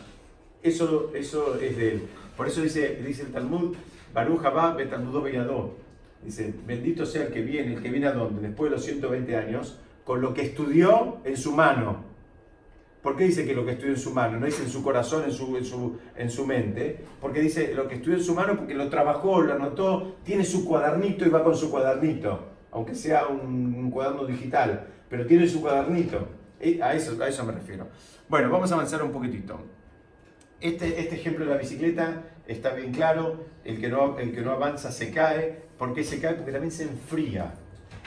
eso, 0.64 1.12
eso 1.16 1.60
es 1.60 1.78
de 1.78 1.92
él. 1.94 2.02
Por 2.36 2.48
eso 2.48 2.62
dice, 2.62 3.02
dice 3.06 3.24
el 3.24 3.32
Talmud, 3.32 3.76
Baruch 4.14 4.46
Haba 4.46 4.74
Betalmudó 4.74 5.22
Beyadó. 5.22 5.78
Dice, 6.24 6.54
bendito 6.66 7.06
sea 7.06 7.24
el 7.24 7.34
que 7.34 7.42
viene, 7.42 7.74
el 7.74 7.82
que 7.82 7.90
viene 7.90 8.08
a 8.08 8.14
dónde, 8.14 8.42
después 8.42 8.70
de 8.70 8.76
los 8.76 8.86
120 8.86 9.36
años, 9.36 9.80
con 10.04 10.22
lo 10.22 10.34
que 10.34 10.44
estudió 10.44 11.18
en 11.24 11.38
su 11.38 11.52
mano. 11.52 12.12
¿Por 13.02 13.18
qué 13.18 13.24
dice 13.24 13.46
que 13.46 13.56
lo 13.56 13.66
que 13.66 13.72
estudió 13.72 13.94
en 13.94 14.00
su 14.00 14.12
mano? 14.12 14.40
No 14.40 14.46
dice 14.46 14.62
en 14.64 14.70
su 14.70 14.84
corazón, 14.84 15.24
en 15.24 15.32
su, 15.32 15.58
en 15.58 15.66
su, 15.66 15.98
en 16.16 16.30
su 16.30 16.46
mente. 16.46 17.04
Porque 17.20 17.42
dice 17.42 17.74
lo 17.74 17.88
que 17.88 17.96
estudió 17.96 18.18
en 18.18 18.24
su 18.24 18.36
mano 18.36 18.56
porque 18.56 18.76
lo 18.76 18.90
trabajó, 18.90 19.42
lo 19.42 19.54
anotó, 19.54 20.18
tiene 20.24 20.46
su 20.46 20.66
cuadernito 20.66 21.26
y 21.26 21.30
va 21.30 21.44
con 21.44 21.56
su 21.56 21.72
cuadernito. 21.72 22.50
Aunque 22.72 22.94
sea 22.94 23.26
un, 23.26 23.90
cuaderno 23.90 24.26
digital, 24.26 24.88
pero 25.10 25.26
tiene 25.26 25.48
su 25.48 25.62
cuadernito. 25.62 26.28
Eh, 26.60 26.80
A 26.82 26.94
eso, 26.94 27.22
a 27.22 27.28
eso 27.28 27.44
me 27.44 27.54
refiero. 27.54 27.88
Bueno, 28.30 28.52
vamos 28.52 28.72
a 28.72 28.76
avanzar 28.76 29.02
un 29.02 29.12
poquitito. 29.12 29.60
Este, 30.62 31.02
este 31.02 31.16
ejemplo 31.16 31.46
de 31.46 31.52
la 31.52 31.58
bicicleta 31.58 32.22
está 32.48 32.72
bien 32.72 32.94
claro. 32.94 33.46
El 33.66 33.80
que, 33.80 33.90
no, 33.90 34.18
el 34.20 34.34
que 34.34 34.42
no 34.42 34.52
avanza 34.52 34.92
se 34.92 35.12
cae. 35.12 35.64
¿Por 35.78 35.94
qué 35.94 36.04
se 36.04 36.22
cae? 36.22 36.36
Porque 36.36 36.52
también 36.52 36.72
se 36.72 36.84
enfría. 36.84 37.54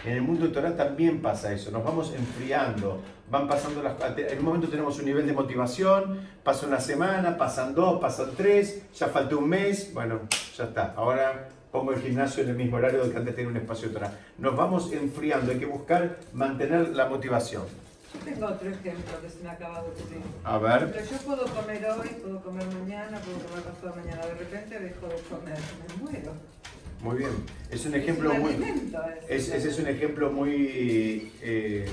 En 0.05 0.13
el 0.13 0.23
mundo 0.23 0.53
Torah 0.53 0.77
también 0.77 1.23
pasa 1.23 1.53
eso, 1.55 1.71
nos 1.71 1.83
vamos 1.83 2.13
enfriando, 2.15 3.01
van 3.31 3.49
pasando. 3.49 3.83
En 4.19 4.39
un 4.39 4.45
momento 4.45 4.69
tenemos 4.69 4.99
un 4.99 5.07
nivel 5.07 5.27
de 5.27 5.33
motivación, 5.33 6.21
pasa 6.43 6.67
una 6.67 6.79
semana, 6.79 7.39
pasan 7.39 7.75
dos, 7.75 8.01
pasan 8.03 8.33
tres, 8.37 8.83
ya 8.95 9.09
falta 9.09 9.35
un 9.37 9.49
mes, 9.49 9.95
bueno, 9.95 10.21
ya 10.59 10.65
está. 10.65 10.93
Ahora 10.95 11.49
pongo 11.73 11.93
el 11.93 12.03
gimnasio 12.03 12.43
en 12.43 12.51
el 12.51 12.57
mismo 12.57 12.77
horario 12.77 13.11
que 13.11 13.17
antes 13.17 13.35
tenía 13.35 13.51
un 13.51 13.57
espacio 13.57 13.89
Torah. 13.91 14.13
Nos 14.37 14.55
vamos 14.55 14.93
enfriando, 14.93 15.53
hay 15.53 15.59
que 15.59 15.67
buscar 15.67 16.19
mantener 16.35 16.91
la 16.91 17.07
motivación. 17.07 17.63
Yo 18.15 18.21
tengo 18.25 18.47
otro 18.47 18.69
ejemplo 18.71 19.21
que 19.23 19.29
se 19.31 19.43
me 19.43 19.51
acaba 19.51 19.83
de 19.83 19.89
ocurrir. 19.89 20.23
A 20.45 20.59
ver, 20.59 20.93
Pero 20.93 21.05
yo 21.11 21.17
puedo 21.19 21.45
comer 21.55 21.85
hoy, 21.87 22.09
puedo 22.23 22.41
comer 22.43 22.67
mañana, 22.67 23.19
puedo 23.21 23.39
comer 23.49 23.65
pasado 23.65 23.97
mañana. 23.97 24.27
De 24.27 24.35
repente 24.35 24.79
dejo 24.81 25.07
de 25.09 25.17
comer, 25.29 25.59
me 25.89 26.03
muero. 26.03 26.33
Muy 27.03 27.17
bien. 27.19 27.33
Es 27.71 27.85
un 27.85 27.95
Es 27.95 28.03
ejemplo 28.03 28.33
un 28.33 28.41
muy. 28.41 28.53
Es, 29.29 29.49
ese 29.49 29.69
es 29.69 29.79
un 29.79 29.89
ejemplo 29.89 30.31
muy. 30.33 31.33
eh, 31.43 31.87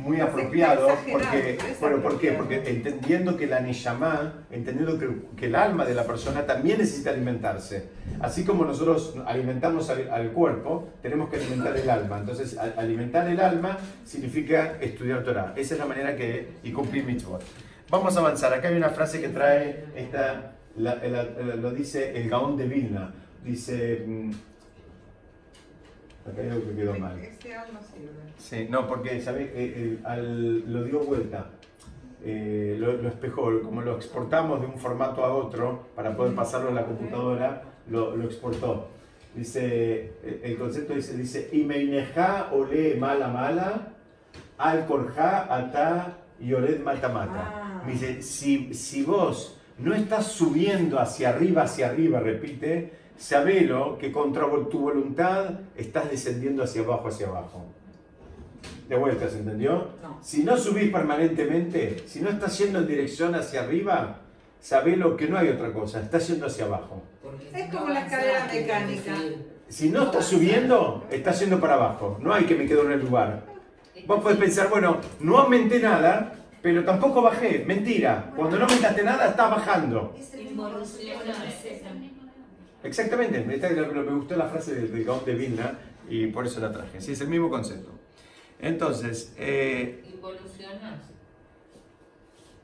muy 0.00 0.16
Está 0.18 0.30
apropiado 0.30 0.88
porque, 1.10 1.58
bueno, 1.80 1.96
¿por 2.02 2.18
qué? 2.18 2.32
Porque 2.32 2.56
entendiendo 2.68 3.36
que 3.36 3.46
la 3.46 3.60
Neyamá, 3.60 4.44
entendiendo 4.50 4.98
que, 4.98 5.08
que 5.36 5.46
el 5.46 5.54
alma 5.54 5.84
de 5.84 5.94
la 5.94 6.04
persona 6.04 6.46
también 6.46 6.78
necesita 6.78 7.10
alimentarse. 7.10 7.88
Así 8.20 8.44
como 8.44 8.64
nosotros 8.64 9.14
alimentamos 9.26 9.88
al, 9.90 10.10
al 10.10 10.30
cuerpo, 10.32 10.88
tenemos 11.02 11.28
que 11.30 11.36
alimentar 11.36 11.76
el 11.76 11.88
alma. 11.88 12.18
Entonces, 12.18 12.56
a- 12.58 12.74
alimentar 12.80 13.28
el 13.28 13.40
alma 13.40 13.78
significa 14.04 14.76
estudiar 14.80 15.22
Torah. 15.22 15.52
Esa 15.56 15.74
es 15.74 15.80
la 15.80 15.86
manera 15.86 16.16
que. 16.16 16.48
y 16.62 16.72
cumplir 16.72 17.04
mitzvot. 17.04 17.42
Vamos 17.90 18.16
a 18.16 18.20
avanzar. 18.20 18.52
Acá 18.52 18.68
hay 18.68 18.76
una 18.76 18.90
frase 18.90 19.20
que 19.20 19.28
trae 19.28 19.84
esta. 19.96 20.52
la- 20.76 20.94
la- 20.96 21.24
la- 21.24 21.56
lo 21.56 21.70
dice 21.72 22.16
el 22.20 22.28
Gaón 22.28 22.56
de 22.56 22.66
Vilna. 22.66 23.12
Dice. 23.44 24.04
Acá 26.26 26.42
hay 26.42 26.48
algo 26.50 26.68
que 26.68 26.76
quedó 26.76 26.98
mal. 26.98 27.18
Ese 27.18 27.54
aún 27.54 27.74
no 27.74 27.80
sirve. 27.82 28.10
Sí, 28.38 28.66
no, 28.70 28.86
porque, 28.86 29.20
¿sabes? 29.20 29.48
Eh, 29.48 29.52
eh, 29.54 29.98
al- 30.04 30.70
lo 30.72 30.84
dio 30.84 31.00
vuelta. 31.00 31.50
Eh, 32.22 32.76
lo, 32.78 32.92
lo 32.92 33.08
espejó, 33.08 33.62
como 33.62 33.80
lo 33.80 33.96
exportamos 33.96 34.60
de 34.60 34.66
un 34.66 34.76
formato 34.78 35.24
a 35.24 35.32
otro 35.34 35.86
para 35.96 36.14
poder 36.14 36.34
pasarlo 36.34 36.68
a 36.68 36.72
la 36.72 36.84
computadora, 36.84 37.62
lo, 37.88 38.14
lo 38.16 38.24
exportó. 38.24 38.88
Dice, 39.34 40.12
el- 40.22 40.40
el 40.42 40.58
concepto 40.58 40.94
dice, 40.94 41.16
dice, 41.16 41.48
Imeineja 41.52 42.50
ole 42.52 42.96
mala 42.96 43.28
mala, 43.28 43.92
al 44.58 44.86
korja 44.86 45.46
ata 45.54 46.18
yored 46.38 46.80
mata 46.82 47.08
mata. 47.08 47.32
Ah. 47.54 47.82
Dice, 47.86 48.20
si, 48.22 48.74
si 48.74 49.02
vos 49.02 49.56
no 49.78 49.94
estás 49.94 50.26
subiendo 50.26 50.98
hacia 51.00 51.30
arriba, 51.30 51.62
hacia 51.62 51.88
arriba, 51.88 52.20
repite, 52.20 52.92
sabelo 53.20 53.98
que 53.98 54.10
contra 54.10 54.46
tu 54.70 54.80
voluntad 54.80 55.50
estás 55.76 56.10
descendiendo 56.10 56.64
hacia 56.64 56.82
abajo, 56.82 57.08
hacia 57.08 57.28
abajo. 57.28 57.66
De 58.88 58.96
vuelta, 58.96 59.28
¿se 59.28 59.38
entendió? 59.38 59.90
No. 60.02 60.18
Si 60.22 60.42
no 60.42 60.56
subís 60.56 60.90
permanentemente, 60.90 62.02
si 62.06 62.20
no 62.20 62.30
estás 62.30 62.58
yendo 62.58 62.80
en 62.80 62.88
dirección 62.88 63.34
hacia 63.34 63.60
arriba, 63.60 64.20
sabelo 64.58 65.16
que 65.16 65.28
no 65.28 65.38
hay 65.38 65.50
otra 65.50 65.72
cosa, 65.72 66.00
estás 66.00 66.26
yendo 66.28 66.46
hacia 66.46 66.64
abajo. 66.64 67.02
Es 67.54 67.72
como 67.72 67.90
la 67.90 68.00
escalera 68.06 68.48
mecánica. 68.52 69.14
Si 69.68 69.90
no 69.90 70.04
estás 70.04 70.24
subiendo, 70.24 71.06
estás 71.10 71.38
yendo 71.40 71.60
para 71.60 71.74
abajo. 71.74 72.18
No 72.20 72.32
hay 72.32 72.44
que 72.44 72.56
me 72.56 72.66
quedo 72.66 72.86
en 72.86 72.92
el 72.92 73.00
lugar. 73.00 73.44
Vos 74.06 74.22
podés 74.22 74.38
pensar, 74.38 74.70
bueno, 74.70 74.96
no 75.20 75.38
aumenté 75.38 75.78
nada, 75.78 76.32
pero 76.62 76.82
tampoco 76.84 77.22
bajé. 77.22 77.64
Mentira. 77.66 78.32
Cuando 78.34 78.58
no 78.58 78.64
aumentaste 78.64 79.04
nada, 79.04 79.28
estás 79.28 79.50
bajando. 79.50 80.14
Exactamente. 82.82 83.46
Esta 83.54 83.68
es 83.68 83.76
lo 83.76 83.88
que 83.92 84.00
me 84.00 84.12
gustó 84.16 84.36
la 84.36 84.48
frase 84.48 84.74
del, 84.74 84.92
del 84.92 85.04
Gaón 85.04 85.24
de 85.24 85.34
Vilna 85.34 85.78
y 86.08 86.26
por 86.28 86.46
eso 86.46 86.60
la 86.60 86.72
traje. 86.72 87.00
Sí, 87.00 87.12
es 87.12 87.20
el 87.20 87.28
mismo 87.28 87.50
concepto. 87.50 87.90
Entonces, 88.58 89.32
eh, 89.38 90.02
Involucionás. 90.12 91.00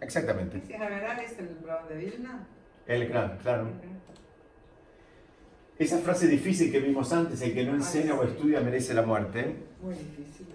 exactamente. 0.01 0.59
¿Ese 0.65 0.77
Hagadá 0.77 1.15
es 1.23 1.39
el 1.39 1.59
Gaón 1.65 1.89
de 1.89 1.97
Vilna? 1.97 2.47
El 2.87 3.09
gran, 3.09 3.39
claro. 3.39 3.69
Esa 5.79 5.99
frase 5.99 6.27
difícil 6.29 6.73
que 6.73 6.81
vimos 6.81 7.13
antes, 7.13 7.43
el 7.43 7.53
que 7.53 7.65
no 7.65 7.75
enseña 7.75 8.15
o 8.15 8.25
estudia 8.25 8.61
merece 8.61 8.95
la 8.95 9.03
muerte. 9.03 9.57
Muy 9.83 9.95
difícil. 9.95 10.47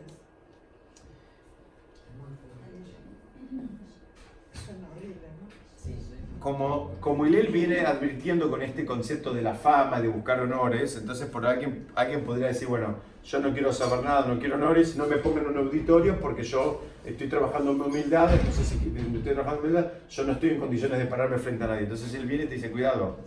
Suena 4.65 4.87
horrible, 4.89 5.27
¿no? 5.41 5.49
Sí, 5.77 5.93
sí. 5.99 6.15
Como, 6.41 6.95
como 6.99 7.25
Hillel 7.27 7.49
viene 7.49 7.81
advirtiendo 7.81 8.49
con 8.49 8.63
este 8.63 8.83
concepto 8.83 9.31
de 9.31 9.43
la 9.43 9.53
fama, 9.53 10.01
de 10.01 10.07
buscar 10.07 10.39
honores, 10.39 10.97
entonces 10.97 11.27
por 11.27 11.45
alguien, 11.45 11.85
alguien 11.93 12.23
podría 12.23 12.47
decir, 12.47 12.67
bueno, 12.67 12.95
yo 13.23 13.39
no 13.39 13.53
quiero 13.53 13.71
saber 13.71 14.03
nada, 14.03 14.25
no 14.25 14.39
quiero 14.39 14.55
honores, 14.55 14.95
no 14.95 15.05
me 15.05 15.17
pongan 15.17 15.43
en 15.45 15.51
un 15.51 15.57
auditorio 15.59 16.19
porque 16.19 16.41
yo 16.41 16.81
estoy 17.05 17.27
trabajando 17.27 17.71
en 17.71 17.77
mi 17.77 17.85
humildad, 17.85 18.33
entonces 18.33 18.67
si 18.67 18.75
estoy 18.75 19.33
trabajando 19.33 19.59
en 19.61 19.65
humildad, 19.67 19.91
yo 20.09 20.23
no 20.23 20.31
estoy 20.33 20.49
en 20.49 20.59
condiciones 20.59 20.97
de 20.97 21.05
pararme 21.05 21.37
frente 21.37 21.63
a 21.63 21.67
nadie. 21.67 21.83
Entonces 21.83 22.11
él 22.15 22.25
viene 22.25 22.45
y 22.45 22.47
te 22.47 22.55
dice, 22.55 22.71
cuidado, 22.71 23.17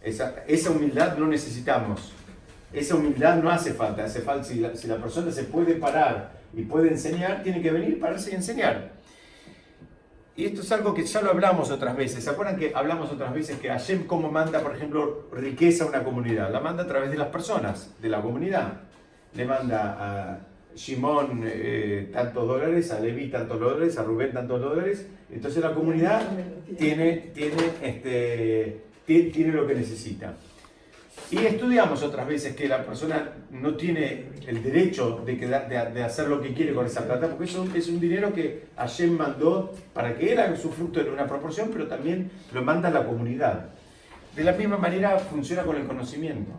esa, 0.00 0.44
esa 0.46 0.70
humildad 0.70 1.18
no 1.18 1.26
necesitamos, 1.26 2.12
esa 2.72 2.94
humildad 2.94 3.42
no 3.42 3.50
hace 3.50 3.74
falta, 3.74 4.04
hace 4.04 4.20
falta 4.20 4.44
si 4.44 4.60
la, 4.60 4.76
si 4.76 4.86
la 4.86 4.98
persona 4.98 5.32
se 5.32 5.42
puede 5.42 5.74
parar 5.74 6.38
y 6.52 6.62
puede 6.62 6.88
enseñar, 6.88 7.42
tiene 7.42 7.60
que 7.60 7.72
venir, 7.72 7.98
pararse 7.98 8.30
y 8.30 8.34
enseñar. 8.34 8.92
Y 10.36 10.46
esto 10.46 10.62
es 10.62 10.72
algo 10.72 10.92
que 10.94 11.04
ya 11.04 11.20
lo 11.22 11.30
hablamos 11.30 11.70
otras 11.70 11.96
veces. 11.96 12.24
¿Se 12.24 12.30
acuerdan 12.30 12.56
que 12.56 12.72
hablamos 12.74 13.10
otras 13.12 13.32
veces 13.32 13.58
que 13.60 13.68
Hashem 13.68 14.04
cómo 14.06 14.30
manda, 14.32 14.60
por 14.60 14.74
ejemplo, 14.74 15.26
riqueza 15.32 15.84
a 15.84 15.86
una 15.86 16.02
comunidad? 16.02 16.50
La 16.52 16.58
manda 16.60 16.82
a 16.82 16.86
través 16.88 17.10
de 17.10 17.16
las 17.16 17.28
personas, 17.28 17.94
de 18.02 18.08
la 18.08 18.20
comunidad. 18.20 18.80
Le 19.34 19.44
manda 19.44 19.96
a 20.32 20.38
Shimón 20.74 21.42
eh, 21.44 22.10
tantos 22.12 22.48
dólares, 22.48 22.90
a 22.90 22.98
Levi 22.98 23.28
tantos 23.30 23.60
dólares, 23.60 23.96
a 23.96 24.02
Rubén 24.02 24.32
tantos 24.32 24.60
dólares. 24.60 25.06
Entonces 25.30 25.62
la 25.62 25.72
comunidad 25.72 26.22
tiene, 26.78 27.30
tiene, 27.32 27.54
este, 27.82 28.82
ti- 29.06 29.30
tiene 29.30 29.52
lo 29.52 29.66
que 29.68 29.74
necesita. 29.76 30.34
Y 31.30 31.38
estudiamos 31.38 32.02
otras 32.02 32.26
veces 32.28 32.54
que 32.54 32.68
la 32.68 32.84
persona 32.84 33.32
no 33.50 33.76
tiene 33.76 34.26
el 34.46 34.62
derecho 34.62 35.22
de, 35.24 35.38
quedar- 35.38 35.68
de, 35.68 35.92
de 35.92 36.04
hacer 36.04 36.28
lo 36.28 36.40
que 36.40 36.52
quiere 36.52 36.74
con 36.74 36.86
esa 36.86 37.06
plata, 37.06 37.28
porque 37.28 37.44
eso 37.44 37.66
es 37.74 37.88
un 37.88 37.98
dinero 37.98 38.32
que 38.32 38.66
Hashem 38.76 39.16
mandó 39.16 39.72
para 39.92 40.16
que 40.16 40.32
él 40.32 40.38
haga 40.38 40.56
su 40.56 40.70
fruto 40.70 41.00
en 41.00 41.08
una 41.10 41.26
proporción, 41.26 41.70
pero 41.72 41.86
también 41.88 42.30
lo 42.52 42.62
manda 42.62 42.90
la 42.90 43.04
comunidad. 43.06 43.70
De 44.36 44.44
la 44.44 44.52
misma 44.52 44.76
manera 44.76 45.18
funciona 45.18 45.62
con 45.62 45.76
el 45.76 45.86
conocimiento. 45.86 46.52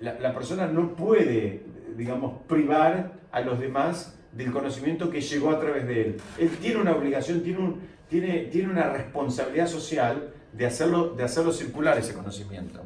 La, 0.00 0.18
la 0.20 0.34
persona 0.34 0.66
no 0.66 0.94
puede, 0.94 1.62
digamos, 1.96 2.42
privar 2.46 3.12
a 3.32 3.40
los 3.40 3.58
demás 3.58 4.18
del 4.32 4.52
conocimiento 4.52 5.08
que 5.10 5.20
llegó 5.22 5.50
a 5.50 5.58
través 5.60 5.86
de 5.86 6.00
él. 6.02 6.16
Él 6.38 6.50
tiene 6.60 6.80
una 6.80 6.94
obligación, 6.94 7.42
tiene, 7.42 7.58
un, 7.58 7.80
tiene, 8.10 8.40
tiene 8.52 8.70
una 8.70 8.90
responsabilidad 8.90 9.66
social 9.66 10.30
de 10.56 10.66
hacerlo, 10.66 11.10
de 11.10 11.24
hacerlo 11.24 11.52
circular 11.52 11.98
ese 11.98 12.14
conocimiento. 12.14 12.80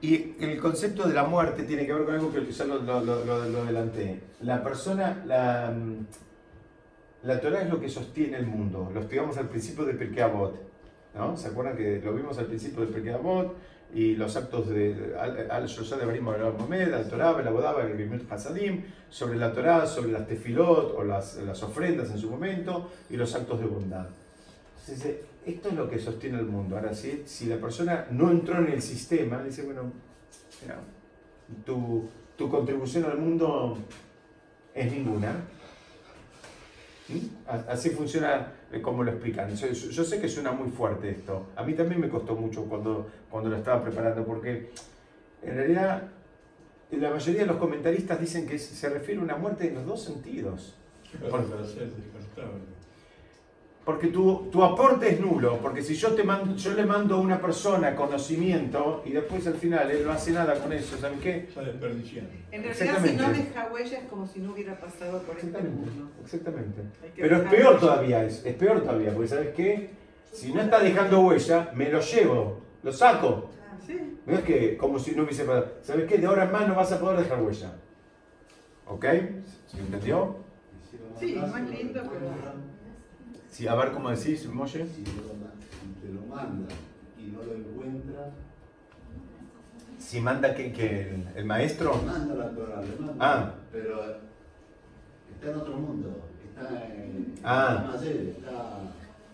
Y 0.00 0.34
el 0.40 0.58
concepto 0.58 1.08
de 1.08 1.14
la 1.14 1.24
muerte 1.24 1.62
tiene 1.62 1.86
que 1.86 1.94
ver 1.94 2.04
con 2.04 2.14
algo 2.14 2.32
que 2.32 2.44
ya 2.52 2.64
lo, 2.66 2.78
lo, 2.82 3.00
lo. 3.02 3.24
La 4.42 4.62
persona, 4.62 5.22
la, 5.26 5.72
mm, 5.74 6.06
la 7.22 7.40
Torah 7.40 7.62
es 7.62 7.70
lo 7.70 7.80
que 7.80 7.88
sostiene 7.88 8.36
el 8.36 8.46
mundo. 8.46 8.90
Lo 8.92 9.00
estudiamos 9.00 9.38
al 9.38 9.48
principio 9.48 9.84
de 9.86 9.94
Pirkei 9.94 10.22
Avot. 10.22 10.56
¿no? 11.14 11.36
¿Se 11.36 11.48
acuerdan 11.48 11.76
que 11.76 12.02
lo 12.04 12.12
vimos 12.12 12.36
al 12.38 12.46
principio 12.46 12.84
de 12.84 12.92
Pirkei 12.92 13.14
Avot? 13.14 13.54
Y 13.94 14.16
los 14.16 14.36
actos 14.36 14.68
de 14.68 15.14
Al 15.18 15.50
al- 15.50 15.66
Shosha 15.66 15.96
de 15.96 16.04
Barim 16.04 16.28
Abraham 16.28 16.56
Momed, 16.58 16.92
al 16.92 17.08
Torah, 17.08 17.34
el 17.80 17.94
Bimut 17.96 18.30
Hasadim, 18.30 18.82
sobre 19.08 19.38
la 19.38 19.52
Torah, 19.52 19.86
sobre 19.86 20.10
las 20.10 20.26
tefilot 20.26 20.94
o 20.98 21.04
las, 21.04 21.36
las 21.36 21.62
ofrendas 21.62 22.10
en 22.10 22.18
su 22.18 22.28
momento 22.28 22.90
y 23.08 23.16
los 23.16 23.34
actos 23.34 23.60
de 23.60 23.66
bondad. 23.66 24.08
Esto 25.46 25.68
es 25.68 25.74
lo 25.74 25.88
que 25.88 25.98
sostiene 25.98 26.38
el 26.38 26.46
mundo. 26.46 26.76
Ahora, 26.76 26.94
si, 26.94 27.22
si 27.26 27.46
la 27.46 27.56
persona 27.56 28.06
no 28.10 28.30
entró 28.30 28.58
en 28.58 28.72
el 28.72 28.80
sistema, 28.82 29.42
dice, 29.42 29.62
bueno, 29.62 29.92
mira, 30.62 30.78
tu, 31.64 32.08
tu 32.36 32.48
contribución 32.50 33.04
al 33.04 33.18
mundo 33.18 33.78
es 34.74 34.90
ninguna. 34.92 35.32
¿Mm? 37.08 37.48
Así 37.68 37.90
funciona 37.90 38.52
eh, 38.72 38.80
como 38.80 39.04
lo 39.04 39.10
explican. 39.10 39.54
Yo, 39.54 39.68
yo- 39.68 40.04
sé 40.04 40.20
que 40.20 40.28
suena 40.28 40.52
muy 40.52 40.70
fuerte 40.70 41.10
esto. 41.10 41.48
A 41.56 41.62
mí 41.62 41.74
también 41.74 42.00
me 42.00 42.08
costó 42.08 42.34
mucho 42.34 42.64
cuando, 42.64 43.10
cuando 43.30 43.50
lo 43.50 43.56
estaba 43.56 43.82
preparando, 43.82 44.24
porque 44.24 44.70
en 45.42 45.54
realidad 45.54 46.08
la 46.90 47.10
mayoría 47.10 47.42
de 47.42 47.46
los 47.46 47.56
comentaristas 47.58 48.18
dicen 48.20 48.46
que 48.46 48.58
se 48.58 48.88
refiere 48.88 49.20
a 49.20 49.24
una 49.24 49.36
muerte 49.36 49.68
en 49.68 49.74
los 49.74 49.84
dos 49.86 50.02
sentidos. 50.02 50.74
Descartable. 52.14 52.74
Porque 53.84 54.06
tu, 54.08 54.48
tu 54.50 54.64
aporte 54.64 55.10
es 55.10 55.20
nulo, 55.20 55.58
porque 55.60 55.82
si 55.82 55.94
yo, 55.94 56.14
te 56.14 56.24
mando, 56.24 56.56
yo 56.56 56.72
le 56.72 56.86
mando 56.86 57.16
a 57.16 57.20
una 57.20 57.38
persona 57.38 57.94
conocimiento 57.94 59.02
y 59.04 59.10
después 59.12 59.46
al 59.46 59.54
final 59.56 59.90
él 59.90 60.04
no 60.06 60.12
hace 60.12 60.30
nada 60.30 60.54
con 60.54 60.72
eso, 60.72 60.96
¿saben 60.96 61.20
qué? 61.20 61.36
Está 61.48 61.60
desperdiciando. 61.60 62.30
En 62.50 62.62
realidad, 62.62 63.04
si 63.04 63.12
no 63.16 63.28
deja 63.28 63.68
huella, 63.70 63.98
es 63.98 64.04
como 64.08 64.26
si 64.26 64.40
no 64.40 64.52
hubiera 64.52 64.78
pasado 64.80 65.20
por 65.22 65.34
este 65.36 65.48
Exactamente, 65.48 65.90
mundo. 65.90 66.10
exactamente. 66.24 66.80
Pero 67.14 67.36
es 67.36 67.42
peor 67.50 67.66
huella. 67.66 67.78
todavía, 67.80 68.24
es, 68.24 68.46
es 68.46 68.54
peor 68.54 68.80
todavía, 68.80 69.12
porque 69.12 69.28
¿sabes 69.28 69.54
qué? 69.54 69.90
Si 70.32 70.52
no 70.54 70.62
está 70.62 70.78
dejando 70.80 71.20
huella, 71.20 71.70
me 71.74 71.90
lo 71.90 72.00
llevo, 72.00 72.60
lo 72.82 72.92
saco. 72.92 73.50
Ah, 73.60 73.76
Sí. 73.86 74.16
No 74.24 74.34
es 74.38 74.44
que 74.44 74.78
como 74.78 74.98
si 74.98 75.14
no 75.14 75.24
hubiese 75.24 75.44
pasado. 75.44 75.72
¿Sabes 75.82 76.06
qué? 76.06 76.16
De 76.16 76.26
ahora 76.26 76.44
en 76.44 76.52
más 76.52 76.66
no 76.66 76.74
vas 76.74 76.90
a 76.90 76.98
poder 76.98 77.18
dejar 77.18 77.42
huella. 77.42 77.74
¿Ok? 78.86 79.04
¿Se 79.66 79.78
entendió? 79.78 80.36
Sí, 81.20 81.34
más 81.34 81.60
lindo, 81.68 82.00
pero- 82.10 82.73
Sí, 83.54 83.68
a 83.68 83.76
ver 83.76 83.92
cómo 83.92 84.10
decís, 84.10 84.48
Molle. 84.48 84.84
Si, 84.84 85.04
te 85.04 86.08
lo 86.12 86.26
manda 86.26 86.66
y 87.16 87.26
no 87.28 87.40
lo 87.44 87.54
encuentra, 87.54 88.32
Si 89.96 90.20
manda 90.20 90.52
que, 90.56 90.72
que 90.72 91.02
el, 91.02 91.28
el 91.36 91.44
maestro. 91.44 91.94
manda 92.04 92.34
la 92.34 92.50
Torah, 92.50 92.80
le 92.82 92.96
manda. 92.98 93.14
Ah. 93.20 93.54
Pero 93.70 94.02
está 95.32 95.50
en 95.52 95.56
otro 95.56 95.76
mundo, 95.76 96.28
está 96.48 96.84
en. 96.84 97.34
Ah. 97.44 97.94
está. 98.02 98.80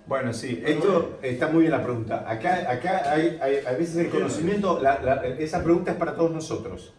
Bueno, 0.06 0.34
sí, 0.34 0.62
esto 0.66 1.18
está 1.22 1.48
muy 1.48 1.60
bien 1.60 1.70
la 1.72 1.82
pregunta. 1.82 2.30
Acá, 2.30 2.70
acá 2.70 3.10
hay, 3.12 3.38
hay- 3.40 3.64
a 3.64 3.72
veces 3.72 3.96
el 3.96 4.10
conocimiento, 4.10 4.82
la- 4.82 5.00
la- 5.00 5.24
esa 5.28 5.64
pregunta 5.64 5.92
es 5.92 5.96
para 5.96 6.14
todos 6.14 6.30
nosotros. 6.30 6.92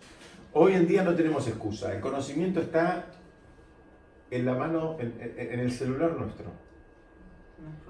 Hoy 0.54 0.74
en 0.74 0.88
día 0.88 1.04
no 1.04 1.14
tenemos 1.14 1.48
excusa. 1.48 1.94
El 1.94 2.02
conocimiento 2.02 2.62
está 2.62 3.06
en 4.32 4.44
la 4.44 4.56
mano, 4.56 4.98
en- 5.00 5.14
en 5.38 5.60
el 5.60 5.72
celular 5.72 6.14
nuestro. 6.18 6.71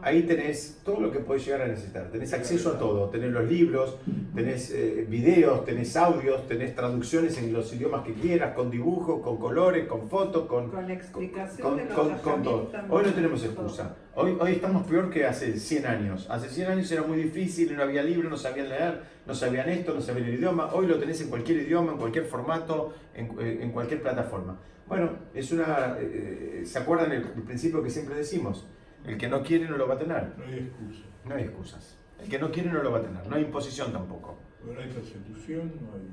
Ahí 0.03 0.23
tenés 0.23 0.81
todo 0.83 0.99
lo 0.99 1.11
que 1.11 1.19
podés 1.19 1.45
llegar 1.45 1.61
a 1.61 1.67
necesitar. 1.67 2.09
Tenés 2.09 2.33
acceso 2.33 2.71
a 2.71 2.79
todo. 2.79 3.09
Tenés 3.09 3.29
los 3.31 3.47
libros, 3.47 3.97
tenés 4.33 4.71
eh, 4.71 5.05
videos, 5.07 5.63
tenés 5.63 5.95
audios, 5.95 6.47
tenés 6.47 6.73
traducciones 6.75 7.37
en 7.37 7.53
los 7.53 7.71
idiomas 7.71 8.03
que 8.03 8.13
quieras, 8.15 8.55
con 8.55 8.71
dibujos, 8.71 9.21
con 9.21 9.37
colores, 9.37 9.85
con 9.87 10.09
fotos, 10.09 10.47
con, 10.47 10.71
Con 10.71 10.87
la 10.87 10.93
explicación 10.95 11.67
con, 11.67 11.77
de 11.77 11.85
los 11.85 11.93
con- 11.93 12.17
con 12.17 12.41
todo. 12.41 12.71
Hoy 12.89 13.03
no 13.05 13.13
tenemos 13.13 13.43
excusa. 13.45 13.95
Hoy, 14.15 14.35
hoy 14.39 14.53
estamos 14.53 14.87
peor 14.87 15.11
que 15.11 15.25
hace 15.27 15.59
100 15.59 15.85
años. 15.85 16.27
Hace 16.31 16.49
100 16.49 16.71
años 16.71 16.91
era 16.91 17.03
muy 17.03 17.17
difícil, 17.17 17.75
no 17.77 17.83
había 17.83 18.01
libros, 18.01 18.31
no 18.31 18.37
sabían 18.37 18.69
leer, 18.69 19.03
no 19.27 19.35
sabían 19.35 19.69
esto, 19.69 19.93
no 19.93 20.01
sabían 20.01 20.29
el 20.29 20.33
idioma. 20.33 20.73
Hoy 20.73 20.87
lo 20.87 20.97
tenés 20.97 21.21
en 21.21 21.29
cualquier 21.29 21.59
idioma, 21.61 21.91
en 21.91 21.99
cualquier 21.99 22.25
formato, 22.25 22.91
en, 23.13 23.27
eh, 23.39 23.59
en 23.61 23.71
cualquier 23.71 24.01
plataforma. 24.01 24.59
Bueno, 24.87 25.11
es 25.35 25.51
una. 25.51 25.95
eh, 25.99 26.63
¿Se 26.65 26.79
acuerdan 26.79 27.11
el, 27.11 27.21
el 27.35 27.43
principio 27.43 27.83
que 27.83 27.91
siempre 27.91 28.15
decimos? 28.15 28.65
El 29.05 29.17
que 29.17 29.27
no 29.27 29.41
quiere 29.41 29.67
no 29.67 29.77
lo 29.77 29.87
va 29.87 29.95
a 29.95 29.99
tener. 29.99 30.33
No 30.37 30.45
hay 30.45 30.59
excusa. 30.59 31.01
No 31.25 31.35
hay 31.35 31.43
excusas. 31.43 31.97
El 32.21 32.29
que 32.29 32.39
no 32.39 32.51
quiere 32.51 32.71
no 32.71 32.83
lo 32.83 32.91
va 32.91 32.99
a 32.99 33.01
tener. 33.01 33.27
No 33.27 33.35
hay 33.35 33.43
imposición 33.43 33.91
tampoco. 33.91 34.37
No 34.63 34.79
hay 34.79 34.87
no 34.87 35.93
hay. 35.93 36.09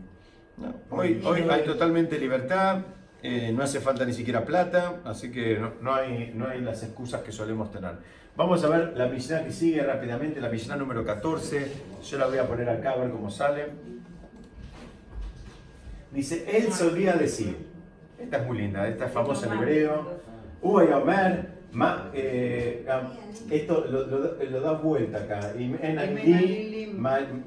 No, 0.57 0.75
Hoy, 0.91 1.23
hoy 1.25 1.43
hay 1.49 1.65
totalmente 1.65 2.19
libertad, 2.19 2.81
eh, 3.23 3.53
no 3.53 3.63
hace 3.63 3.81
falta 3.81 4.05
ni 4.05 4.13
siquiera 4.13 4.45
plata, 4.45 5.01
así 5.05 5.31
que 5.31 5.59
no, 5.59 5.75
no 5.81 5.95
hay, 5.95 6.33
no 6.35 6.49
hay 6.49 6.61
las 6.61 6.83
excusas 6.83 7.23
que 7.23 7.31
solemos 7.31 7.71
tener. 7.71 7.93
Vamos 8.37 8.63
a 8.65 8.69
ver 8.69 8.97
la 8.97 9.07
Mishnah 9.07 9.45
que 9.45 9.53
sigue 9.53 9.83
rápidamente, 9.83 10.41
la 10.41 10.49
Mishnah 10.49 10.77
número 10.77 11.05
14. 11.05 11.73
Yo 12.03 12.19
la 12.19 12.27
voy 12.27 12.39
a 12.39 12.47
poner 12.47 12.71
acá 12.71 12.93
a 12.93 12.97
ver 12.97 13.11
cómo 13.11 13.31
sale. 13.31 13.67
Dice, 16.13 16.47
él 16.57 16.73
solía 16.73 17.15
decir, 17.15 17.57
esta 18.19 18.39
es 18.39 18.47
muy 18.47 18.59
linda, 18.59 18.87
esta 18.87 19.07
es 19.07 19.13
famosa 19.13 19.47
en 19.47 19.55
hebreo, 19.55 20.21
Uva 20.63 20.85
y 20.85 20.89
Omer, 20.89 21.58
ma- 21.73 22.11
eh, 22.15 22.85
ah, 22.89 23.13
esto 23.51 23.85
lo, 23.91 24.07
lo- 24.07 24.37
lo 24.51 24.61
da 24.61 24.73
vuelta 24.73 25.19
acá. 25.19 25.53
Y 25.59 25.65
en 25.65 25.99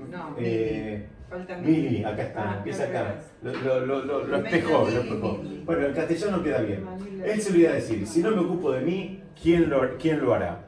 No, 0.10 0.36
eh, 0.38 1.08
Mili, 1.62 2.04
acá 2.04 2.24
está, 2.24 2.52
Ah, 2.52 2.58
empieza 2.58 2.84
acá. 2.84 3.16
Lo, 3.42 3.54
lo, 3.54 3.86
lo, 3.86 4.04
lo, 4.06 4.24
lo 4.28 4.38
espejó, 4.38 4.90
lo 4.90 5.02
espejó. 5.02 5.40
Bueno, 5.66 5.88
en 5.88 5.94
castellano 5.94 6.44
queda 6.44 6.62
bien. 6.62 6.86
Él 7.24 7.42
se 7.42 7.52
olvida 7.52 7.74
decir, 7.74 8.06
si 8.08 8.22
no 8.22 8.32
me 8.32 8.40
ocupo 8.42 8.72
de 8.72 8.82
mí, 8.82 9.24
¿quién 9.42 9.70
lo, 9.70 9.98
quién 9.98 10.20
lo 10.22 10.34
hará? 10.34 10.66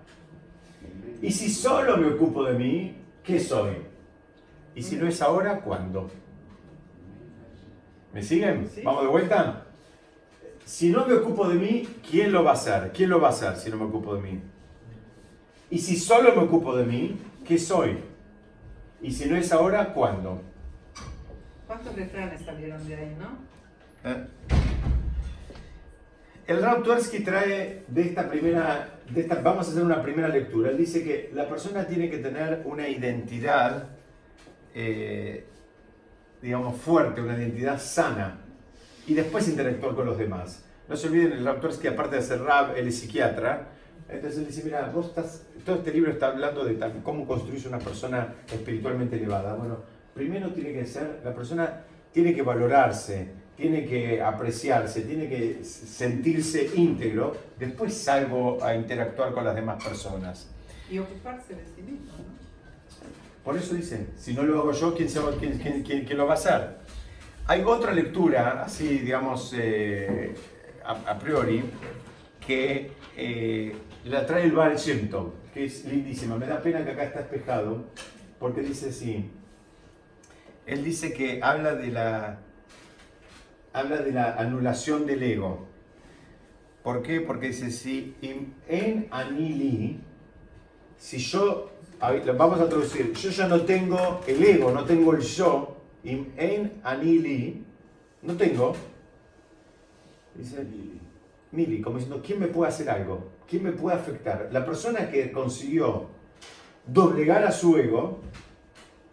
Y 1.22 1.32
si 1.32 1.50
solo 1.50 1.98
me 1.98 2.08
ocupo 2.08 2.44
de 2.46 2.54
mí, 2.54 2.96
¿qué 3.24 3.40
soy? 3.40 3.74
Y 4.76 4.82
si 4.82 4.96
no 4.96 5.08
es 5.08 5.22
ahora, 5.22 5.62
¿cuándo? 5.62 6.10
¿Me 8.14 8.22
siguen? 8.22 8.68
¿Vamos 8.84 9.04
de 9.04 9.08
vuelta? 9.10 9.63
Si 10.66 10.90
no 10.90 11.06
me 11.06 11.14
ocupo 11.14 11.48
de 11.48 11.56
mí, 11.56 11.88
¿quién 12.10 12.32
lo 12.32 12.44
va 12.44 12.52
a 12.52 12.54
hacer? 12.54 12.92
¿Quién 12.94 13.10
lo 13.10 13.20
va 13.20 13.28
a 13.28 13.32
hacer 13.32 13.56
si 13.58 13.70
no 13.70 13.78
me 13.78 13.86
ocupo 13.86 14.16
de 14.16 14.22
mí? 14.22 14.42
Y 15.70 15.80
si 15.80 15.98
solo 15.98 16.36
me 16.36 16.44
ocupo 16.44 16.76
de 16.76 16.86
mí, 16.86 17.18
¿qué 17.46 17.58
soy? 17.58 17.98
Y 19.02 19.12
si 19.12 19.28
no 19.28 19.36
es 19.36 19.52
ahora, 19.52 19.94
¿cuándo? 19.94 20.42
¿Cuántos 21.68 21.96
refranes 21.96 22.42
salieron 22.42 22.88
de 22.88 22.96
ahí, 22.96 23.18
no? 23.20 24.10
¿Eh? 24.10 24.28
El 26.46 26.62
Rav 26.62 26.84
Twersky 26.84 27.24
trae 27.24 27.86
de 27.88 28.02
esta 28.02 28.30
primera, 28.30 29.00
de 29.10 29.22
esta, 29.22 29.36
vamos 29.36 29.68
a 29.68 29.72
hacer 29.72 29.84
una 29.84 30.02
primera 30.02 30.28
lectura. 30.28 30.72
Él 30.72 30.78
dice 30.78 31.04
que 31.04 31.32
la 31.34 31.48
persona 31.48 31.88
tiene 31.88 32.10
que 32.10 32.18
tener 32.18 32.62
una 32.66 32.88
identidad, 32.88 33.90
eh, 34.76 35.46
digamos, 36.42 36.80
fuerte, 36.82 37.22
una 37.22 37.38
identidad 37.38 37.80
sana, 37.80 38.43
y 39.08 39.14
después 39.14 39.48
interactuar 39.48 39.96
con 39.96 40.06
los 40.06 40.18
demás. 40.18 40.64
No 40.88 40.96
se 40.98 41.08
olviden, 41.08 41.32
el 41.34 41.46
Rav 41.46 41.60
Twersky, 41.62 41.88
aparte 41.88 42.18
de 42.18 42.22
ser 42.22 42.42
Rav, 42.42 42.76
él 42.78 42.88
es 42.88 43.00
psiquiatra. 43.00 43.68
Entonces 44.10 44.40
él 44.40 44.48
dice, 44.48 44.62
mira, 44.64 44.92
vos 44.94 45.08
estás, 45.08 45.44
todo 45.66 45.78
este 45.78 45.92
libro 45.92 46.12
está 46.12 46.28
hablando 46.28 46.66
de 46.66 46.76
tal- 46.76 47.02
cómo 47.04 47.26
construirse 47.26 47.68
una 47.68 47.80
persona 47.80 48.34
espiritualmente 48.52 49.16
elevada. 49.16 49.54
Bueno, 49.56 49.78
primero 50.14 50.50
tiene 50.52 50.74
que 50.74 50.86
ser, 50.86 51.22
la 51.24 51.34
persona 51.34 51.82
tiene 52.12 52.36
que 52.36 52.42
valorarse, 52.42 53.30
tiene 53.56 53.86
que 53.86 54.22
apreciarse, 54.22 55.02
tiene 55.02 55.30
que 55.30 55.64
sentirse 55.64 56.70
íntegro, 56.76 57.36
después 57.58 57.94
salgo 57.94 58.64
a 58.64 58.76
interactuar 58.76 59.34
con 59.34 59.46
las 59.46 59.56
demás 59.56 59.84
personas. 59.84 60.50
Y 60.92 61.00
ocuparse 61.00 61.56
de 61.56 61.64
sí 61.76 61.82
mismo, 61.82 62.12
¿no? 62.18 62.34
Por 63.44 63.58
eso 63.58 63.74
dice, 63.74 64.08
si 64.18 64.34
no 64.34 64.44
lo 64.44 64.60
hago 64.60 64.72
yo, 64.74 64.94
¿quién, 64.96 65.10
se 65.10 65.20
va- 65.20 65.32
quién- 65.40 65.58
quién- 65.60 66.06
quién 66.06 66.18
lo 66.18 66.26
va 66.26 66.34
a 66.34 66.36
hacer? 66.36 66.78
Hay 67.46 67.62
otra 67.66 67.92
lectura, 67.92 68.64
así 68.64 69.00
digamos, 69.00 69.54
eh, 69.58 70.34
a, 70.86 71.20
priori, 71.20 71.62
que 72.46 72.92
eh, 73.18 73.76
la 74.06 74.26
trae 74.26 74.46
el 74.46 74.54
Baal 74.54 74.78
Shem 74.78 75.10
que 75.54 75.66
es 75.66 75.84
lindísima. 75.84 76.38
Me 76.38 76.48
da 76.48 76.62
pena 76.62 76.86
que 76.86 76.92
acá 76.92 77.04
está 77.04 77.20
espejado, 77.20 77.84
porque 78.40 78.62
dice 78.62 78.90
así. 78.90 79.30
Él 80.66 80.86
dice 80.86 81.12
que 81.12 81.44
habla 81.44 81.76
de 81.76 81.88
la, 81.88 82.40
habla 83.74 83.98
de 83.98 84.14
la 84.14 84.36
anulación 84.36 85.06
del 85.06 85.22
ego. 85.22 85.68
¿Por 86.82 87.04
qué? 87.04 87.20
Porque 87.20 87.48
dice, 87.48 87.72
si 87.72 88.16
en 88.22 89.08
anili, 89.12 90.00
si 90.98 91.18
yo, 91.18 91.72
vamos 92.38 92.62
a 92.62 92.70
traducir, 92.70 93.12
yo 93.12 93.30
ya 93.30 93.48
no 93.50 93.62
tengo 93.64 94.22
el 94.28 94.42
ego, 94.42 94.72
no 94.72 94.86
tengo 94.86 95.14
el 95.14 95.22
yo, 95.22 95.83
im 96.04 96.32
en 96.38 96.82
anili, 96.84 97.64
no 98.22 98.36
tengo, 98.36 98.74
dice 100.36 100.66
Mili, 101.52 101.82
como 101.82 101.98
diciendo, 101.98 102.22
¿quién 102.26 102.40
me 102.40 102.48
puede 102.48 102.70
hacer 102.70 102.90
algo? 102.90 103.32
¿Quién 103.48 103.64
me 103.64 103.72
puede 103.72 103.96
afectar? 103.96 104.50
La 104.52 104.66
persona 104.66 105.10
que 105.12 105.32
consiguió 105.32 106.08
doblegar 106.88 107.44
a 107.44 107.52
su 107.52 107.78
ego, 107.78 108.22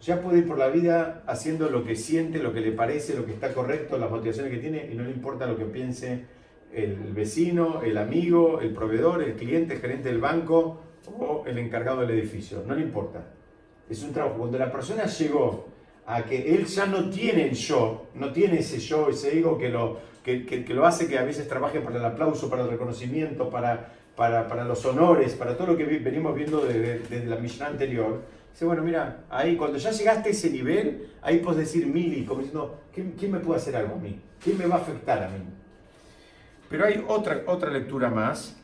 ya 0.01 0.21
puede 0.21 0.39
ir 0.39 0.47
por 0.47 0.57
la 0.57 0.69
vida 0.69 1.23
haciendo 1.27 1.69
lo 1.69 1.83
que 1.83 1.95
siente, 1.95 2.39
lo 2.39 2.53
que 2.53 2.61
le 2.61 2.71
parece, 2.71 3.15
lo 3.15 3.25
que 3.25 3.33
está 3.33 3.53
correcto, 3.53 3.97
las 3.99 4.09
motivaciones 4.09 4.51
que 4.51 4.57
tiene, 4.57 4.89
y 4.91 4.95
no 4.95 5.03
le 5.03 5.11
importa 5.11 5.45
lo 5.45 5.57
que 5.57 5.65
piense 5.65 6.25
el 6.73 7.13
vecino, 7.13 7.81
el 7.83 7.97
amigo, 7.97 8.61
el 8.61 8.73
proveedor, 8.73 9.21
el 9.21 9.35
cliente, 9.35 9.75
el 9.75 9.81
gerente 9.81 10.09
del 10.09 10.19
banco 10.19 10.81
o 11.19 11.43
el 11.45 11.57
encargado 11.57 12.01
del 12.01 12.11
edificio. 12.11 12.63
No 12.65 12.73
le 12.73 12.81
importa. 12.81 13.23
Es 13.89 14.01
un 14.03 14.13
trabajo. 14.13 14.37
Cuando 14.37 14.57
la 14.57 14.71
persona 14.71 15.05
llegó 15.05 15.67
a 16.11 16.25
que 16.25 16.53
él 16.53 16.65
ya 16.65 16.85
no 16.87 17.09
tiene 17.09 17.45
el 17.45 17.53
yo, 17.53 18.07
no 18.15 18.33
tiene 18.33 18.59
ese 18.59 18.79
yo, 18.79 19.07
ese 19.07 19.39
ego 19.39 19.57
que 19.57 19.69
lo, 19.69 19.99
que, 20.25 20.65
lo 20.67 20.85
hace 20.85 21.07
que 21.07 21.17
a 21.17 21.23
veces 21.23 21.47
trabaje 21.47 21.79
para 21.79 21.99
el 21.99 22.03
aplauso, 22.03 22.49
para 22.49 22.63
el 22.63 22.69
reconocimiento, 22.69 23.49
para, 23.49 23.93
para, 24.17 24.45
para 24.45 24.65
los 24.65 24.85
honores, 24.85 25.35
para 25.35 25.55
todo 25.55 25.67
lo 25.67 25.77
que 25.77 25.85
venimos 25.85 26.35
viendo 26.35 26.65
desde, 26.65 27.25
la 27.25 27.37
misión 27.37 27.69
anterior. 27.69 28.23
Dice, 28.51 28.65
bueno, 28.65 28.83
mira, 28.83 29.23
ahí 29.29 29.55
cuando 29.55 29.77
ya 29.77 29.91
llegaste 29.91 30.27
a 30.27 30.31
ese 30.33 30.49
nivel, 30.49 31.11
ahí 31.21 31.39
puedes 31.39 31.59
decir 31.59 31.87
mili, 31.87 32.25
como 32.25 32.41
diciendo, 32.41 32.81
¿quién, 32.93 33.13
quién 33.17 33.31
me 33.31 33.39
puede 33.39 33.61
hacer 33.61 33.77
algo 33.77 33.95
a 33.95 33.99
mí? 33.99 34.19
¿Quién 34.43 34.57
me 34.57 34.65
va 34.65 34.75
a 34.75 34.79
afectar 34.79 35.23
a 35.23 35.29
mí? 35.29 35.45
Pero 36.69 36.87
hay 36.87 37.05
otra, 37.07 37.43
otra 37.47 37.71
lectura 37.71 38.09
más. 38.09 38.57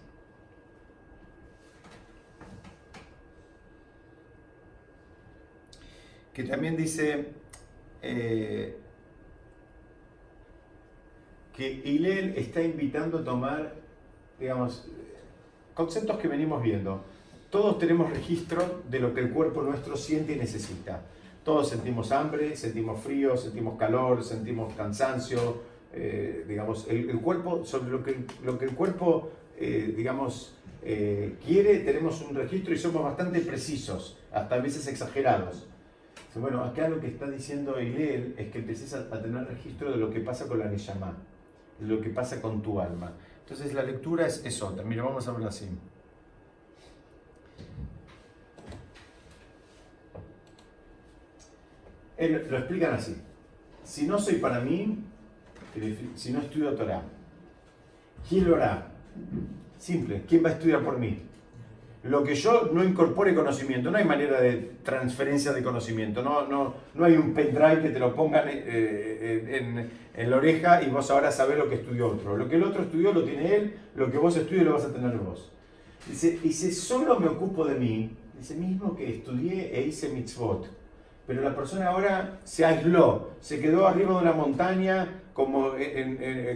Que 6.33 6.43
también 6.43 6.77
dice 6.77 7.36
eh, 8.01 8.77
que 11.53 11.81
Hillel 11.83 12.37
está 12.37 12.61
invitando 12.61 13.19
a 13.19 13.23
tomar, 13.23 13.75
digamos, 14.39 14.87
conceptos 15.73 16.17
que 16.17 16.27
venimos 16.27 16.61
viendo. 16.61 17.03
Todos 17.49 17.79
tenemos 17.79 18.09
registro 18.09 18.83
de 18.89 18.99
lo 18.99 19.13
que 19.13 19.21
el 19.21 19.31
cuerpo 19.31 19.61
nuestro 19.63 19.97
siente 19.97 20.33
y 20.33 20.35
necesita. 20.35 21.01
Todos 21.43 21.69
sentimos 21.69 22.11
hambre, 22.11 22.55
sentimos 22.55 23.01
frío, 23.01 23.37
sentimos 23.37 23.77
calor, 23.77 24.23
sentimos 24.23 24.73
cansancio, 24.73 25.61
eh, 25.93 26.45
digamos, 26.47 26.85
el, 26.89 27.19
cuerpo, 27.21 27.65
sobre 27.65 27.89
lo 27.89 28.03
que, 28.03 28.17
lo 28.43 28.59
que 28.59 28.65
el 28.65 28.75
cuerpo, 28.75 29.31
eh, 29.57 29.93
digamos, 29.95 30.53
quiere, 31.45 31.79
tenemos 31.79 32.21
un 32.21 32.35
registro 32.35 32.73
y 32.73 32.77
somos 32.77 33.03
bastante 33.03 33.41
precisos, 33.41 34.17
hasta 34.31 34.55
a 34.55 34.59
veces 34.59 34.87
exagerados. 34.87 35.66
Bueno, 36.39 36.63
acá 36.63 36.87
lo 36.87 36.99
que 36.99 37.07
está 37.07 37.29
diciendo 37.29 37.79
Hillel 37.79 38.35
es 38.37 38.51
que 38.51 38.59
empieces 38.59 38.93
a, 38.93 39.09
tener 39.21 39.45
registro 39.47 39.91
de 39.91 39.97
lo 39.97 40.09
que 40.09 40.19
pasa 40.19 40.47
con 40.47 40.59
la 40.59 40.65
Neyamá, 40.65 41.15
de 41.79 41.87
lo 41.87 42.01
que 42.01 42.09
pasa 42.09 42.41
con 42.41 42.61
tu 42.61 42.79
alma. 42.79 43.13
Entonces 43.39 43.73
la 43.73 43.83
lectura 43.83 44.27
es, 44.27 44.45
es 44.45 44.61
otra. 44.61 44.83
Mira, 44.83 45.03
vamos 45.03 45.27
a 45.27 45.31
verla 45.31 45.49
así. 45.49 45.67
Lo 52.19 52.57
explican 52.57 52.93
así. 52.93 53.15
Si 53.83 54.07
no 54.07 54.19
soy 54.19 54.35
para 54.35 54.59
mí, 54.59 55.03
si 56.15 56.31
no 56.31 56.39
estudio 56.39 56.75
Torah, 56.75 57.03
¿quién 58.27 58.49
lo 58.49 58.55
hará? 58.55 58.91
Simple, 59.77 60.23
¿quién 60.27 60.43
va 60.43 60.49
a 60.49 60.53
estudiar 60.53 60.83
por 60.83 60.97
mí? 60.97 61.26
Lo 62.09 62.23
que 62.23 62.35
yo 62.35 62.69
no 62.73 62.83
incorpore 62.83 63.35
conocimiento. 63.35 63.91
No 63.91 63.97
hay 63.97 64.05
manera 64.05 64.39
de 64.39 64.77
transferencia 64.83 65.51
de 65.53 65.63
conocimiento. 65.63 66.21
No, 66.21 66.47
no, 66.47 66.73
no 66.93 67.05
hay 67.05 67.15
un 67.15 67.33
pendrive 67.33 67.81
que 67.81 67.89
te 67.89 67.99
lo 67.99 68.15
pongan 68.15 68.47
eh, 68.47 68.63
eh, 68.65 69.57
en, 69.59 69.89
en, 70.13 70.31
la 70.31 70.37
oreja 70.37 70.81
y 70.81 70.89
vos 70.89 71.09
ahora 71.11 71.31
sabés 71.31 71.57
lo 71.57 71.69
que 71.69 71.75
estudió 71.75 72.07
otro. 72.07 72.37
Lo 72.37 72.47
que 72.47 72.55
el 72.55 72.63
otro 72.63 72.83
estudió 72.83 73.13
lo 73.13 73.23
tiene 73.23 73.55
él, 73.55 73.75
lo 73.95 74.11
que 74.11 74.17
vos 74.17 74.35
estudias 74.35 74.65
lo 74.65 74.73
vas 74.73 74.85
a 74.85 74.93
tener 74.93 75.17
vos. 75.17 75.51
Dice, 76.07 76.39
si 76.41 76.71
solo 76.71 77.19
me 77.19 77.27
ocupo 77.27 77.65
de 77.65 77.75
mí, 77.75 78.11
dice 78.37 78.55
mismo 78.55 78.95
que 78.95 79.09
estudié 79.09 79.77
e 79.77 79.87
hice 79.87 80.09
mitzvot. 80.09 80.67
Pero 81.25 81.41
la 81.41 81.53
persona 81.53 81.87
ahora 81.87 82.39
se 82.45 82.63
aisló, 82.63 83.31
se 83.41 83.59
quedó 83.59 83.85
arriba 83.85 84.13
de 84.13 84.21
una 84.21 84.31
montaña 84.31 85.21
como, 85.37 85.73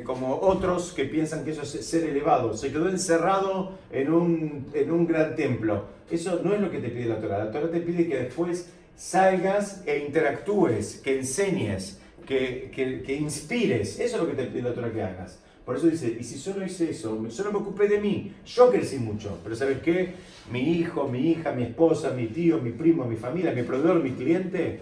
como 0.03 0.39
otros 0.41 0.91
que 0.91 1.05
piensan 1.05 1.45
que 1.45 1.51
eso 1.51 1.61
es 1.61 1.86
ser 1.86 2.03
elevado. 2.03 2.57
Se 2.57 2.71
quedó 2.71 2.89
encerrado 2.89 3.73
en 3.91 4.11
un, 4.11 4.65
en 4.73 4.89
un 4.89 5.05
gran 5.05 5.36
templo. 5.36 5.86
Eso 6.09 6.41
no 6.43 6.55
es 6.55 6.59
lo 6.59 6.71
que 6.71 6.79
te 6.79 6.89
pide 6.89 7.05
la 7.05 7.19
Torah. 7.19 7.45
La 7.45 7.51
Torah 7.51 7.69
te 7.69 7.79
pide 7.79 8.07
que 8.07 8.17
después 8.17 8.71
salgas 8.95 9.84
e 9.86 9.99
interactúes, 9.99 10.99
que 11.03 11.19
enseñes, 11.19 12.01
que, 12.25 12.71
que, 12.73 13.03
que 13.03 13.13
inspires. 13.13 13.99
Eso 13.99 14.15
es 14.15 14.23
lo 14.23 14.27
que 14.27 14.34
te 14.34 14.45
pide 14.45 14.63
la 14.63 14.73
Torah 14.73 14.91
que 14.91 15.03
hagas. 15.03 15.39
Por 15.63 15.77
eso 15.77 15.86
dice, 15.86 16.17
y 16.19 16.23
si 16.23 16.39
solo 16.39 16.65
hice 16.65 16.89
eso, 16.89 17.23
solo 17.29 17.51
me 17.51 17.59
ocupé 17.59 17.88
de 17.88 17.99
mí, 17.99 18.34
yo 18.47 18.71
crecí 18.71 18.97
mucho, 18.97 19.38
pero 19.43 19.55
¿sabes 19.55 19.77
qué? 19.84 20.15
Mi 20.51 20.71
hijo, 20.71 21.07
mi 21.07 21.29
hija, 21.29 21.51
mi 21.51 21.61
esposa, 21.61 22.09
mi 22.13 22.25
tío, 22.25 22.57
mi 22.57 22.71
primo, 22.71 23.05
mi 23.05 23.15
familia, 23.15 23.51
mi 23.51 23.61
proveedor, 23.61 24.01
mi 24.01 24.09
cliente, 24.13 24.82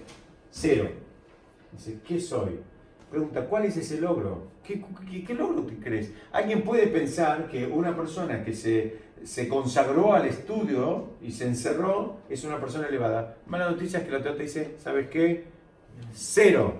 cero. 0.50 0.90
Dice, 1.74 1.98
¿qué 2.08 2.22
soy? 2.22 2.62
Pregunta, 3.10 3.46
¿cuál 3.46 3.66
es 3.66 3.76
ese 3.78 4.00
logro? 4.00 4.50
¿Qué, 4.64 4.84
logro 5.34 5.66
crees? 5.82 6.12
Alguien 6.32 6.62
puede 6.62 6.88
pensar 6.88 7.48
que 7.48 7.66
una 7.66 7.96
persona 7.96 8.44
que 8.44 8.54
se, 8.54 8.98
se, 9.24 9.48
consagró 9.48 10.14
al 10.14 10.28
estudio 10.28 11.08
y 11.22 11.32
se 11.32 11.48
encerró 11.48 12.18
es 12.30 12.44
una 12.44 12.60
persona 12.60 12.88
elevada. 12.88 13.38
Mala 13.48 13.72
noticia 13.72 14.00
es 14.00 14.06
que 14.06 14.12
la 14.12 14.20
otra 14.20 14.36
te 14.36 14.44
dice, 14.44 14.76
¿sabes 14.78 15.10
qué? 15.10 15.46
Cero. 16.14 16.74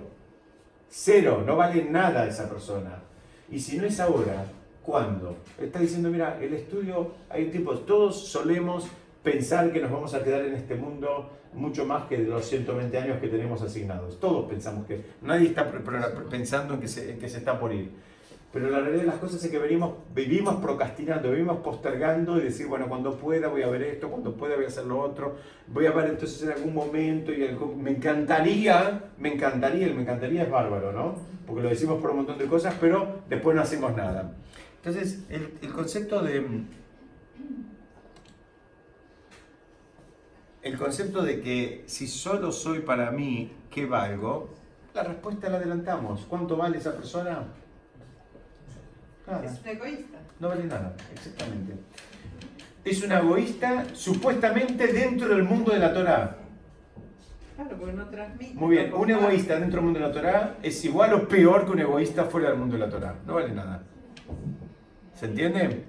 Cero. 0.88 1.42
No 1.44 1.56
vale 1.56 1.84
nada 1.84 2.26
esa 2.28 2.48
persona. 2.48 3.02
Y 3.50 3.58
si 3.58 3.76
no 3.76 3.84
es 3.84 3.98
ahora, 3.98 4.44
¿cuándo? 4.84 5.36
Está 5.60 5.80
diciendo, 5.80 6.10
mira, 6.10 6.38
el 6.40 6.54
estudio, 6.54 7.12
hay 7.28 7.46
un 7.46 7.50
tiempo, 7.50 7.76
todos 7.78 8.28
solemos 8.28 8.86
pensar 9.24 9.72
que 9.72 9.80
nos 9.80 9.90
vamos 9.90 10.14
a 10.14 10.22
quedar 10.22 10.44
en 10.44 10.54
este 10.54 10.76
mundo 10.76 11.28
mucho 11.52 11.84
más 11.84 12.04
que 12.04 12.18
de 12.18 12.28
los 12.28 12.46
120 12.46 12.96
años 12.98 13.18
que 13.20 13.28
tenemos 13.28 13.62
asignados. 13.62 14.20
Todos 14.20 14.48
pensamos 14.48 14.86
que, 14.86 15.04
nadie 15.22 15.48
está 15.48 15.70
pensando 16.30 16.74
en 16.74 16.80
que, 16.80 16.88
se, 16.88 17.18
que 17.18 17.28
se 17.28 17.38
está 17.38 17.58
por 17.58 17.72
ir. 17.72 17.90
Pero 18.52 18.68
la 18.68 18.80
realidad 18.80 19.02
de 19.02 19.06
las 19.06 19.18
cosas 19.18 19.44
es 19.44 19.50
que 19.50 19.60
venimos, 19.60 19.94
vivimos 20.12 20.56
procrastinando, 20.56 21.30
vivimos 21.30 21.58
postergando 21.58 22.36
y 22.36 22.42
decir, 22.42 22.66
bueno, 22.66 22.88
cuando 22.88 23.16
pueda 23.16 23.46
voy 23.46 23.62
a 23.62 23.68
ver 23.68 23.82
esto, 23.82 24.10
cuando 24.10 24.34
pueda 24.34 24.56
voy 24.56 24.64
a 24.64 24.68
hacer 24.68 24.86
lo 24.86 24.98
otro, 24.98 25.36
voy 25.68 25.86
a 25.86 25.92
ver 25.92 26.10
entonces 26.10 26.42
en 26.42 26.50
algún 26.50 26.74
momento 26.74 27.32
y 27.32 27.48
me 27.76 27.92
encantaría, 27.92 29.12
me 29.18 29.32
encantaría, 29.32 29.86
el 29.86 29.94
me 29.94 30.02
encantaría 30.02 30.42
es 30.42 30.50
bárbaro, 30.50 30.92
¿no? 30.92 31.14
Porque 31.46 31.62
lo 31.62 31.68
decimos 31.68 32.00
por 32.00 32.10
un 32.10 32.18
montón 32.18 32.38
de 32.38 32.46
cosas, 32.46 32.74
pero 32.80 33.20
después 33.28 33.54
no 33.54 33.62
hacemos 33.62 33.96
nada. 33.96 34.32
Entonces, 34.78 35.24
el, 35.28 35.52
el 35.62 35.72
concepto 35.72 36.20
de... 36.20 36.44
El 40.62 40.76
concepto 40.76 41.22
de 41.22 41.40
que 41.40 41.84
si 41.86 42.06
solo 42.06 42.52
soy 42.52 42.80
para 42.80 43.10
mí, 43.10 43.50
¿qué 43.70 43.86
valgo? 43.86 44.50
La 44.92 45.04
respuesta 45.04 45.48
la 45.48 45.56
adelantamos. 45.56 46.26
¿Cuánto 46.28 46.56
vale 46.56 46.78
esa 46.78 46.94
persona? 46.94 47.44
Es 49.44 49.60
un 49.60 49.68
egoísta. 49.68 50.18
No 50.38 50.48
vale 50.48 50.64
nada, 50.64 50.94
exactamente. 51.14 51.74
Es 52.84 53.02
un 53.02 53.12
egoísta 53.12 53.86
supuestamente 53.94 54.88
dentro 54.88 55.28
del 55.28 55.44
mundo 55.44 55.72
de 55.72 55.78
la 55.78 55.94
Torah. 55.94 56.36
Claro, 57.54 57.76
porque 57.78 57.92
no 57.92 58.08
transmite. 58.08 58.54
Muy 58.54 58.76
bien, 58.76 58.92
un 58.92 59.10
egoísta 59.10 59.58
dentro 59.58 59.76
del 59.76 59.84
mundo 59.84 60.00
de 60.00 60.06
la 60.06 60.12
Torah 60.12 60.58
es 60.62 60.84
igual 60.84 61.14
o 61.14 61.28
peor 61.28 61.64
que 61.64 61.72
un 61.72 61.80
egoísta 61.80 62.24
fuera 62.24 62.50
del 62.50 62.58
mundo 62.58 62.74
de 62.74 62.80
la 62.80 62.90
Torah. 62.90 63.14
No 63.26 63.34
vale 63.34 63.52
nada. 63.52 63.82
¿Se 65.14 65.26
entiende? 65.26 65.84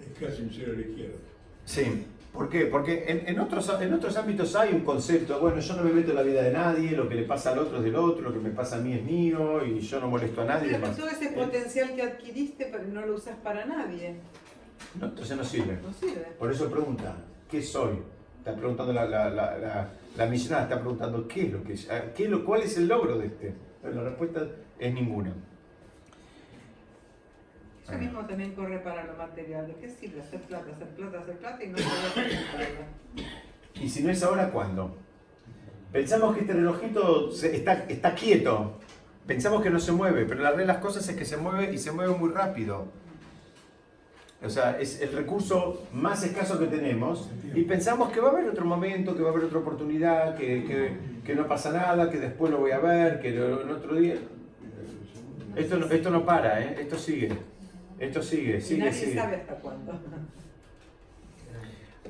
Es 0.00 0.18
casi 0.18 0.42
un 0.42 0.50
cero 0.52 0.72
a 0.72 0.76
la 0.76 0.80
izquierda. 0.80 1.18
Sí. 1.64 2.06
¿Por 2.32 2.48
qué? 2.48 2.66
Porque 2.66 3.04
en, 3.26 3.40
otros, 3.40 3.68
en 3.80 3.92
otros 3.92 4.16
ámbitos 4.16 4.54
hay 4.54 4.72
un 4.72 4.80
concepto, 4.80 5.40
bueno, 5.40 5.58
yo 5.60 5.76
no 5.76 5.82
me 5.82 5.92
meto 5.92 6.10
en 6.10 6.16
la 6.16 6.22
vida 6.22 6.42
de 6.42 6.52
nadie, 6.52 6.92
lo 6.92 7.08
que 7.08 7.16
le 7.16 7.24
pasa 7.24 7.52
al 7.52 7.58
otro 7.58 7.78
es 7.78 7.84
del 7.84 7.96
otro, 7.96 8.22
lo 8.22 8.32
que 8.32 8.38
me 8.38 8.50
pasa 8.50 8.76
a 8.76 8.78
mí 8.78 8.92
es 8.94 9.02
mío 9.02 9.64
y 9.66 9.80
yo 9.80 10.00
no 10.00 10.08
molesto 10.08 10.42
a 10.42 10.44
nadie. 10.44 10.78
Pero 10.80 10.92
todo 10.92 11.08
ese 11.08 11.30
potencial 11.30 11.94
que 11.94 12.02
adquiriste, 12.02 12.68
pero 12.70 12.84
no 12.84 13.04
lo 13.04 13.16
usas 13.16 13.36
para 13.42 13.66
nadie. 13.66 14.14
No, 14.98 15.06
entonces 15.06 15.36
no 15.36 15.44
sirve. 15.44 15.78
No 15.82 15.92
sirve. 15.92 16.26
Por 16.38 16.52
eso 16.52 16.70
pregunta, 16.70 17.16
¿qué 17.50 17.62
soy? 17.62 17.98
Está 18.38 18.54
preguntando 18.54 18.92
la, 18.92 19.04
la, 19.04 19.28
la, 19.28 19.88
la, 20.16 20.26
misionada, 20.26 20.62
está 20.64 20.78
preguntando, 20.78 21.26
¿qué 21.26 21.42
es 21.42 21.52
lo 21.52 21.64
que 21.64 21.76
qué 22.14 22.28
lo, 22.28 22.44
¿cuál 22.44 22.62
es 22.62 22.76
el 22.78 22.86
logro 22.86 23.18
de 23.18 23.26
este? 23.26 23.54
la 23.82 24.02
respuesta 24.02 24.46
es 24.78 24.94
ninguna. 24.94 25.34
Yo 27.90 27.98
mismo 27.98 28.24
también 28.26 28.52
corre 28.52 28.78
para 28.78 29.04
lo 29.04 29.14
material. 29.14 29.66
¿De 29.66 29.74
qué 29.74 29.88
sirve 29.88 30.20
hacer 30.20 30.40
plata, 30.40 30.70
hacer 30.72 30.88
plata, 30.88 31.20
hacer 31.20 31.38
plata 31.38 31.64
y 31.64 31.68
no 31.68 31.76
poder? 31.76 33.24
Y 33.74 33.88
si 33.88 34.02
no 34.02 34.10
es 34.10 34.22
ahora, 34.22 34.50
¿cuándo? 34.50 34.96
Pensamos 35.92 36.34
que 36.34 36.42
este 36.42 36.52
relojito 36.52 37.30
está, 37.30 37.84
está 37.88 38.14
quieto. 38.14 38.78
Pensamos 39.26 39.62
que 39.62 39.70
no 39.70 39.80
se 39.80 39.92
mueve, 39.92 40.24
pero 40.24 40.40
la 40.40 40.50
realidad 40.50 40.68
de 40.68 40.72
las 40.74 40.82
cosas 40.82 41.08
es 41.08 41.16
que 41.16 41.24
se 41.24 41.36
mueve 41.36 41.72
y 41.72 41.78
se 41.78 41.92
mueve 41.92 42.14
muy 42.14 42.30
rápido. 42.30 42.88
O 44.42 44.48
sea, 44.48 44.80
es 44.80 45.00
el 45.02 45.12
recurso 45.12 45.86
más 45.92 46.24
escaso 46.24 46.58
que 46.58 46.66
tenemos 46.66 47.28
y 47.54 47.62
pensamos 47.62 48.10
que 48.10 48.20
va 48.20 48.28
a 48.28 48.32
haber 48.32 48.48
otro 48.48 48.64
momento, 48.64 49.14
que 49.14 49.22
va 49.22 49.28
a 49.28 49.32
haber 49.32 49.44
otra 49.44 49.58
oportunidad, 49.58 50.34
que, 50.36 50.64
que, 50.64 50.96
que 51.24 51.34
no 51.34 51.46
pasa 51.46 51.72
nada, 51.72 52.10
que 52.10 52.18
después 52.18 52.50
lo 52.50 52.58
voy 52.58 52.70
a 52.70 52.78
ver, 52.78 53.20
que 53.20 53.36
en 53.36 53.70
otro 53.70 53.96
día... 53.96 54.14
Esto 55.56 55.78
no, 55.78 55.86
esto 55.86 56.10
no 56.10 56.24
para, 56.24 56.60
¿eh? 56.62 56.76
esto 56.80 56.96
sigue. 56.96 57.36
Esto 58.00 58.22
sigue, 58.22 58.58
sigue, 58.62 58.80
nadie 58.80 58.92
sigue. 58.94 59.14
sabe 59.14 59.36
hasta 59.36 59.54
cuándo. 59.56 59.92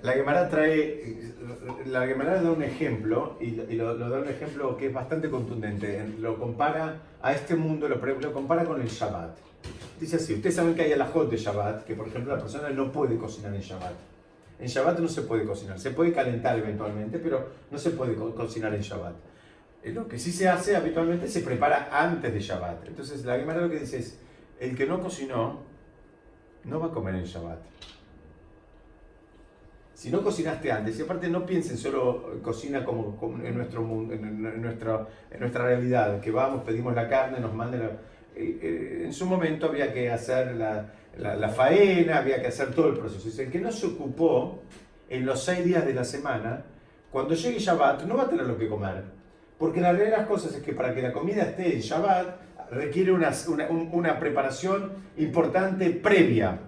La 0.02 0.12
Gemara 0.12 0.48
trae, 0.48 1.34
la 1.86 2.06
Gemara 2.06 2.40
da 2.40 2.52
un 2.52 2.62
ejemplo 2.62 3.36
y, 3.40 3.50
lo, 3.50 3.98
da 3.98 4.20
un 4.20 4.28
ejemplo 4.28 4.76
que 4.76 4.86
es 4.86 4.94
bastante 4.94 5.28
contundente. 5.28 6.06
Lo 6.20 6.38
compara 6.38 6.96
a 7.20 7.32
este 7.32 7.56
mundo, 7.56 7.88
lo, 7.88 7.96
lo 7.96 8.32
compara 8.32 8.64
con 8.64 8.80
el 8.80 8.86
Shabbat. 8.86 9.36
Dice 9.98 10.16
así, 10.16 10.34
ustedes 10.34 10.54
saben 10.54 10.74
que 10.74 10.82
hay 10.82 10.92
alajot 10.92 11.28
de 11.28 11.36
Shabbat, 11.36 11.84
que 11.84 11.94
por 11.94 12.06
ejemplo 12.06 12.34
la 12.34 12.40
persona 12.40 12.70
no 12.70 12.92
puede 12.92 13.18
cocinar 13.18 13.52
en 13.52 13.60
Shabbat. 13.60 13.94
En 14.60 14.68
Shabbat 14.68 15.00
no 15.00 15.08
se 15.08 15.22
puede 15.22 15.44
cocinar, 15.44 15.78
se 15.80 15.90
puede 15.90 16.12
calentar 16.12 16.56
eventualmente, 16.56 17.18
pero 17.18 17.48
no 17.70 17.78
se 17.78 17.90
puede 17.90 18.14
cocinar 18.14 18.72
en 18.74 18.80
Shabbat. 18.80 19.14
Lo 19.86 20.06
que 20.06 20.18
sí 20.18 20.30
se 20.30 20.48
hace 20.48 20.76
habitualmente 20.76 21.26
se 21.26 21.40
prepara 21.40 21.88
antes 21.92 22.32
de 22.32 22.40
Shabbat. 22.40 22.86
Entonces 22.86 23.24
la 23.24 23.38
Gemara 23.38 23.62
lo 23.62 23.70
que 23.70 23.80
dice 23.80 23.98
es, 23.98 24.18
el 24.60 24.76
que 24.76 24.86
no 24.86 25.00
cocinó 25.00 25.69
no 26.64 26.80
va 26.80 26.86
a 26.86 26.90
comer 26.90 27.14
en 27.14 27.24
Shabbat. 27.24 27.58
Si 29.94 30.10
no 30.10 30.22
cocinaste 30.22 30.72
antes, 30.72 30.98
y 30.98 31.02
aparte 31.02 31.28
no 31.28 31.44
piensen 31.44 31.76
solo 31.76 32.40
cocina 32.42 32.84
como, 32.84 33.18
en 33.44 33.54
nuestro 33.54 33.82
mundo, 33.82 34.14
en, 34.14 34.62
nuestra, 34.62 35.06
en 35.30 35.40
nuestra 35.40 35.64
realidad, 35.64 36.20
que 36.20 36.30
vamos, 36.30 36.62
pedimos 36.64 36.94
la 36.94 37.06
carne, 37.06 37.38
nos 37.38 37.52
mandan 37.52 37.82
eh, 38.34 38.58
eh, 38.62 39.02
en 39.04 39.12
su 39.12 39.26
momento 39.26 39.66
había 39.66 39.92
que 39.92 40.10
hacer 40.10 40.56
la, 40.56 40.86
la, 41.18 41.48
faena, 41.48 42.18
había 42.18 42.40
que 42.40 42.48
hacer 42.48 42.74
todo 42.74 42.88
el 42.88 42.96
proceso. 42.96 43.24
Dice, 43.24 43.44
el 43.44 43.50
que 43.50 43.60
no 43.60 43.70
se 43.70 43.88
ocupó 43.88 44.62
en 45.08 45.26
los 45.26 45.42
seis 45.44 45.64
días 45.64 45.84
de 45.84 45.92
la 45.92 46.04
semana, 46.04 46.64
cuando 47.10 47.34
llegue 47.34 47.58
Shabbat 47.58 48.04
no 48.04 48.16
va 48.16 48.22
a 48.22 48.28
tener 48.28 48.46
lo 48.46 48.56
que 48.56 48.68
comer. 48.68 49.04
Porque 49.58 49.80
la 49.80 49.92
realidad 49.92 50.12
de 50.12 50.16
las 50.22 50.28
cosas 50.28 50.54
es 50.54 50.62
que 50.62 50.72
para 50.72 50.94
que 50.94 51.02
la 51.02 51.12
comida 51.12 51.42
esté 51.42 51.74
en 51.74 51.80
Shabbat, 51.80 52.49
requiere 52.70 53.12
una, 53.12 53.32
una, 53.92 54.18
preparación 54.18 54.92
importante 55.16 55.90
previa. 55.90 56.58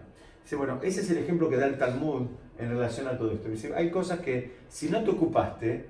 Dice, 0.43 0.57
bueno, 0.57 0.81
ese 0.83 1.01
es 1.01 1.11
el 1.11 1.19
ejemplo 1.19 1.49
que 1.49 1.57
da 1.57 1.67
el 1.67 1.79
Talmud 1.79 2.27
en 2.59 2.71
relación 2.71 3.09
a 3.09 3.17
todo 3.17 3.33
esto. 3.33 3.49
Dice, 3.49 3.73
hay 3.75 3.91
cosas 3.91 4.21
que 4.21 4.53
si 4.69 4.91
no 4.91 5.03
te 5.05 5.11
ocupaste, 5.11 5.87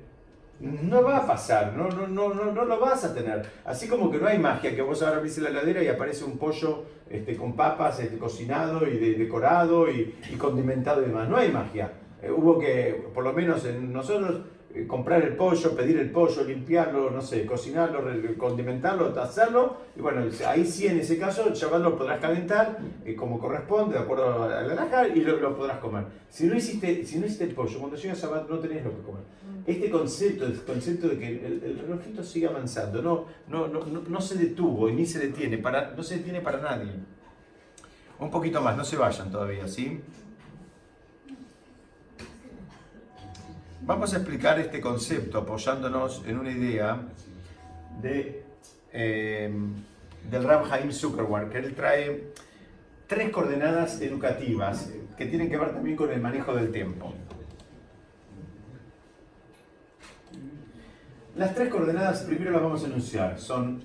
no 0.60 1.02
va 1.02 1.18
a 1.18 1.26
pasar, 1.26 1.74
no, 1.76 1.88
no, 1.88 2.06
no, 2.06 2.32
no, 2.32 2.52
no 2.52 2.64
lo 2.64 2.78
vas 2.78 3.04
a 3.04 3.14
tener. 3.14 3.42
Así 3.64 3.88
como 3.88 4.10
que 4.10 4.18
no 4.18 4.28
hay 4.28 4.38
magia, 4.38 4.74
que 4.74 4.82
vos 4.82 5.02
ahora 5.02 5.16
abrís 5.16 5.38
la 5.38 5.48
heladera 5.48 5.82
y 5.82 5.88
aparece 5.88 6.24
un 6.24 6.38
pollo 6.38 6.84
este, 7.10 7.36
con 7.36 7.56
papas 7.56 7.98
este, 8.00 8.16
cocinado 8.16 8.86
y 8.86 8.96
decorado 9.14 9.90
y, 9.90 10.14
condimentado 10.38 11.02
y 11.02 11.06
demás. 11.06 11.28
No 11.28 11.36
hay 11.36 11.50
magia. 11.50 11.92
Eh, 12.22 12.30
hubo 12.30 12.58
que, 12.58 13.04
por 13.12 13.24
lo 13.24 13.32
menos 13.32 13.64
en 13.64 13.92
nosotros, 13.92 14.42
comprar 14.86 15.22
el 15.22 15.36
pollo, 15.36 15.76
pedir 15.76 15.98
el 15.98 16.10
pollo, 16.10 16.44
limpiarlo, 16.44 17.10
no 17.10 17.20
sé, 17.20 17.44
cocinarlo, 17.44 18.02
condimentarlo, 18.38 19.08
hacerlo. 19.20 19.76
Y 19.96 20.00
bueno, 20.00 20.24
ahí 20.46 20.64
sí 20.64 20.86
en 20.86 20.98
ese 20.98 21.18
caso 21.18 21.46
el 21.46 21.52
chaval 21.52 21.82
lo 21.82 21.96
podrás 21.96 22.20
calentar 22.20 22.78
eh, 23.04 23.14
como 23.14 23.38
corresponde, 23.38 23.94
de 23.94 24.00
acuerdo 24.00 24.44
a 24.44 24.48
la 24.48 24.74
laja, 24.74 25.08
y 25.08 25.20
lo, 25.20 25.56
podrás 25.56 25.78
comer. 25.78 26.04
Si 26.30 26.46
no, 26.46 26.56
hiciste, 26.56 27.04
si 27.04 27.18
no 27.18 27.26
hiciste 27.26 27.44
el 27.44 27.54
pollo, 27.54 27.78
cuando 27.78 27.96
llega 27.96 28.14
Shabbat 28.14 28.48
no 28.48 28.58
tenés 28.58 28.84
lo 28.84 28.96
que 28.96 29.02
comer. 29.02 29.22
Mm. 29.22 29.70
Este 29.70 29.90
concepto, 29.90 30.46
el 30.46 30.62
concepto 30.62 31.08
de 31.08 31.18
que 31.18 31.28
el, 31.28 31.78
relojito 31.78 32.24
sigue 32.24 32.46
avanzando, 32.46 33.02
no, 33.02 33.26
no, 33.48 33.68
no, 33.68 33.84
no, 33.84 34.20
se 34.20 34.36
detuvo 34.36 34.88
y 34.88 34.94
ni 34.94 35.04
se 35.04 35.18
detiene, 35.18 35.58
para, 35.58 35.92
no 35.94 36.02
se 36.02 36.18
detiene 36.18 36.40
para 36.40 36.58
nadie. 36.58 36.92
Un 38.18 38.30
poquito 38.30 38.60
más, 38.62 38.76
no 38.76 38.84
se 38.84 38.96
vayan 38.96 39.30
todavía, 39.30 39.68
¿sí? 39.68 40.00
Vamos 43.84 44.14
a 44.14 44.18
explicar 44.18 44.60
este 44.60 44.80
concepto 44.80 45.38
apoyándonos 45.38 46.22
en 46.24 46.38
una 46.38 46.52
idea 46.52 47.02
de, 48.00 48.44
eh, 48.92 49.52
del 50.30 50.44
Ram 50.44 50.70
Haim 50.70 50.92
Zuckerberg, 50.92 51.50
que 51.50 51.58
él 51.58 51.74
trae 51.74 52.32
tres 53.08 53.30
coordenadas 53.30 54.00
educativas 54.00 54.92
que 55.16 55.26
tienen 55.26 55.50
que 55.50 55.56
ver 55.56 55.72
también 55.72 55.96
con 55.96 56.12
el 56.12 56.20
manejo 56.20 56.54
del 56.54 56.70
tiempo. 56.70 57.12
Las 61.34 61.52
tres 61.52 61.68
coordenadas, 61.68 62.20
primero 62.20 62.52
las 62.52 62.62
vamos 62.62 62.84
a 62.84 62.86
enunciar, 62.86 63.40
son, 63.40 63.82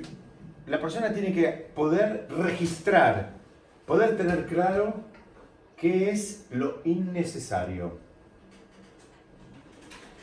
la 0.67 0.79
persona 0.79 1.11
tiene 1.11 1.33
que 1.33 1.47
poder 1.73 2.27
registrar, 2.37 3.31
poder 3.87 4.15
tener 4.15 4.45
claro 4.45 4.93
qué 5.75 6.11
es 6.11 6.45
lo 6.51 6.81
innecesario, 6.83 8.05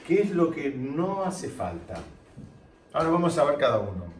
qué 0.07 0.23
es 0.23 0.31
lo 0.31 0.51
que 0.51 0.71
no 0.71 1.25
hace 1.25 1.49
falta. 1.49 2.03
Ahora 2.93 3.11
vamos 3.11 3.37
a 3.39 3.45
ver 3.45 3.59
cada 3.59 3.79
uno. 3.79 4.13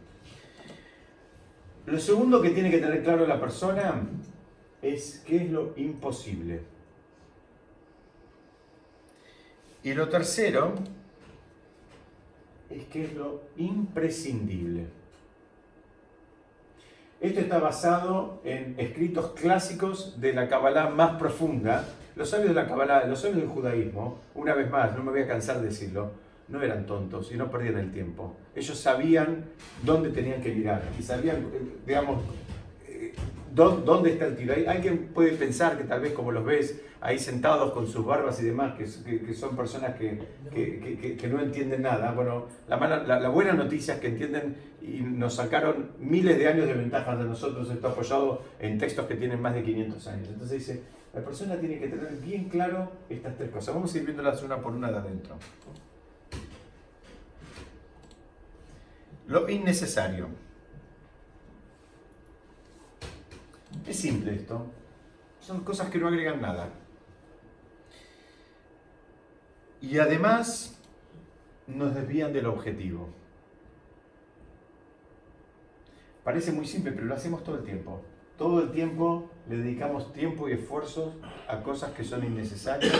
Lo 1.85 1.99
segundo 1.99 2.41
que 2.41 2.49
tiene 2.49 2.71
que 2.71 2.79
tener 2.79 3.03
claro 3.03 3.27
la 3.27 3.39
persona 3.39 4.01
es 4.81 5.23
qué 5.25 5.37
es 5.37 5.51
lo 5.51 5.73
imposible. 5.77 6.61
Y 9.83 9.93
lo 9.93 10.09
tercero 10.09 10.73
es 12.71 12.85
qué 12.85 13.05
es 13.05 13.13
lo 13.13 13.43
imprescindible. 13.57 14.87
Esto 17.21 17.39
está 17.39 17.59
basado 17.59 18.41
en 18.43 18.75
escritos 18.79 19.31
clásicos 19.31 20.19
de 20.19 20.33
la 20.33 20.47
Kabbalah 20.47 20.89
más 20.89 21.17
profunda. 21.17 21.87
Los 22.15 22.29
sabios 22.29 22.49
de 22.49 22.55
la 22.55 22.67
Kabbalah, 22.67 23.05
los 23.05 23.19
sabios 23.19 23.41
del 23.41 23.49
judaísmo, 23.49 24.19
una 24.35 24.53
vez 24.53 24.69
más, 24.69 24.95
no 24.95 25.03
me 25.03 25.11
voy 25.11 25.21
a 25.21 25.27
cansar 25.27 25.59
de 25.59 25.67
decirlo, 25.67 26.11
no 26.47 26.61
eran 26.61 26.85
tontos 26.85 27.31
y 27.31 27.35
no 27.35 27.51
perdían 27.51 27.77
el 27.77 27.91
tiempo. 27.91 28.37
Ellos 28.55 28.77
sabían 28.77 29.45
dónde 29.83 30.09
tenían 30.09 30.41
que 30.41 30.53
mirar 30.53 30.81
y 30.97 31.03
sabían, 31.03 31.37
eh, 31.37 31.61
digamos, 31.85 32.23
eh, 32.87 33.13
dónde 33.53 34.11
está 34.11 34.27
el 34.27 34.35
tiro. 34.37 34.53
Alguien 34.67 35.09
puede 35.13 35.31
pensar 35.33 35.77
que 35.77 35.83
tal 35.83 36.01
vez 36.01 36.13
como 36.13 36.31
los 36.31 36.45
ves 36.45 36.81
ahí 37.01 37.19
sentados 37.19 37.71
con 37.73 37.85
sus 37.85 38.05
barbas 38.05 38.41
y 38.41 38.45
demás, 38.45 38.75
que, 38.77 38.87
son 39.33 39.55
personas 39.55 39.95
que, 39.95 40.19
que, 40.53 41.27
no 41.27 41.41
entienden 41.41 41.81
nada. 41.81 42.11
Bueno, 42.13 42.45
la, 42.67 42.77
la, 43.19 43.29
buena 43.29 43.53
noticia 43.53 43.95
es 43.95 43.99
que 43.99 44.07
entienden 44.07 44.55
y 44.87 45.01
nos 45.01 45.35
sacaron 45.35 45.91
miles 45.99 46.37
de 46.37 46.47
años 46.47 46.67
de 46.67 46.73
ventajas 46.73 47.17
de 47.17 47.25
nosotros, 47.25 47.69
esto 47.69 47.87
apoyado 47.87 48.43
en 48.59 48.77
textos 48.77 49.07
que 49.07 49.15
tienen 49.15 49.41
más 49.41 49.55
de 49.55 49.63
500 49.63 50.07
años. 50.07 50.27
Entonces 50.29 50.59
dice, 50.59 50.83
la 51.13 51.21
persona 51.21 51.55
tiene 51.57 51.79
que 51.79 51.87
tener 51.87 52.11
bien 52.17 52.49
claro 52.49 52.91
estas 53.09 53.35
tres 53.35 53.49
cosas. 53.49 53.73
Vamos 53.73 53.93
a 53.93 53.97
ir 53.97 54.05
viéndolas 54.05 54.43
una 54.43 54.61
por 54.61 54.73
una 54.73 54.91
de 54.91 54.97
adentro. 54.97 55.37
Lo 59.27 59.49
innecesario. 59.49 60.27
Es 63.87 63.95
simple 63.97 64.35
esto. 64.35 64.67
Son 65.39 65.63
cosas 65.63 65.89
que 65.89 65.97
no 65.97 66.07
agregan 66.07 66.41
nada. 66.41 66.69
Y 69.81 69.97
además 69.97 70.79
nos 71.67 71.95
desvían 71.95 72.33
del 72.33 72.45
objetivo. 72.45 73.09
Parece 76.25 76.51
muy 76.51 76.65
simple, 76.65 76.91
pero 76.91 77.05
lo 77.05 77.13
hacemos 77.13 77.43
todo 77.43 77.59
el 77.59 77.63
tiempo. 77.63 78.01
Todo 78.35 78.63
el 78.63 78.71
tiempo 78.71 79.29
le 79.47 79.57
dedicamos 79.57 80.11
tiempo 80.11 80.49
y 80.49 80.53
esfuerzos 80.53 81.13
a 81.47 81.61
cosas 81.61 81.93
que 81.93 82.03
son 82.03 82.25
innecesarias, 82.25 82.93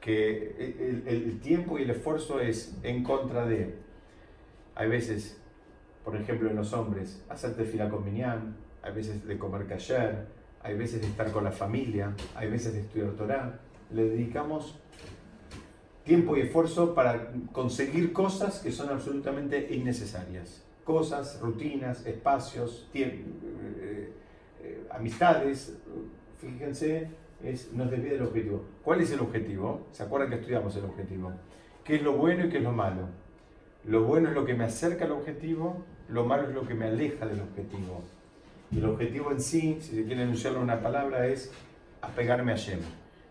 que 0.00 1.04
el, 1.06 1.38
tiempo 1.40 1.78
y 1.78 1.84
el 1.84 1.90
esfuerzo 1.90 2.40
es 2.40 2.76
en 2.82 3.04
contra 3.04 3.46
de, 3.46 3.76
hay 4.74 4.88
veces, 4.88 5.40
por 6.04 6.16
ejemplo 6.16 6.50
en 6.50 6.56
los 6.56 6.72
hombres, 6.72 7.24
hacerte 7.28 7.64
fila 7.64 7.88
con 7.88 8.04
minyan, 8.04 8.56
hay 8.82 8.92
veces 8.92 9.24
de 9.24 9.38
comer 9.38 9.68
kasher, 9.68 10.26
hay 10.64 10.76
veces 10.76 11.00
de 11.00 11.06
estar 11.06 11.30
con 11.30 11.44
la 11.44 11.52
familia, 11.52 12.12
hay 12.34 12.50
veces 12.50 12.72
de 12.74 12.80
estudiar 12.80 13.12
Torah. 13.12 13.60
Le 13.92 14.04
dedicamos 14.04 14.80
tiempo 16.02 16.36
y 16.36 16.40
esfuerzo 16.40 16.92
para 16.92 17.30
conseguir 17.52 18.12
cosas 18.12 18.58
que 18.58 18.72
son 18.72 18.90
absolutamente 18.90 19.72
innecesarias. 19.72 20.64
Cosas, 20.84 21.40
rutinas, 21.40 22.04
espacios, 22.06 22.88
tiempo, 22.92 23.30
eh, 23.80 24.12
eh, 24.62 24.86
amistades. 24.90 25.78
Fíjense, 26.38 27.08
es, 27.42 27.72
nos 27.72 27.90
desvía 27.90 28.12
del 28.12 28.22
objetivo. 28.22 28.64
¿Cuál 28.82 29.00
es 29.00 29.10
el 29.12 29.20
objetivo? 29.20 29.86
¿Se 29.92 30.02
acuerdan 30.02 30.30
que 30.30 30.36
estudiamos 30.36 30.76
el 30.76 30.84
objetivo? 30.84 31.32
¿Qué 31.82 31.96
es 31.96 32.02
lo 32.02 32.12
bueno 32.14 32.46
y 32.46 32.48
qué 32.50 32.58
es 32.58 32.62
lo 32.62 32.72
malo? 32.72 33.08
Lo 33.84 34.04
bueno 34.04 34.28
es 34.28 34.34
lo 34.34 34.44
que 34.44 34.54
me 34.54 34.64
acerca 34.64 35.04
al 35.04 35.12
objetivo, 35.12 35.84
lo 36.08 36.24
malo 36.24 36.48
es 36.48 36.54
lo 36.54 36.66
que 36.66 36.74
me 36.74 36.86
aleja 36.86 37.26
del 37.26 37.40
objetivo. 37.40 38.02
Y 38.70 38.78
el 38.78 38.86
objetivo 38.86 39.30
en 39.30 39.40
sí, 39.40 39.78
si 39.80 39.96
se 39.96 40.04
quiere 40.04 40.22
enunciarlo 40.22 40.58
en 40.58 40.64
una 40.64 40.80
palabra, 40.80 41.26
es 41.26 41.52
apegarme 42.00 42.52
a 42.52 42.56
Yem. 42.56 42.80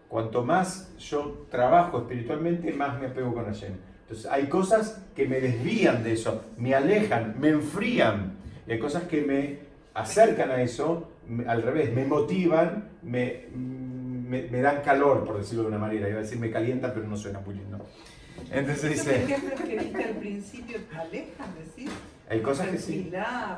Cuanto 0.07 0.43
más 0.43 0.95
yo 0.99 1.47
trabajo 1.49 1.97
espiritualmente, 1.97 2.71
más 2.71 2.99
me 2.99 3.07
apego 3.07 3.33
con 3.33 3.45
Hashem. 3.45 3.73
Entonces 4.13 4.31
hay 4.31 4.47
cosas 4.47 5.01
que 5.15 5.27
me 5.27 5.41
desvían 5.41 6.03
de 6.03 6.13
eso, 6.13 6.43
me 6.57 6.75
alejan, 6.75 7.35
me 7.39 7.49
enfrían. 7.49 8.33
Y 8.67 8.73
hay 8.73 8.79
cosas 8.79 9.03
que 9.03 9.21
me 9.23 9.57
acercan 9.95 10.51
a 10.51 10.61
eso, 10.61 11.09
al 11.47 11.63
revés, 11.63 11.91
me 11.95 12.05
motivan, 12.05 12.89
me, 13.01 13.47
me, 13.55 14.61
dan 14.61 14.83
calor, 14.83 15.25
por 15.25 15.39
decirlo 15.39 15.63
de 15.63 15.69
una 15.69 15.79
manera. 15.79 16.07
Iba 16.07 16.19
a 16.19 16.21
decir 16.21 16.37
me 16.37 16.51
calienta, 16.51 16.93
pero 16.93 17.07
no 17.07 17.17
suena 17.17 17.39
muy 17.39 17.55
lindo. 17.55 17.83
Entonces 18.51 18.91
dice... 18.91 19.25
que 19.65 19.77
viste 19.77 20.03
al 20.03 20.15
principio 20.17 20.77
alejan, 20.95 21.55
decir? 21.57 21.89
Hay 22.29 22.41
cosas 22.41 22.67
que 22.67 22.77
sí. 22.77 23.11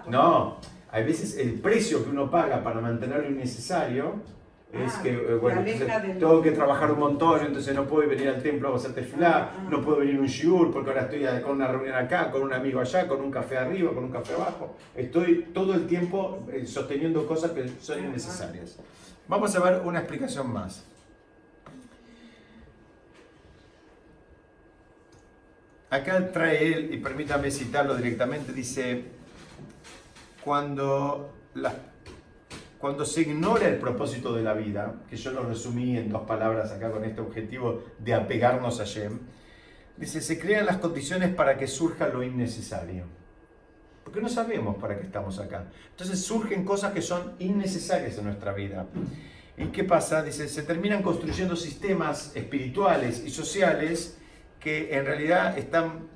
No, 0.07 0.61
hay 0.89 1.03
veces 1.03 1.37
el 1.37 1.55
precio 1.55 2.01
que 2.01 2.11
uno 2.11 2.31
paga 2.31 2.63
para 2.63 2.79
mantener 2.79 3.23
lo 3.23 3.29
innecesario 3.29 4.21
es 4.73 4.93
ah, 4.95 5.03
que, 5.03 5.09
eh, 5.09 5.35
bueno, 5.35 5.63
tengo 5.63 6.41
que 6.41 6.51
trabajar 6.51 6.91
un 6.91 6.99
montón, 6.99 7.45
entonces 7.45 7.73
no 7.73 7.85
puedo 7.85 8.09
venir 8.09 8.27
al 8.27 8.41
templo 8.41 8.73
a 8.73 8.75
hacer 8.75 8.93
tefilá, 8.93 9.37
ah, 9.37 9.51
ah. 9.53 9.67
no 9.69 9.81
puedo 9.81 9.99
venir 9.99 10.17
a 10.17 10.19
un 10.19 10.25
shiur 10.27 10.71
porque 10.71 10.89
ahora 10.89 11.03
estoy 11.03 11.25
con 11.41 11.53
una 11.53 11.67
reunión 11.67 11.95
acá, 11.95 12.29
con 12.29 12.41
un 12.41 12.53
amigo 12.53 12.81
allá, 12.81 13.07
con 13.07 13.21
un 13.21 13.31
café 13.31 13.57
arriba, 13.57 13.93
con 13.93 14.03
un 14.03 14.11
café 14.11 14.33
abajo. 14.33 14.75
Estoy 14.95 15.49
todo 15.53 15.73
el 15.73 15.87
tiempo 15.87 16.45
eh, 16.51 16.65
sosteniendo 16.65 17.25
cosas 17.25 17.51
que 17.51 17.69
son 17.79 18.03
innecesarias. 18.03 18.77
Vamos 19.27 19.55
a 19.55 19.59
ver 19.59 19.81
una 19.85 19.99
explicación 19.99 20.51
más. 20.51 20.83
Acá 25.89 26.31
trae 26.31 26.73
él, 26.73 26.93
y 26.93 26.97
permítame 26.97 27.49
citarlo 27.49 27.95
directamente, 27.95 28.51
dice, 28.51 29.05
cuando 30.43 31.33
las 31.53 31.73
cuando 32.79 33.05
se 33.05 33.21
ignora 33.21 33.67
el 33.67 33.77
propósito 33.77 34.33
de 34.33 34.43
la 34.43 34.53
vida, 34.53 34.95
que 35.09 35.15
yo 35.15 35.31
lo 35.31 35.43
resumí 35.43 35.97
en 35.97 36.09
dos 36.09 36.23
palabras 36.23 36.71
acá 36.71 36.91
con 36.91 37.03
este 37.03 37.21
objetivo 37.21 37.83
de 37.99 38.13
apegarnos 38.13 38.79
a 38.79 38.83
Yem, 38.83 39.19
dice, 39.97 40.21
se 40.21 40.39
crean 40.39 40.65
las 40.65 40.77
condiciones 40.77 41.33
para 41.33 41.57
que 41.57 41.67
surja 41.67 42.07
lo 42.07 42.23
innecesario. 42.23 43.05
Porque 44.03 44.21
no 44.21 44.29
sabemos 44.29 44.75
para 44.75 44.97
qué 44.97 45.03
estamos 45.03 45.39
acá. 45.39 45.65
Entonces 45.89 46.21
surgen 46.23 46.63
cosas 46.63 46.93
que 46.93 47.01
son 47.01 47.33
innecesarias 47.39 48.17
en 48.17 48.25
nuestra 48.25 48.53
vida. 48.53 48.85
¿Y 49.57 49.67
qué 49.67 49.83
pasa? 49.83 50.21
Dice, 50.21 50.47
se 50.47 50.63
terminan 50.63 51.01
construyendo 51.01 51.55
sistemas 51.55 52.35
espirituales 52.35 53.23
y 53.25 53.29
sociales 53.29 54.17
que 54.59 54.95
en 54.95 55.05
realidad 55.05 55.57
están 55.57 56.07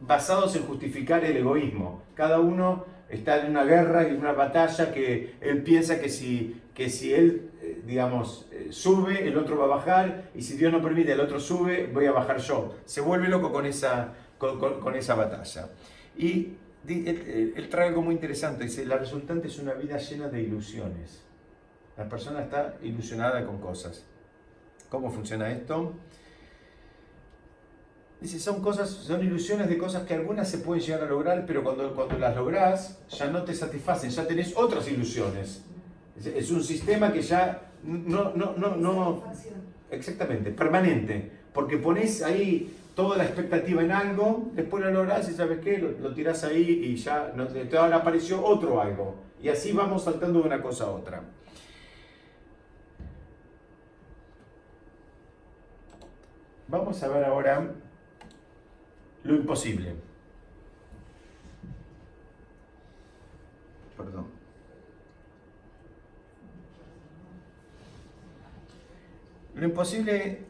basados 0.00 0.56
en 0.56 0.62
justificar 0.62 1.24
el 1.24 1.36
egoísmo. 1.36 2.02
Cada 2.14 2.40
uno 2.40 2.86
está 3.08 3.44
en 3.44 3.50
una 3.50 3.64
guerra 3.64 4.04
y 4.04 4.12
en 4.12 4.18
una 4.18 4.32
batalla 4.32 4.92
que 4.92 5.36
él 5.40 5.62
piensa 5.62 6.00
que 6.00 6.08
si, 6.08 6.60
que 6.74 6.90
si 6.90 7.14
él, 7.14 7.50
eh, 7.62 7.82
digamos, 7.86 8.48
eh, 8.50 8.68
sube, 8.70 9.26
el 9.26 9.36
otro 9.38 9.58
va 9.58 9.64
a 9.64 9.68
bajar, 9.68 10.30
y 10.34 10.42
si 10.42 10.56
Dios 10.56 10.72
no 10.72 10.82
permite, 10.82 11.12
el 11.12 11.20
otro 11.20 11.40
sube, 11.40 11.88
voy 11.92 12.06
a 12.06 12.12
bajar 12.12 12.38
yo. 12.38 12.74
Se 12.84 13.00
vuelve 13.00 13.28
loco 13.28 13.52
con 13.52 13.66
esa, 13.66 14.14
con, 14.38 14.94
esa 14.94 15.14
batalla. 15.14 15.70
Y 16.16 16.54
él, 16.88 17.68
trae 17.70 17.88
algo 17.88 18.02
muy 18.02 18.14
interesante, 18.14 18.64
dice, 18.64 18.84
la 18.84 18.98
resultante 18.98 19.48
es 19.48 19.58
una 19.58 19.74
vida 19.74 19.98
llena 19.98 20.28
de 20.28 20.42
ilusiones. 20.42 21.22
La 21.96 22.08
persona 22.08 22.42
está 22.42 22.76
ilusionada 22.82 23.44
con 23.46 23.58
cosas. 23.58 24.04
¿Cómo 24.88 25.10
funciona 25.10 25.50
esto? 25.50 25.94
Dice, 28.20 28.40
son 28.40 28.62
cosas, 28.62 28.88
son 28.88 29.22
ilusiones 29.22 29.68
de 29.68 29.76
cosas 29.76 30.04
que 30.04 30.14
algunas 30.14 30.48
se 30.48 30.58
pueden 30.58 30.82
llegar 30.82 31.02
a 31.02 31.06
lograr, 31.06 31.44
pero 31.46 31.62
cuando, 31.62 31.94
cuando 31.94 32.18
las 32.18 32.34
lográs 32.34 32.98
ya 33.10 33.26
no 33.26 33.42
te 33.42 33.54
satisfacen, 33.54 34.10
ya 34.10 34.26
tenés 34.26 34.56
otras 34.56 34.88
ilusiones. 34.90 35.62
Es, 36.24 36.50
un 36.50 36.64
sistema 36.64 37.12
que 37.12 37.20
ya 37.20 37.70
no, 37.82 38.32
no, 38.34 38.54
no, 38.56 38.74
no, 38.74 39.22
exactamente, 39.90 40.50
permanente, 40.50 41.30
porque 41.52 41.76
pones 41.76 42.22
ahí 42.22 42.74
toda 42.94 43.18
la 43.18 43.24
expectativa 43.24 43.82
en 43.82 43.92
algo, 43.92 44.50
después 44.54 44.82
lo 44.82 44.90
lográs 44.90 45.28
y 45.28 45.34
sabes 45.34 45.60
qué, 45.60 45.76
lo, 45.76 45.90
lo 45.90 46.14
tirás 46.14 46.42
ahí 46.44 46.84
y 46.86 46.96
ya 46.96 47.32
no, 47.36 47.46
te, 47.46 47.76
ahora 47.76 47.96
apareció 47.96 48.42
otro 48.42 48.80
algo. 48.80 49.14
Y 49.42 49.50
así 49.50 49.72
vamos 49.72 50.04
saltando 50.04 50.40
de 50.40 50.46
una 50.46 50.62
cosa 50.62 50.84
a 50.84 50.90
otra. 50.90 51.22
Vamos 56.68 57.02
a 57.02 57.08
ver 57.08 57.24
ahora 57.26 57.70
lo 59.26 59.34
imposible. 59.34 59.94
Perdón. 63.96 64.26
Lo 69.54 69.64
imposible 69.64 70.40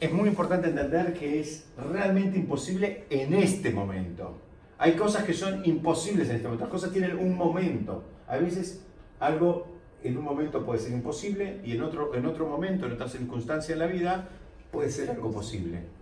es 0.00 0.12
muy 0.12 0.28
importante 0.28 0.68
entender 0.68 1.14
que 1.14 1.40
es 1.40 1.66
realmente 1.76 2.38
imposible 2.38 3.04
en 3.10 3.34
este 3.34 3.70
momento. 3.70 4.38
Hay 4.78 4.92
cosas 4.92 5.24
que 5.24 5.32
son 5.32 5.64
imposibles 5.64 6.28
en 6.28 6.36
este 6.36 6.48
momento, 6.48 6.64
las 6.64 6.72
cosas 6.72 6.92
tienen 6.92 7.18
un 7.18 7.34
momento. 7.34 8.04
A 8.26 8.36
veces 8.36 8.82
algo 9.20 9.66
en 10.02 10.18
un 10.18 10.24
momento 10.24 10.64
puede 10.64 10.80
ser 10.80 10.92
imposible 10.92 11.60
y 11.64 11.72
en 11.72 11.82
otro, 11.82 12.14
en 12.14 12.26
otro 12.26 12.46
momento, 12.46 12.86
en 12.86 12.92
otra 12.92 13.08
circunstancia 13.08 13.74
en 13.74 13.78
la 13.78 13.86
vida, 13.86 14.28
puede 14.70 14.90
ser 14.90 15.10
algo 15.10 15.30
posible. 15.30 15.95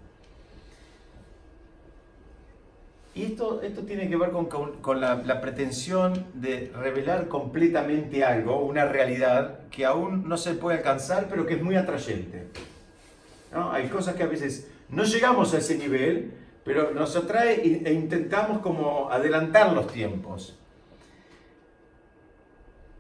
Y 3.15 3.23
esto, 3.25 3.63
esto 3.63 3.83
tiene 3.83 4.09
que 4.09 4.17
ver 4.17 4.31
con, 4.31 4.47
con- 4.47 5.01
la, 5.01 5.17
la 5.25 5.41
pretensión 5.41 6.27
de 6.35 6.73
revelar 6.75 7.29
completamente 7.29 8.25
algo, 8.25 8.65
una 8.65 8.87
realidad 8.87 9.61
que 9.71 9.85
aún 9.85 10.29
no 10.29 10.37
se 10.37 10.55
puede 10.55 10.79
alcanzar, 10.79 11.29
pero 11.31 11.47
que 11.47 11.55
es 11.55 11.63
muy 11.63 11.77
atrayente. 11.77 12.49
¿no? 13.53 13.71
Hay 13.71 13.87
cosas 13.89 14.17
que 14.17 14.25
a 14.25 14.27
veces 14.27 14.69
no 14.89 15.05
llegamos 15.05 15.55
a 15.55 15.59
ese 15.59 15.79
nivel, 15.79 16.33
pero 16.65 16.91
nos 16.91 17.15
atrae 17.15 17.83
e 17.85 17.93
intentamos 17.93 18.59
como 18.59 19.09
adelantar 19.11 19.73
los 19.73 19.93
tiempos. 19.93 20.59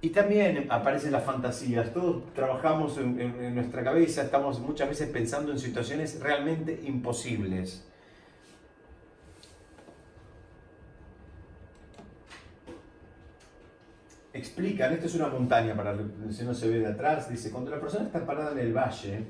Y 0.01 0.11
también 0.11 0.67
aparecen 0.69 1.11
las 1.13 1.25
fantasías. 1.25 1.93
Todos 1.93 2.23
trabajamos 2.35 2.99
en, 2.99 3.21
en- 3.21 3.43
en 3.43 3.55
nuestra 3.57 3.83
cabeza, 3.83 4.23
estamos 4.23 4.61
muchas 4.61 4.89
veces 4.89 5.09
pensando 5.09 5.51
en 5.51 5.59
situaciones 5.59 6.21
realmente 6.21 6.79
imposibles. 6.85 7.85
Explican, 14.35 14.93
esto 14.93 15.07
es 15.07 15.15
una 15.15 15.29
montaña, 15.29 15.75
para 15.77 15.97
si 16.31 16.45
no 16.45 16.53
se 16.53 16.69
ve 16.69 16.81
de 16.81 16.89
atrás, 16.89 17.31
dice, 17.31 17.51
cuando 17.53 17.71
la 17.71 17.81
persona 17.81 18.05
está 18.05 18.27
parada 18.27 18.51
en 18.53 18.59
el 18.59 18.73
valle, 18.77 19.25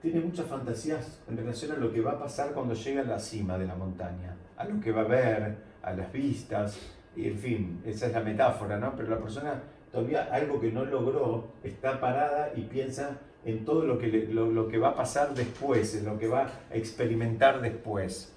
tiene 0.00 0.20
muchas 0.20 0.46
fantasías 0.46 1.18
en 1.28 1.36
relación 1.36 1.72
a 1.72 1.76
lo 1.76 1.92
que 1.92 2.00
va 2.00 2.12
a 2.12 2.18
pasar 2.20 2.52
cuando 2.52 2.74
llega 2.74 3.02
a 3.02 3.04
la 3.04 3.18
cima 3.18 3.58
de 3.58 3.66
la 3.66 3.74
montaña, 3.74 4.36
a 4.56 4.64
lo 4.66 4.80
que 4.80 4.92
va 4.92 5.00
a 5.00 5.04
ver, 5.08 5.56
a 5.82 5.92
las 5.94 6.12
vistas, 6.12 6.78
y 7.16 7.26
en 7.26 7.38
fin, 7.38 7.82
esa 7.84 8.06
es 8.06 8.12
la 8.12 8.20
metáfora, 8.20 8.78
¿no? 8.78 8.94
Pero 8.96 9.08
la 9.10 9.18
persona 9.18 9.60
todavía 9.90 10.28
algo 10.32 10.60
que 10.60 10.70
no 10.70 10.84
logró, 10.84 11.48
está 11.64 12.00
parada 12.00 12.52
y 12.54 12.62
piensa 12.62 13.18
en 13.44 13.64
todo 13.64 13.84
lo 13.84 13.98
que, 13.98 14.06
le- 14.06 14.26
lo, 14.28 14.50
lo 14.50 14.68
que 14.68 14.78
va 14.78 14.90
a 14.90 14.94
pasar 14.94 15.34
después, 15.34 15.92
en 15.96 16.04
lo 16.04 16.18
que 16.20 16.28
va 16.28 16.42
a 16.70 16.76
experimentar 16.76 17.60
después. 17.60 18.32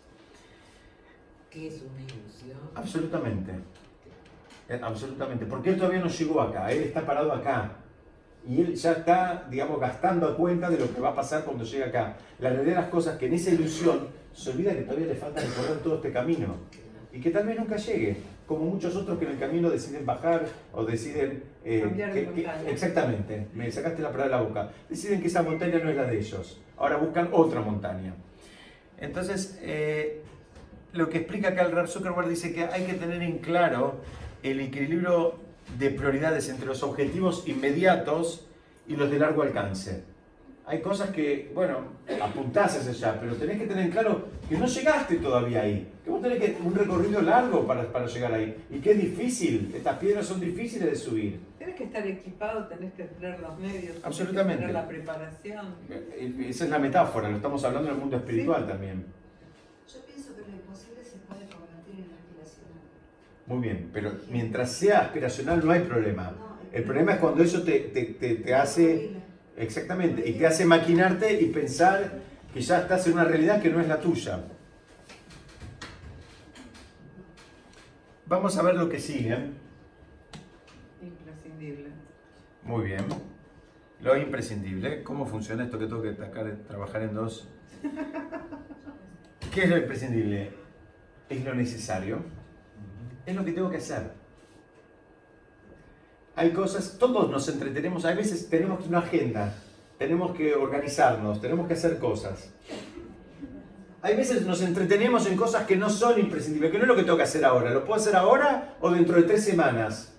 ¿Qué 1.52 1.68
es 1.68 1.82
una 1.84 2.02
ilusión? 2.02 2.58
Absolutamente. 2.74 3.52
Eh, 4.70 4.80
Absolutamente. 4.82 5.46
Porque 5.46 5.70
él 5.72 5.78
todavía 5.78 6.00
no 6.00 6.08
llegó 6.10 6.42
acá, 6.42 6.72
él 6.72 6.84
está 6.84 7.06
parado 7.06 7.32
acá. 7.32 7.72
Y 8.48 8.62
él 8.62 8.76
ya 8.76 8.92
está, 8.94 9.46
digamos, 9.50 9.80
gastando 9.80 10.28
a 10.28 10.36
cuenta 10.38 10.70
de 10.70 10.78
lo 10.80 10.94
que 10.94 11.02
va 11.02 11.10
a 11.10 11.16
pasar 11.16 11.44
cuando 11.44 11.64
llegue 11.66 11.84
acá. 11.84 12.16
La 12.40 12.50
realidad 12.50 12.76
de 12.76 12.82
las 12.82 12.90
cosas 12.90 13.14
es 13.14 13.20
que 13.20 13.26
en 13.28 13.34
esa 13.34 13.50
ilusión 13.52 14.08
se 14.34 14.52
olvida 14.52 14.74
que 14.74 14.82
todavía 14.84 15.08
le 15.08 15.16
falta 15.16 15.42
recorrer 15.42 15.80
todo 15.84 15.96
este 15.96 16.12
camino. 16.12 16.56
Y 17.12 17.20
que 17.20 17.32
tal 17.32 17.46
vez 17.46 17.58
nunca 17.58 17.76
llegue. 17.78 18.18
Como 18.46 18.64
muchos 18.66 18.96
otros 18.96 19.18
que 19.20 19.26
en 19.26 19.32
el 19.32 19.40
camino 19.40 19.70
deciden 19.70 20.06
bajar 20.06 20.46
o 20.72 20.86
deciden... 20.86 21.44
eh, 21.66 21.82
Cambiar 21.82 22.14
que- 22.14 22.28
que- 22.30 22.72
exactamente, 22.72 23.48
me 23.54 23.70
sacaste 23.70 24.02
la 24.02 24.12
palabra 24.12 24.38
de 24.38 24.42
la 24.44 24.48
boca. 24.50 24.72
Deciden 24.90 25.20
que 25.20 25.28
esa 25.28 25.44
montaña 25.44 25.80
no 25.84 25.90
es 25.90 25.98
la 25.98 26.06
de 26.06 26.18
ellos. 26.18 26.62
Ahora 26.78 26.96
buscan 26.98 27.28
otra 27.34 27.60
montaña. 27.62 28.14
Entonces, 29.00 29.60
eh, 29.62 30.22
lo 30.94 31.10
que 31.10 31.18
explica 31.20 31.50
acá 31.50 31.64
el 31.64 31.72
Rap 31.74 31.88
Zuckerberg 31.88 32.30
dice 32.30 32.54
que 32.54 32.64
hay 32.64 32.86
que 32.86 32.94
tener 32.94 33.22
en 33.22 33.40
claro 33.40 33.96
el 34.44 34.60
equilibrio 34.60 35.36
de 35.78 35.90
prioridades 35.92 36.50
entre 36.50 36.66
los 36.66 36.84
objetivos 36.84 37.44
inmediatos 37.48 38.48
y 38.88 38.96
los 38.96 39.10
de 39.12 39.20
largo 39.20 39.42
alcance. 39.44 40.04
Hay 40.66 40.82
cosas 40.82 41.12
que, 41.12 41.50
bueno, 41.56 41.78
apuntás 42.22 42.78
hacia 42.78 42.92
allá, 42.92 43.20
pero 43.22 43.36
tenés 43.36 43.58
que 43.58 43.68
tener 43.68 43.86
en 43.86 43.92
claro 43.92 44.28
que 44.50 44.58
no 44.58 44.66
llegaste 44.66 45.16
todavía 45.16 45.62
ahí, 45.62 45.90
que 46.04 46.10
vos 46.10 46.22
tenés 46.22 46.40
que 46.40 46.58
un 46.62 46.76
recorrido 46.76 47.22
largo 47.22 47.66
para, 47.66 47.90
para 47.90 48.06
llegar 48.06 48.34
ahí, 48.34 48.66
y 48.70 48.80
que 48.80 48.92
es 48.92 48.98
difícil, 49.02 49.72
estas 49.74 49.98
piedras 49.98 50.26
son 50.26 50.42
difíciles 50.42 50.90
de 50.90 50.96
subir. 50.98 51.40
Tienes 51.58 51.76
que 51.76 51.86
estar 51.86 52.06
equipado, 52.06 52.68
tenés 52.68 52.94
que 52.96 53.04
tener 53.06 53.40
los 53.40 53.58
medios, 53.58 53.82
tenés 53.82 54.00
que 54.02 54.08
Absolutamente. 54.08 54.60
tener 54.60 54.74
la 54.74 54.88
preparación. 54.90 55.68
Eh, 55.90 56.48
Esa 56.50 56.66
es 56.66 56.70
la 56.70 56.80
metáfora, 56.80 57.30
lo 57.30 57.38
estamos 57.38 57.64
hablando 57.64 57.88
en 57.88 57.96
el 57.96 58.02
mundo 58.02 58.18
espiritual 58.18 58.68
también. 58.68 59.06
Yo 59.88 60.02
pienso 60.06 60.36
que 60.36 60.42
lo 60.42 60.48
imposible 60.50 61.02
se 61.02 61.18
puede 61.20 61.48
convertir 61.48 61.96
en 61.96 62.12
aspiracional. 62.12 62.84
Muy 63.48 63.60
bien, 63.60 63.90
pero 63.94 64.12
mientras 64.30 64.72
sea 64.74 65.00
aspiracional 65.00 65.66
no 65.66 65.72
hay 65.72 65.82
problema. 65.82 66.36
El 66.72 66.84
problema 66.84 67.14
es 67.14 67.20
cuando 67.20 67.42
eso 67.44 67.64
te, 67.64 67.80
te, 67.80 68.04
te, 68.06 68.36
te 68.36 68.54
hace, 68.54 69.12
exactamente, 69.56 70.28
y 70.30 70.34
te 70.34 70.46
hace 70.46 70.66
maquinarte 70.66 71.42
y 71.42 71.46
pensar 71.48 72.20
que 72.54 72.62
ya 72.62 72.80
estás 72.82 73.08
en 73.08 73.14
una 73.14 73.24
realidad 73.24 73.62
que 73.62 73.70
no 73.70 73.80
es 73.80 73.88
la 73.88 74.00
tuya. 74.02 74.44
Vamos 78.26 78.58
a 78.58 78.62
ver 78.64 78.76
lo 78.76 78.90
que 78.90 79.00
sigue. 79.00 79.38
Imprescindible. 81.02 81.90
Muy 82.64 82.86
bien. 82.86 83.06
Lo 84.02 84.18
imprescindible. 84.18 85.04
¿Cómo 85.04 85.26
funciona 85.26 85.64
esto 85.64 85.80
que 85.80 85.86
tengo 85.86 86.02
que 86.02 86.10
atacar- 86.10 86.58
trabajar 86.68 87.04
en 87.04 87.14
dos? 87.14 87.48
¿Qué 89.54 89.64
es 89.64 89.70
lo 89.70 89.78
imprescindible? 89.78 90.52
Es 91.30 91.44
lo 91.46 91.56
necesario. 91.56 92.20
Es 93.28 93.36
lo 93.36 93.44
que 93.44 93.52
tengo 93.52 93.70
que 93.70 93.78
hacer. 93.78 94.04
Hay 96.38 96.52
cosas, 96.52 96.98
todos 96.98 97.30
nos 97.30 97.50
entretenemos, 97.50 98.06
a 98.06 98.14
veces 98.14 98.50
tenemos 98.50 98.88
una 98.88 99.00
agenda, 99.00 99.54
tenemos 99.98 100.36
que 100.36 100.56
organizarnos, 100.56 101.42
tenemos 101.42 101.68
que 101.68 101.74
hacer 101.74 102.00
cosas. 102.00 102.54
Hay 104.02 104.16
veces 104.16 104.46
nos 104.46 104.62
entretenemos 104.62 105.28
en 105.28 105.36
cosas 105.36 105.66
que 105.66 105.76
no 105.76 105.90
son 105.90 106.18
imprescindibles, 106.20 106.72
que 106.72 106.78
no 106.78 106.86
es 106.86 106.88
lo 106.88 106.96
que 106.96 107.04
tengo 107.04 107.18
que 107.18 107.24
hacer 107.24 107.44
ahora, 107.44 107.72
lo 107.72 107.84
puedo 107.84 108.00
hacer 108.00 108.16
ahora 108.16 108.78
o 108.80 108.92
dentro 108.92 109.18
de 109.18 109.24
tres 109.24 109.44
semanas. 109.44 110.14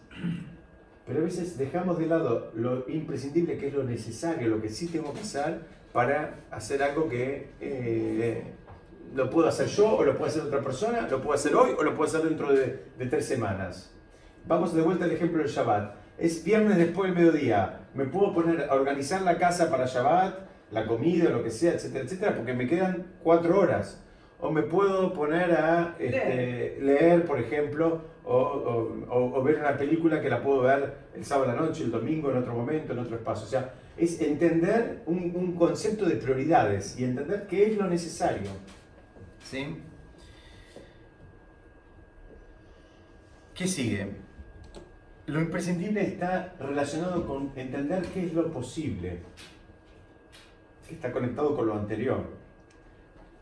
Pero 1.07 1.21
a 1.21 1.25
veces 1.25 1.57
dejamos 1.57 1.99
de 1.99 2.07
lado 2.09 2.53
lo 2.55 2.87
imprescindible, 2.91 3.57
que 3.57 3.69
es 3.69 3.75
lo 3.75 3.85
necesario, 3.85 4.49
lo 4.49 4.61
que 4.61 4.69
sí 4.69 4.89
tengo 4.89 5.15
que 5.15 5.21
hacer 5.21 5.61
para 5.95 6.41
hacer 6.51 6.83
algo 6.83 7.09
que 7.09 7.53
eh, 7.59 8.53
lo 9.15 9.31
puedo 9.31 9.49
hacer 9.49 9.67
yo 9.67 9.97
o 9.97 10.05
lo 10.05 10.17
puede 10.17 10.31
hacer 10.31 10.43
otra 10.43 10.61
persona, 10.61 11.03
lo 11.11 11.21
puedo 11.21 11.35
hacer 11.35 11.55
hoy 11.55 11.71
o 11.79 11.83
lo 11.83 11.95
puedo 11.95 12.09
hacer 12.09 12.23
dentro 12.29 12.53
de, 12.53 12.85
de 12.99 13.07
tres 13.07 13.27
semanas. 13.27 13.95
Vamos 14.47 14.75
de 14.75 14.83
vuelta 14.83 15.05
al 15.05 15.13
ejemplo 15.13 15.39
del 15.39 15.49
Shabbat. 15.49 15.95
Es 16.19 16.43
viernes 16.45 16.77
después 16.79 17.13
del 17.15 17.25
mediodía. 17.25 17.81
Me 17.95 18.05
puedo 18.07 18.33
poner 18.35 18.69
a 18.71 18.75
organizar 18.75 19.23
la 19.23 19.39
casa 19.39 19.71
para 19.71 19.87
Shabbat, 19.87 20.35
la 20.71 20.87
comida, 20.87 21.31
lo 21.31 21.43
que 21.43 21.51
sea, 21.51 21.73
etcétera, 21.73 22.05
etcétera, 22.05 22.35
porque 22.37 22.53
me 22.55 22.67
quedan 22.67 23.07
cuatro 23.23 23.59
horas. 23.61 24.05
O 24.41 24.51
me 24.53 24.63
puedo 24.63 25.13
poner 25.15 25.51
a 25.53 25.97
este, 25.99 26.79
leer, 26.81 27.25
por 27.25 27.41
ejemplo, 27.41 28.03
o, 28.25 28.37
o- 28.37 29.05
o- 29.11 29.39
o 29.39 29.43
ver 29.43 29.57
una 29.59 29.77
película 29.77 30.21
que 30.21 30.29
la 30.29 30.43
puedo 30.43 30.63
ver 30.63 30.95
el 31.15 31.25
sábado 31.25 31.51
a 31.51 31.55
la 31.55 31.61
noche, 31.61 31.83
el 31.83 31.91
domingo, 31.91 32.31
en 32.31 32.37
otro 32.39 32.55
momento, 32.55 32.93
en 32.93 33.01
otro 33.01 33.17
espacio. 33.17 33.47
O 33.47 33.49
sea, 33.49 33.75
es 33.97 34.21
entender 34.21 35.03
un, 35.07 35.33
un 35.35 35.55
concepto 35.57 36.05
de 36.05 36.17
prioridades 36.17 36.97
y 36.99 37.05
entender 37.05 37.47
qué 37.49 37.67
es 37.73 37.77
lo 37.77 37.89
necesario. 37.89 38.51
¿Sí? 39.45 39.79
¿Qué 43.55 43.67
sigue? 43.67 44.17
Lo 45.27 45.41
imprescindible 45.41 46.03
está 46.07 46.55
relacionado 46.59 47.27
con 47.27 47.53
entender 47.57 48.03
qué 48.15 48.27
es 48.27 48.33
lo 48.33 48.51
posible, 48.51 49.19
está 50.89 51.13
conectado 51.13 51.55
con 51.57 51.67
lo 51.67 51.75
anterior. 51.75 52.38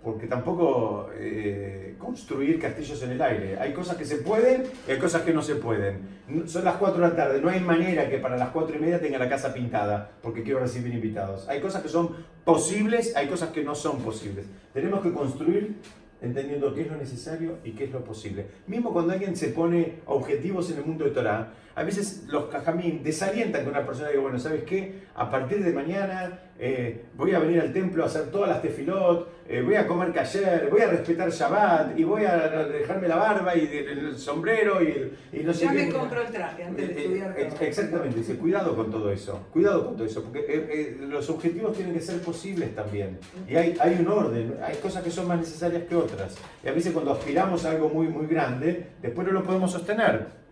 Porque 0.06 0.28
tampoco 0.28 1.10
eh, 1.18 1.96
construir 1.98 2.60
castillos 2.60 3.02
en 3.02 3.10
el 3.10 3.20
aire. 3.20 3.58
Hay 3.58 3.72
cosas 3.72 3.96
que 3.96 4.04
se 4.04 4.18
pueden 4.18 4.62
y 4.86 4.92
hay 4.92 4.98
cosas 5.00 5.22
que 5.22 5.32
no 5.32 5.42
se 5.42 5.56
pueden. 5.56 5.98
Son 6.46 6.64
las 6.64 6.76
4 6.76 7.02
de 7.02 7.08
la 7.08 7.16
tarde, 7.16 7.40
no 7.40 7.48
hay 7.48 7.58
manera 7.58 8.08
que 8.08 8.18
para 8.18 8.36
las 8.36 8.50
4 8.50 8.76
y 8.76 8.78
media 8.78 9.00
tenga 9.00 9.18
la 9.18 9.28
casa 9.28 9.52
pintada 9.52 10.12
porque 10.22 10.44
quiero 10.44 10.60
recibir 10.60 10.94
invitados. 10.94 11.48
Hay 11.48 11.60
cosas 11.60 11.82
que 11.82 11.88
son 11.88 12.10
posibles, 12.44 13.16
hay 13.16 13.26
cosas 13.26 13.48
que 13.48 13.64
no 13.64 13.74
son 13.74 13.98
posibles. 13.98 14.46
Tenemos 14.72 15.02
que 15.02 15.12
construir 15.12 15.74
entendiendo 16.22 16.72
qué 16.72 16.82
es 16.82 16.88
lo 16.88 16.96
necesario 16.98 17.58
y 17.64 17.72
qué 17.72 17.86
es 17.86 17.90
lo 17.90 18.04
posible. 18.04 18.46
Mismo 18.68 18.92
cuando 18.92 19.12
alguien 19.12 19.34
se 19.34 19.48
pone 19.48 20.02
objetivos 20.06 20.70
en 20.70 20.78
el 20.78 20.84
mundo 20.84 21.04
de 21.04 21.10
Torah, 21.10 21.52
A 21.76 21.82
veces 21.84 22.24
los 22.28 22.46
cajamín 22.46 23.02
desalientan 23.02 23.62
que 23.64 23.68
una 23.68 23.84
persona 23.84 24.08
diga, 24.08 24.22
bueno, 24.22 24.38
¿sabes 24.38 24.64
qué? 24.64 25.02
A 25.14 25.30
partir 25.30 25.62
de 25.62 25.74
mañana 25.74 26.40
eh, 26.58 27.04
voy 27.14 27.34
a 27.34 27.38
venir 27.38 27.60
al 27.60 27.70
templo 27.70 28.02
a 28.02 28.06
hacer 28.06 28.30
todas 28.30 28.48
las 28.48 28.62
tefilot, 28.62 29.28
eh, 29.46 29.60
voy 29.60 29.74
a 29.74 29.86
comer 29.86 30.10
kasher, 30.10 30.68
voy 30.70 30.80
a 30.80 30.86
respetar 30.86 31.28
Shabbat 31.30 31.98
y 31.98 32.04
voy 32.04 32.24
a 32.24 32.38
dejarme 32.64 33.08
la 33.08 33.16
barba 33.16 33.54
y 33.54 33.68
el 33.76 34.16
sombrero 34.16 34.82
y, 34.82 35.12
y 35.34 35.40
no 35.44 35.52
sé 35.52 35.66
Ya 35.66 35.72
qué. 35.72 35.84
me 35.86 35.92
compro 35.92 36.22
el 36.22 36.28
traje 36.32 36.64
antes 36.64 36.88
de 36.88 36.94
Eh, 36.94 36.98
estudiar. 37.04 37.34
eh. 37.38 37.48
Exactamente, 37.60 38.18
dice, 38.20 38.36
cuidado 38.36 38.74
con 38.74 38.90
todo 38.90 39.12
eso, 39.12 39.46
cuidado 39.52 39.84
con 39.84 39.96
todo 39.96 40.06
eso, 40.06 40.22
porque 40.24 40.96
los 40.98 41.28
objetivos 41.28 41.76
tienen 41.76 41.92
que 41.92 42.00
ser 42.00 42.20
posibles 42.22 42.74
también. 42.74 43.18
Y 43.46 43.54
hay, 43.54 43.76
hay 43.78 43.98
un 44.00 44.08
orden, 44.08 44.56
hay 44.64 44.76
cosas 44.76 45.04
que 45.04 45.10
son 45.10 45.28
más 45.28 45.38
necesarias 45.40 45.82
que 45.86 45.94
otras. 45.94 46.36
Y 46.64 46.68
a 46.68 46.72
veces 46.72 46.94
cuando 46.94 47.12
aspiramos 47.12 47.66
a 47.66 47.70
algo 47.72 47.90
muy, 47.90 48.08
muy 48.08 48.26
grande, 48.26 48.92
después 49.02 49.26
no 49.26 49.34
lo 49.34 49.42
podemos 49.42 49.70
sostener. 49.70 50.45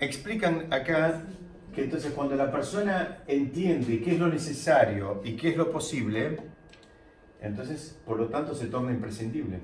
Explican 0.00 0.72
acá 0.72 1.22
que 1.74 1.84
entonces 1.84 2.12
cuando 2.12 2.36
la 2.36 2.50
persona 2.50 3.22
entiende 3.26 4.00
qué 4.02 4.12
es 4.12 4.18
lo 4.18 4.28
necesario 4.28 5.20
y 5.24 5.36
qué 5.36 5.50
es 5.50 5.56
lo 5.56 5.70
posible, 5.70 6.38
entonces 7.40 7.98
por 8.04 8.18
lo 8.18 8.28
tanto 8.28 8.54
se 8.54 8.66
torna 8.66 8.92
imprescindible. 8.92 9.60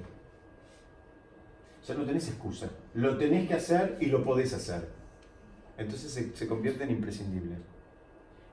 Ya 1.87 1.95
no 1.95 2.05
tenés 2.05 2.29
excusa. 2.29 2.71
Lo 2.95 3.17
tenés 3.17 3.49
que 3.49 3.55
hacer 3.55 3.97
y 4.01 4.07
lo 4.07 4.23
podés 4.23 4.53
hacer. 4.53 4.89
Entonces 5.79 6.13
se, 6.13 6.37
se 6.37 6.47
convierte 6.47 6.85
en 6.85 6.91
imprescindible. 6.91 7.57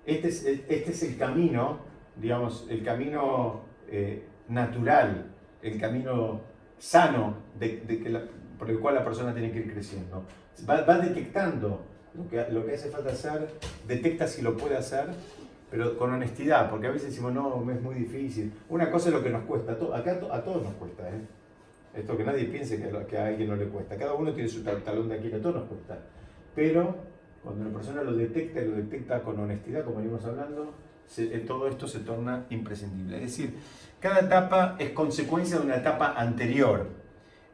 Este 0.05 0.29
es, 0.29 0.45
este 0.45 0.91
es 0.91 1.03
el 1.03 1.17
camino, 1.17 1.79
digamos, 2.15 2.65
el 2.69 2.83
camino 2.83 3.61
eh, 3.89 4.23
natural, 4.47 5.25
el 5.61 5.77
camino 5.79 6.41
sano 6.77 7.35
de, 7.59 7.81
de 7.85 7.99
que 7.99 8.09
la- 8.09 8.23
por 8.57 8.69
el 8.69 8.79
cual 8.79 8.95
la 8.95 9.03
persona 9.03 9.33
tiene 9.33 9.51
que 9.51 9.59
ir 9.59 9.71
creciendo. 9.73 10.23
Va, 10.69 10.81
va 10.81 10.97
detectando 10.99 11.81
lo 12.15 12.27
que, 12.29 12.45
lo 12.51 12.65
que 12.65 12.73
hace 12.75 12.89
falta 12.89 13.11
hacer, 13.11 13.47
detecta 13.87 14.27
si 14.27 14.41
lo 14.41 14.57
puede 14.57 14.75
hacer, 14.77 15.05
pero 15.69 15.97
con 15.97 16.11
honestidad, 16.13 16.69
porque 16.69 16.87
a 16.87 16.91
veces 16.91 17.09
decimos, 17.09 17.33
no, 17.33 17.63
es 17.71 17.81
muy 17.81 17.95
difícil. 17.95 18.53
Una 18.69 18.89
cosa 18.89 19.09
es 19.09 19.15
lo 19.15 19.23
que 19.23 19.29
nos 19.29 19.43
cuesta, 19.43 19.73
acá 19.73 20.11
a 20.13 20.19
to- 20.19 20.33
a 20.33 20.43
todos 20.43 20.63
nos 20.63 20.73
cuesta, 20.75 21.07
¿eh? 21.09 21.21
Esto 21.93 22.15
que 22.15 22.23
nadie 22.23 22.45
piense 22.45 22.77
que, 22.81 23.17
a 23.17 23.25
alguien 23.25 23.49
no 23.49 23.55
le 23.55 23.65
cuesta. 23.67 23.97
Cada 23.97 24.13
uno 24.13 24.31
tiene 24.33 24.47
su 24.49 24.63
tal- 24.63 24.83
talón 24.83 25.09
de 25.09 25.15
aquí, 25.15 25.31
a 25.33 25.41
todos 25.41 25.55
nos 25.55 25.65
cuesta. 25.65 25.97
Pero 26.55 26.95
cuando 27.43 27.65
la 27.65 27.71
persona 27.71 28.01
lo 28.03 28.13
detecta 28.13 28.61
y 28.61 28.67
lo 28.67 28.75
detecta 28.75 29.21
con 29.23 29.39
honestidad, 29.39 29.83
como 29.83 29.97
venimos 29.97 30.23
hablando, 30.25 30.73
se- 31.07 31.35
eh, 31.35 31.39
todo 31.39 31.67
esto 31.67 31.87
se 31.87 31.99
torna 31.99 32.45
imprescindible. 32.49 33.17
Es 33.17 33.23
decir, 33.23 33.55
cada 33.99 34.19
etapa 34.21 34.75
es 34.79 34.91
consecuencia 34.91 35.57
de 35.59 35.65
una 35.65 35.75
etapa 35.77 36.13
anterior. 36.17 36.87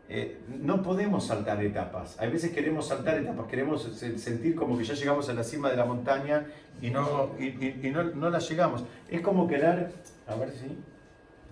Eh, 0.09 0.37
no 0.61 0.83
podemos 0.83 1.25
saltar 1.27 1.63
etapas. 1.63 2.19
A 2.19 2.25
veces 2.25 2.51
queremos 2.51 2.87
saltar 2.87 3.17
etapas, 3.17 3.47
queremos 3.47 3.83
se- 3.83 4.17
sentir 4.17 4.53
como 4.55 4.77
que 4.77 4.83
ya 4.83 4.93
llegamos 4.95 5.29
a 5.29 5.33
la 5.33 5.43
cima 5.43 5.69
de 5.71 5.77
la 5.77 5.85
montaña 5.85 6.45
y 6.81 6.89
no, 6.89 7.31
y, 7.39 7.45
y- 7.45 7.79
y 7.83 7.89
no, 7.91 8.03
no 8.03 8.29
la 8.29 8.39
llegamos. 8.39 8.83
Es 9.09 9.21
como 9.21 9.47
querer, 9.47 9.91
a 10.27 10.35
ver 10.35 10.51
si, 10.51 10.77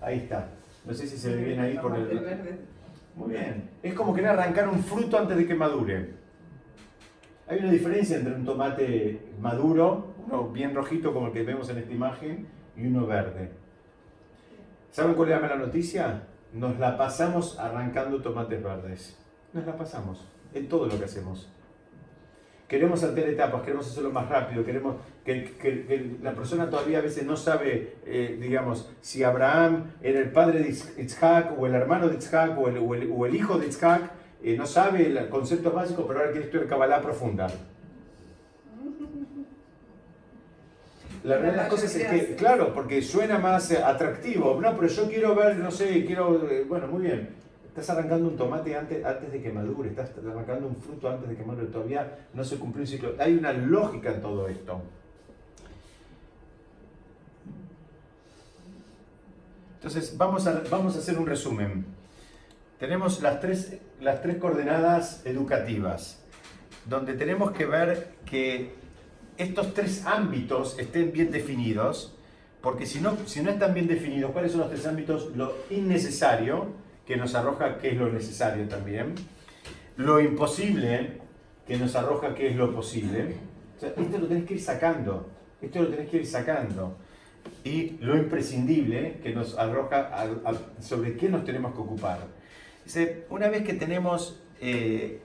ahí 0.02 0.18
está. 0.18 0.48
No 0.84 0.92
sé 0.92 1.06
si 1.06 1.16
se 1.16 1.34
ve 1.34 1.44
bien 1.44 1.60
ahí 1.60 1.78
por 1.78 1.96
el... 1.96 2.08
Muy 3.16 3.30
bien. 3.30 3.70
Es 3.82 3.94
como 3.94 4.14
querer 4.14 4.30
arrancar 4.30 4.68
un 4.68 4.82
fruto 4.84 5.18
antes 5.18 5.36
de 5.36 5.46
que 5.46 5.54
madure. 5.54 6.10
Hay 7.48 7.58
una 7.58 7.70
diferencia 7.70 8.16
entre 8.16 8.34
un 8.34 8.44
tomate 8.44 9.20
maduro, 9.40 10.14
uno 10.26 10.48
bien 10.48 10.74
rojito 10.74 11.12
como 11.12 11.26
el 11.28 11.32
que 11.32 11.42
vemos 11.42 11.68
en 11.70 11.78
esta 11.78 11.92
imagen, 11.92 12.46
y 12.76 12.86
uno 12.86 13.06
verde. 13.06 13.50
¿Saben 14.90 15.14
cuál 15.14 15.30
es 15.30 15.34
la 15.36 15.40
mala 15.48 15.56
noticia? 15.56 16.22
Nos 16.52 16.78
la 16.78 16.98
pasamos 16.98 17.58
arrancando 17.58 18.20
tomates 18.20 18.62
verdes. 18.62 19.16
Nos 19.52 19.66
la 19.66 19.76
pasamos 19.76 20.26
en 20.52 20.68
todo 20.68 20.86
lo 20.86 20.98
que 20.98 21.06
hacemos. 21.06 21.48
Queremos 22.68 23.00
saltar 23.00 23.28
etapas, 23.28 23.62
queremos 23.62 23.86
hacerlo 23.86 24.10
más 24.10 24.28
rápido, 24.28 24.64
queremos 24.64 24.96
que, 25.24 26.16
la 26.22 26.32
persona 26.32 26.70
todavía 26.70 26.98
a 26.98 27.02
veces 27.02 27.24
no 27.24 27.36
sabe, 27.36 27.96
eh, 28.06 28.38
digamos, 28.40 28.90
si 29.02 29.22
Abraham 29.22 29.92
era 30.02 30.20
el 30.20 30.32
padre 30.32 30.60
de 30.60 30.70
Itzhak 30.70 31.58
o 31.58 31.66
el 31.66 31.74
hermano 31.74 32.08
de 32.08 32.14
Itzhak 32.14 32.58
o 32.58 32.68
el, 32.68 33.34
hijo 33.34 33.58
de 33.58 33.66
Itzhak, 33.66 34.10
eh, 34.42 34.56
no 34.56 34.66
sabe 34.66 35.06
el 35.06 35.28
concepto 35.28 35.70
básico, 35.70 36.06
pero 36.06 36.20
ahora 36.20 36.32
quiere 36.32 36.46
estudiar 36.46 36.66
Kabbalah 36.66 37.02
profunda. 37.02 37.48
La 41.24 41.36
realidad 41.36 41.52
de 41.52 41.56
las 41.58 41.68
cosas 41.68 41.94
es 41.94 42.06
que, 42.08 42.34
claro, 42.34 42.74
porque 42.74 43.00
suena 43.00 43.38
más 43.38 43.70
eh, 43.70 43.82
atractivo. 43.82 44.60
No, 44.60 44.74
pero 44.74 44.88
yo 44.88 45.08
quiero 45.08 45.34
ver, 45.34 45.56
no 45.56 45.70
sé, 45.70 46.04
quiero. 46.04 46.48
eh, 46.50 46.64
Bueno, 46.68 46.88
muy 46.88 47.02
bien. 47.02 47.30
Estás 47.68 47.88
arrancando 47.90 48.28
un 48.28 48.36
tomate 48.36 48.76
antes, 48.76 49.02
antes 49.04 49.32
de 49.32 49.40
que 49.40 49.50
madure, 49.50 49.88
estás 49.90 50.10
arrancando 50.18 50.66
un 50.66 50.76
fruto 50.76 51.08
antes 51.08 51.28
de 51.28 51.36
que 51.36 51.44
madure. 51.44 51.66
Todavía 51.68 52.26
no 52.34 52.44
se 52.44 52.56
cumplió 52.58 52.82
un 52.82 52.86
ciclo. 52.88 53.14
Hay 53.18 53.34
una 53.36 53.52
lógica 53.52 54.10
en 54.12 54.20
todo 54.20 54.48
esto. 54.48 54.82
Entonces, 59.76 60.16
vamos 60.16 60.46
a, 60.46 60.62
vamos 60.70 60.96
a 60.96 60.98
hacer 60.98 61.18
un 61.18 61.26
resumen. 61.26 61.84
Tenemos 62.78 63.22
las 63.22 63.40
tres, 63.40 63.78
las 64.00 64.22
tres 64.22 64.36
coordenadas 64.38 65.22
educativas, 65.24 66.20
donde 66.86 67.14
tenemos 67.14 67.52
que 67.52 67.64
ver 67.66 68.10
que 68.24 68.74
estos 69.36 69.74
tres 69.74 70.04
ámbitos 70.06 70.78
estén 70.78 71.12
bien 71.12 71.30
definidos, 71.30 72.14
porque 72.60 72.86
si 72.86 73.00
no, 73.00 73.16
si 73.26 73.42
no 73.42 73.50
están 73.50 73.74
bien 73.74 73.88
definidos, 73.88 74.30
¿cuáles 74.32 74.52
son 74.52 74.60
los 74.60 74.70
tres 74.70 74.86
ámbitos? 74.86 75.34
Lo 75.34 75.54
innecesario, 75.70 76.68
que 77.06 77.16
nos 77.16 77.34
arroja 77.34 77.78
qué 77.78 77.90
es 77.90 77.96
lo 77.96 78.10
necesario 78.10 78.68
también, 78.68 79.14
lo 79.96 80.20
imposible, 80.20 81.20
que 81.66 81.76
nos 81.76 81.94
arroja 81.96 82.34
qué 82.34 82.48
es 82.48 82.56
lo 82.56 82.74
posible. 82.74 83.36
Esto 83.80 84.18
lo 84.18 84.26
tenés 84.28 84.44
que 84.44 84.54
ir 84.54 84.60
sacando, 84.60 85.28
esto 85.60 85.82
lo 85.82 85.88
tenés 85.88 86.08
que 86.08 86.18
ir 86.18 86.26
sacando. 86.26 86.96
Y 87.64 87.96
lo 88.00 88.16
imprescindible, 88.16 89.18
que 89.22 89.34
nos 89.34 89.58
arroja 89.58 90.30
sobre 90.80 91.16
qué 91.16 91.28
nos 91.28 91.44
tenemos 91.44 91.74
que 91.74 91.80
ocupar. 91.80 92.18
Una 93.30 93.48
vez 93.48 93.64
que 93.64 93.74
tenemos 93.74 94.40
eh. 94.60 95.20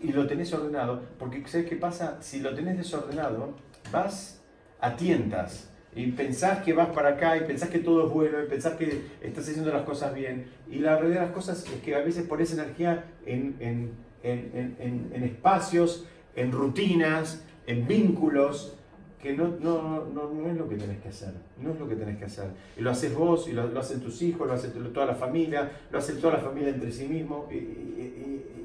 Y 0.00 0.12
lo 0.12 0.26
tenés 0.26 0.52
ordenado, 0.52 1.02
porque 1.18 1.42
¿sabes 1.46 1.66
qué 1.68 1.76
pasa? 1.76 2.18
Si 2.22 2.40
lo 2.40 2.54
tenés 2.54 2.76
desordenado, 2.78 3.54
vas 3.92 4.40
a 4.80 4.94
tientas 4.96 5.70
y 5.94 6.12
pensás 6.12 6.62
que 6.62 6.72
vas 6.72 6.88
para 6.90 7.10
acá 7.10 7.36
y 7.36 7.40
pensás 7.40 7.68
que 7.70 7.78
todo 7.80 8.06
es 8.06 8.12
bueno 8.12 8.42
y 8.42 8.46
pensás 8.46 8.74
que 8.74 9.02
estás 9.20 9.48
haciendo 9.48 9.72
las 9.72 9.82
cosas 9.82 10.14
bien. 10.14 10.46
Y 10.70 10.78
la 10.78 10.96
realidad 10.98 11.20
de 11.22 11.26
las 11.26 11.34
cosas 11.34 11.64
es 11.66 11.80
que 11.82 11.94
a 11.96 12.00
veces 12.00 12.26
pones 12.26 12.52
energía 12.52 13.04
en, 13.26 13.56
en- 13.60 13.92
en- 14.22 15.10
en- 15.12 15.22
espacios, 15.24 16.04
en 16.36 16.52
rutinas, 16.52 17.42
en 17.66 17.86
vínculos, 17.88 18.74
que 19.20 19.32
no, 19.36 19.48
no, 19.60 20.04
no, 20.04 20.30
no 20.32 20.48
es 20.48 20.56
lo 20.56 20.68
que 20.68 20.76
tenés 20.76 20.98
que 21.00 21.08
hacer, 21.08 21.32
no 21.60 21.72
es 21.72 21.80
lo 21.80 21.88
que 21.88 21.96
tenés 21.96 22.18
que 22.18 22.26
hacer. 22.26 22.50
Y 22.76 22.82
lo 22.82 22.90
haces 22.90 23.12
vos, 23.14 23.48
y 23.48 23.52
lo, 23.52 23.66
lo 23.66 23.80
hacen 23.80 24.00
tus 24.00 24.22
hijos, 24.22 24.46
lo 24.46 24.52
hace 24.52 24.68
toda 24.68 25.06
la 25.06 25.14
familia, 25.16 25.68
lo 25.90 25.98
hace 25.98 26.12
toda 26.14 26.34
la 26.34 26.40
familia 26.40 26.68
entre 26.70 26.92
sí 26.92 27.08
mismo, 27.08 27.48
y, 27.50 27.54
y- 27.54 27.58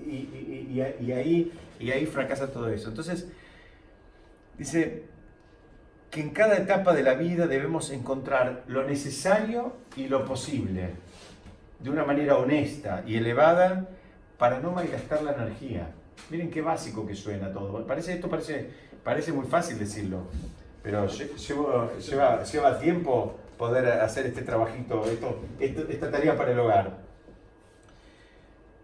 y- 0.05 0.42
y- 0.81 1.11
ahí, 1.11 1.51
y 1.79 1.91
ahí 1.91 2.05
fracasa 2.05 2.51
todo 2.51 2.69
eso. 2.69 2.89
Entonces, 2.89 3.27
dice 4.57 5.03
que 6.11 6.21
en 6.21 6.29
cada 6.29 6.57
etapa 6.57 6.93
de 6.93 7.03
la 7.03 7.15
vida 7.15 7.47
debemos 7.47 7.89
encontrar 7.91 8.63
lo 8.67 8.83
necesario 8.83 9.73
y 9.95 10.07
lo 10.07 10.25
posible, 10.25 10.91
de 11.79 11.89
una 11.89 12.05
manera 12.05 12.37
honesta 12.37 13.03
y 13.05 13.15
elevada, 13.17 13.87
para 14.37 14.59
no 14.59 14.71
malgastar 14.71 15.23
la 15.23 15.33
energía. 15.33 15.89
Miren 16.29 16.49
qué 16.51 16.61
básico 16.61 17.05
que 17.07 17.15
suena 17.15 17.51
todo. 17.51 17.85
Parece, 17.85 18.13
esto 18.13 18.29
parece, 18.29 18.69
parece 19.03 19.31
muy 19.31 19.47
fácil 19.47 19.79
decirlo, 19.79 20.27
pero 20.81 21.07
lle- 21.07 21.33
llevo- 21.35 21.91
lleva, 21.97 22.43
lleva 22.43 22.79
tiempo 22.79 23.39
poder 23.57 23.87
hacer 23.87 24.25
este 24.27 24.41
trabajito, 24.41 25.03
esto- 25.05 25.85
esta 25.89 26.11
tarea 26.11 26.37
para 26.37 26.51
el 26.51 26.59
hogar. 26.59 27.02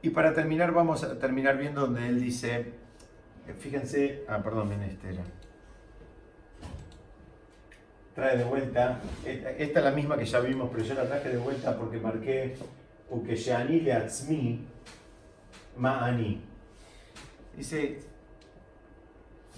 Y 0.02 0.12
para 0.12 0.34
terminar, 0.34 0.72
vamos 0.72 1.04
a 1.04 1.20
terminar 1.20 1.58
viendo 1.58 1.82
donde 1.82 2.08
él 2.08 2.22
dice, 2.22 2.74
fíjense, 3.58 4.24
ah, 4.30 4.40
perdón, 4.42 4.72
en 4.72 4.84
este. 4.84 5.10
Trae 8.16 8.38
de 8.38 8.44
vuelta, 8.44 9.02
esta 9.26 9.52
esta 9.52 9.80
es 9.80 9.86
la 9.86 9.92
misma 9.92 10.18
que 10.18 10.26
ya 10.26 10.40
vimos, 10.40 10.70
pero 10.72 10.84
yo 10.84 10.94
la 10.94 11.06
traje 11.06 11.30
de 11.30 11.38
vuelta 11.38 11.78
porque 11.78 12.00
marqué 12.00 12.56
Ukeshani 13.10 13.82
leatzmi 13.82 14.66
ma'ani. 15.78 16.42
Dice, 17.56 18.00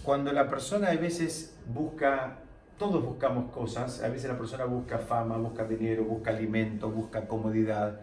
cuando 0.03 0.31
la 0.31 0.49
persona 0.49 0.89
a 0.89 0.95
veces 0.95 1.55
busca, 1.67 2.37
todos 2.77 3.03
buscamos 3.03 3.51
cosas, 3.51 4.01
a 4.01 4.09
veces 4.09 4.29
la 4.29 4.37
persona 4.37 4.65
busca 4.65 4.97
fama, 4.97 5.37
busca 5.37 5.65
dinero, 5.65 6.03
busca 6.03 6.31
alimento, 6.31 6.89
busca 6.89 7.27
comodidad. 7.27 8.01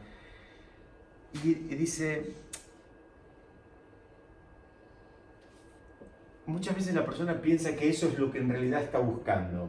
Y, 1.32 1.54
dice, 1.54 2.32
muchas 6.46 6.74
veces 6.74 6.94
la 6.94 7.04
persona 7.04 7.40
piensa 7.40 7.76
que 7.76 7.90
eso 7.90 8.08
es 8.08 8.18
lo 8.18 8.30
que 8.30 8.38
en 8.38 8.48
realidad 8.48 8.82
está 8.82 8.98
buscando. 8.98 9.68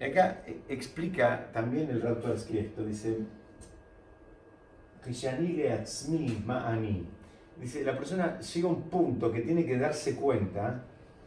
Y 0.00 0.04
acá 0.04 0.42
eh, 0.46 0.60
explica 0.68 1.50
también 1.52 1.90
el 1.90 2.00
Ratorsky 2.00 2.58
esto, 2.58 2.84
dice, 2.84 3.18
dice, 7.60 7.84
la 7.84 7.96
persona 7.96 8.40
llega 8.40 8.68
a 8.68 8.72
un 8.72 8.82
punto 8.84 9.30
que 9.30 9.40
tiene 9.42 9.66
que 9.66 9.76
darse 9.76 10.16
cuenta 10.16 10.84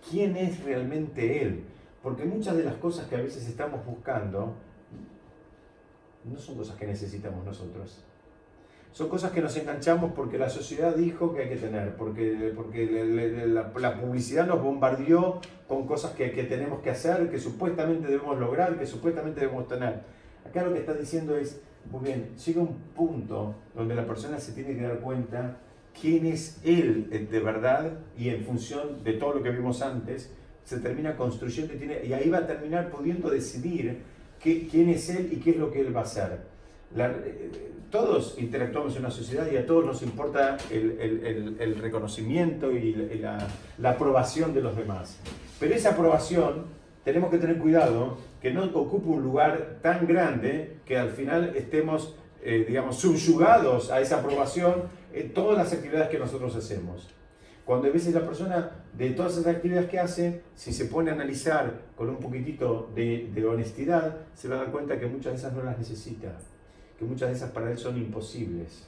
quién 0.10 0.36
es 0.36 0.64
realmente 0.64 1.44
él, 1.44 1.64
porque 2.02 2.26
muchas 2.26 2.58
de 2.58 2.64
las 2.64 2.76
cosas 2.76 3.08
que 3.08 3.16
a 3.16 3.22
veces 3.22 3.48
estamos 3.48 3.86
buscando 3.86 4.56
no 6.24 6.40
son 6.40 6.56
cosas 6.56 6.76
que 6.78 6.88
necesitamos 6.88 7.46
nosotros. 7.46 8.04
Son 8.94 9.10
cosas 9.10 9.32
que 9.32 9.42
nos 9.42 9.58
enganchamos 9.58 10.12
porque 10.14 10.38
la 10.38 10.50
sociedad 10.50 10.96
dijo 10.96 11.34
que 11.34 11.42
hay 11.44 11.50
que 11.50 11.56
tener, 11.56 11.96
porque, 11.96 12.54
porque 12.56 12.86
le- 12.86 13.06
le- 13.06 13.48
la, 13.48 13.72
la 13.76 14.00
publicidad 14.00 14.46
nos 14.46 14.62
bombardeó 14.62 15.42
con 15.68 15.88
cosas 15.88 16.12
que, 16.14 16.32
que 16.32 16.44
tenemos 16.44 16.80
que 16.82 16.92
hacer, 16.92 17.30
que 17.32 17.40
supuestamente 17.40 18.08
debemos 18.08 18.40
lograr, 18.40 18.78
que 18.78 18.86
supuestamente 18.86 19.40
debemos 19.42 19.68
tener. 19.68 20.02
Acá 20.48 20.64
lo 20.64 20.72
que 20.74 20.80
está 20.80 20.94
diciendo 20.94 21.36
es, 21.36 21.60
muy 21.90 22.04
bien, 22.06 22.30
llega 22.46 22.62
un 22.62 22.76
punto 22.96 23.56
donde 23.76 23.96
la 23.96 24.06
persona 24.06 24.38
se 24.40 24.52
tiene 24.52 24.76
que 24.76 24.84
dar 24.84 25.00
cuenta 25.00 25.58
quién 26.00 26.28
es 26.28 26.60
él 26.64 27.10
eh, 27.12 27.28
de 27.30 27.40
verdad 27.40 27.92
y 28.16 28.30
en 28.30 28.44
función 28.46 29.04
de 29.04 29.14
todo 29.14 29.34
lo 29.36 29.44
que 29.44 29.50
vimos 29.50 29.82
antes, 29.82 30.32
se 30.66 30.78
termina 30.80 31.16
construyendo 31.18 31.74
y, 31.74 31.78
tiene, 31.78 32.06
y 32.06 32.14
ahí 32.14 32.30
va 32.30 32.38
a 32.40 32.48
terminar 32.48 32.92
pudiendo 32.92 33.30
decidir 33.32 34.04
qué- 34.40 34.68
quién 34.70 34.90
es 34.90 35.10
él 35.10 35.30
y 35.32 35.38
qué 35.38 35.50
es 35.52 35.58
lo 35.58 35.72
que 35.72 35.82
él 35.82 35.96
va 35.96 36.02
a 36.02 36.04
hacer. 36.04 36.53
La- 36.96 37.10
eh, 37.10 37.72
todos 37.90 38.36
interactuamos 38.40 38.94
en 38.96 39.02
una 39.02 39.12
sociedad 39.12 39.46
y 39.52 39.58
a 39.58 39.66
todos 39.68 39.86
nos 39.86 40.02
importa 40.02 40.58
el, 40.72 41.78
reconocimiento 41.80 42.72
y 42.72 42.94
la 42.96 43.90
aprobación 43.90 44.54
de 44.54 44.62
los 44.62 44.76
demás. 44.76 45.20
Pero 45.60 45.76
esa 45.76 45.92
aprobación 45.92 46.66
tenemos 47.04 47.30
que 47.30 47.38
tener 47.38 47.60
cuidado 47.60 48.18
que 48.42 48.52
no 48.52 48.64
ocupe 48.66 49.08
un 49.10 49.22
lugar 49.22 49.78
tan 49.84 50.08
grande 50.08 50.78
que 50.86 50.98
al 50.98 51.12
final 51.12 51.54
estemos, 51.56 52.16
eh, 52.42 52.66
digamos, 52.68 52.98
subyugados 52.98 53.92
a 53.92 54.02
esa 54.02 54.22
aprobación 54.22 54.84
en 55.14 55.32
todas 55.34 55.58
las 55.58 55.72
actividades 55.72 56.10
que 56.10 56.18
nosotros 56.18 56.56
hacemos. 56.56 57.10
Cuando 57.64 57.88
a 57.88 57.92
veces 57.92 58.14
la 58.16 58.26
persona 58.26 58.72
de 58.98 59.12
todas 59.12 59.34
esas 59.38 59.48
actividades 59.56 59.90
que 59.90 60.00
hace, 60.00 60.42
si 60.56 60.74
se 60.74 60.86
pone 60.86 61.12
a 61.12 61.14
analizar 61.14 61.82
con 61.96 62.10
un 62.10 62.18
poquitito 62.18 62.90
de, 62.96 63.30
de 63.34 63.46
honestidad, 63.46 64.18
se 64.34 64.48
va 64.48 64.56
a 64.56 64.58
dar 64.60 64.72
cuenta 64.72 65.00
que 65.00 65.06
muchas 65.06 65.34
de 65.34 65.38
esas 65.40 65.54
no 65.54 65.64
las 65.64 65.78
necesita, 65.78 66.34
que 67.04 67.10
muchas 67.10 67.30
de 67.30 67.36
esas 67.36 67.52
para 67.52 67.72
él 67.72 67.78
son 67.78 67.98
imposibles, 67.98 68.88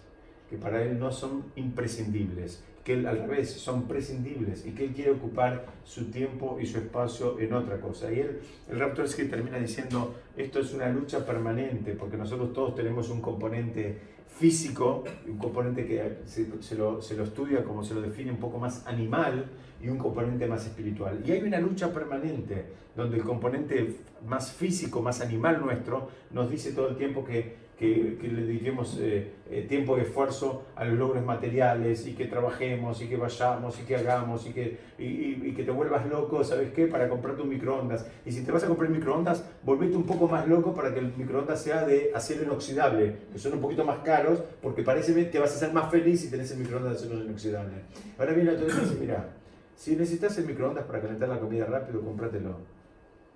que 0.49 0.57
para 0.57 0.84
él 0.84 0.97
no 0.99 1.11
son 1.11 1.43
imprescindibles, 1.55 2.63
que 2.84 2.93
él 2.93 3.07
al 3.07 3.20
revés 3.20 3.51
son 3.51 3.88
prescindibles 3.88 4.66
y 4.66 4.72
que 4.72 4.86
él 4.86 4.93
quiere 4.93 5.11
ocupar 5.11 5.66
su 5.84 6.11
tiempo 6.11 6.57
y 6.61 6.66
su 6.68 6.78
espacio 6.78 7.39
en 7.39 7.53
otra 7.53 7.82
cosa. 7.82 8.11
Y 8.11 8.20
él, 8.20 8.39
el 8.70 8.80
Raptor 8.80 9.05
es 9.05 9.16
que 9.16 9.26
termina 9.26 9.57
diciendo, 9.57 10.16
esto 10.38 10.59
es 10.59 10.74
una 10.74 10.89
lucha 10.89 11.26
permanente, 11.26 11.93
porque 11.93 12.16
nosotros 12.16 12.53
todos 12.53 12.76
tenemos 12.76 13.09
un 13.09 13.22
componente 13.22 13.97
físico, 14.28 15.03
un 15.28 15.38
componente 15.38 15.86
que 15.88 16.20
se, 16.26 16.76
lo 16.76 16.99
estudia 16.99 17.63
como 17.63 17.84
se 17.84 17.95
lo 17.95 18.01
define 18.01 18.32
un 18.32 18.38
poco 18.38 18.59
más 18.59 18.86
animal 18.86 19.45
y 19.86 19.89
un 19.89 19.97
componente 19.97 20.47
más 20.47 20.65
espiritual. 20.65 21.21
Y 21.25 21.31
hay 21.31 21.41
una 21.43 21.59
lucha 21.59 21.93
permanente 21.93 22.65
donde 22.95 23.17
el 23.17 23.23
componente 23.23 23.95
más 24.27 24.51
físico, 24.51 25.01
más 25.01 25.21
animal 25.21 25.61
nuestro, 25.61 26.09
nos 26.31 26.49
dice 26.49 26.71
todo 26.71 26.89
el 26.89 26.95
tiempo 26.97 27.23
que, 27.23 27.63
que, 27.77 28.17
que 28.21 28.27
le 28.29 28.43
dediquemos 28.45 28.97
eh, 29.01 29.33
eh, 29.51 29.65
tiempo 29.67 29.97
y 29.97 30.01
esfuerzo 30.01 30.63
a 30.77 30.86
los 30.86 30.97
logros 30.97 31.23
materiales 31.25 32.07
y 32.07 32.13
que 32.13 32.25
trabajemos 32.25 33.01
y 33.01 33.07
que 33.09 33.17
vayamos 33.17 33.77
y 33.81 33.83
que 33.83 33.97
hagamos 33.97 34.47
y 34.47 34.53
que, 34.53 34.77
y, 34.97 35.03
y- 35.03 35.41
y 35.47 35.53
que 35.53 35.63
te 35.63 35.71
vuelvas 35.71 36.07
loco, 36.07 36.41
¿sabes 36.45 36.71
qué? 36.71 36.88
Para 36.88 37.09
comprarte 37.09 37.41
un 37.41 37.49
microondas. 37.49 38.07
Y 38.25 38.31
si 38.31 38.43
te 38.45 38.51
vas 38.53 38.63
a 38.63 38.67
comprar 38.67 38.89
microondas, 38.89 39.43
volvete 39.63 39.97
un 39.97 40.05
poco 40.05 40.29
más 40.29 40.47
loco 40.47 40.73
para 40.73 40.93
que 40.93 40.99
el 41.01 41.11
microondas 41.17 41.61
sea 41.61 41.86
de 41.86 42.11
acero 42.15 42.43
inoxidable, 42.43 43.17
que 43.33 43.38
son 43.39 43.53
un 43.53 43.59
poquito 43.61 43.83
más 43.83 43.99
caros, 43.99 44.39
porque 44.63 44.81
parece 44.81 45.13
que 45.13 45.25
te 45.25 45.38
vas 45.38 45.53
a 45.53 45.59
ser 45.59 45.73
más 45.73 45.91
feliz 45.91 46.21
si 46.21 46.31
tenés 46.31 46.49
el 46.51 46.59
microondas 46.59 46.93
de 47.01 47.05
acero 47.07 47.21
inoxidable. 47.23 47.73
Ahora 48.17 48.31
viene 48.31 48.53
y 48.53 48.55
dice, 48.55 48.97
mira, 49.01 49.27
si 49.76 49.95
necesitas 49.95 50.38
el 50.38 50.45
microondas 50.45 50.86
para 50.86 51.01
calentar 51.01 51.30
la 51.30 51.39
comida 51.39 51.65
rápido, 51.65 52.01
cómpratelo. 52.01 52.57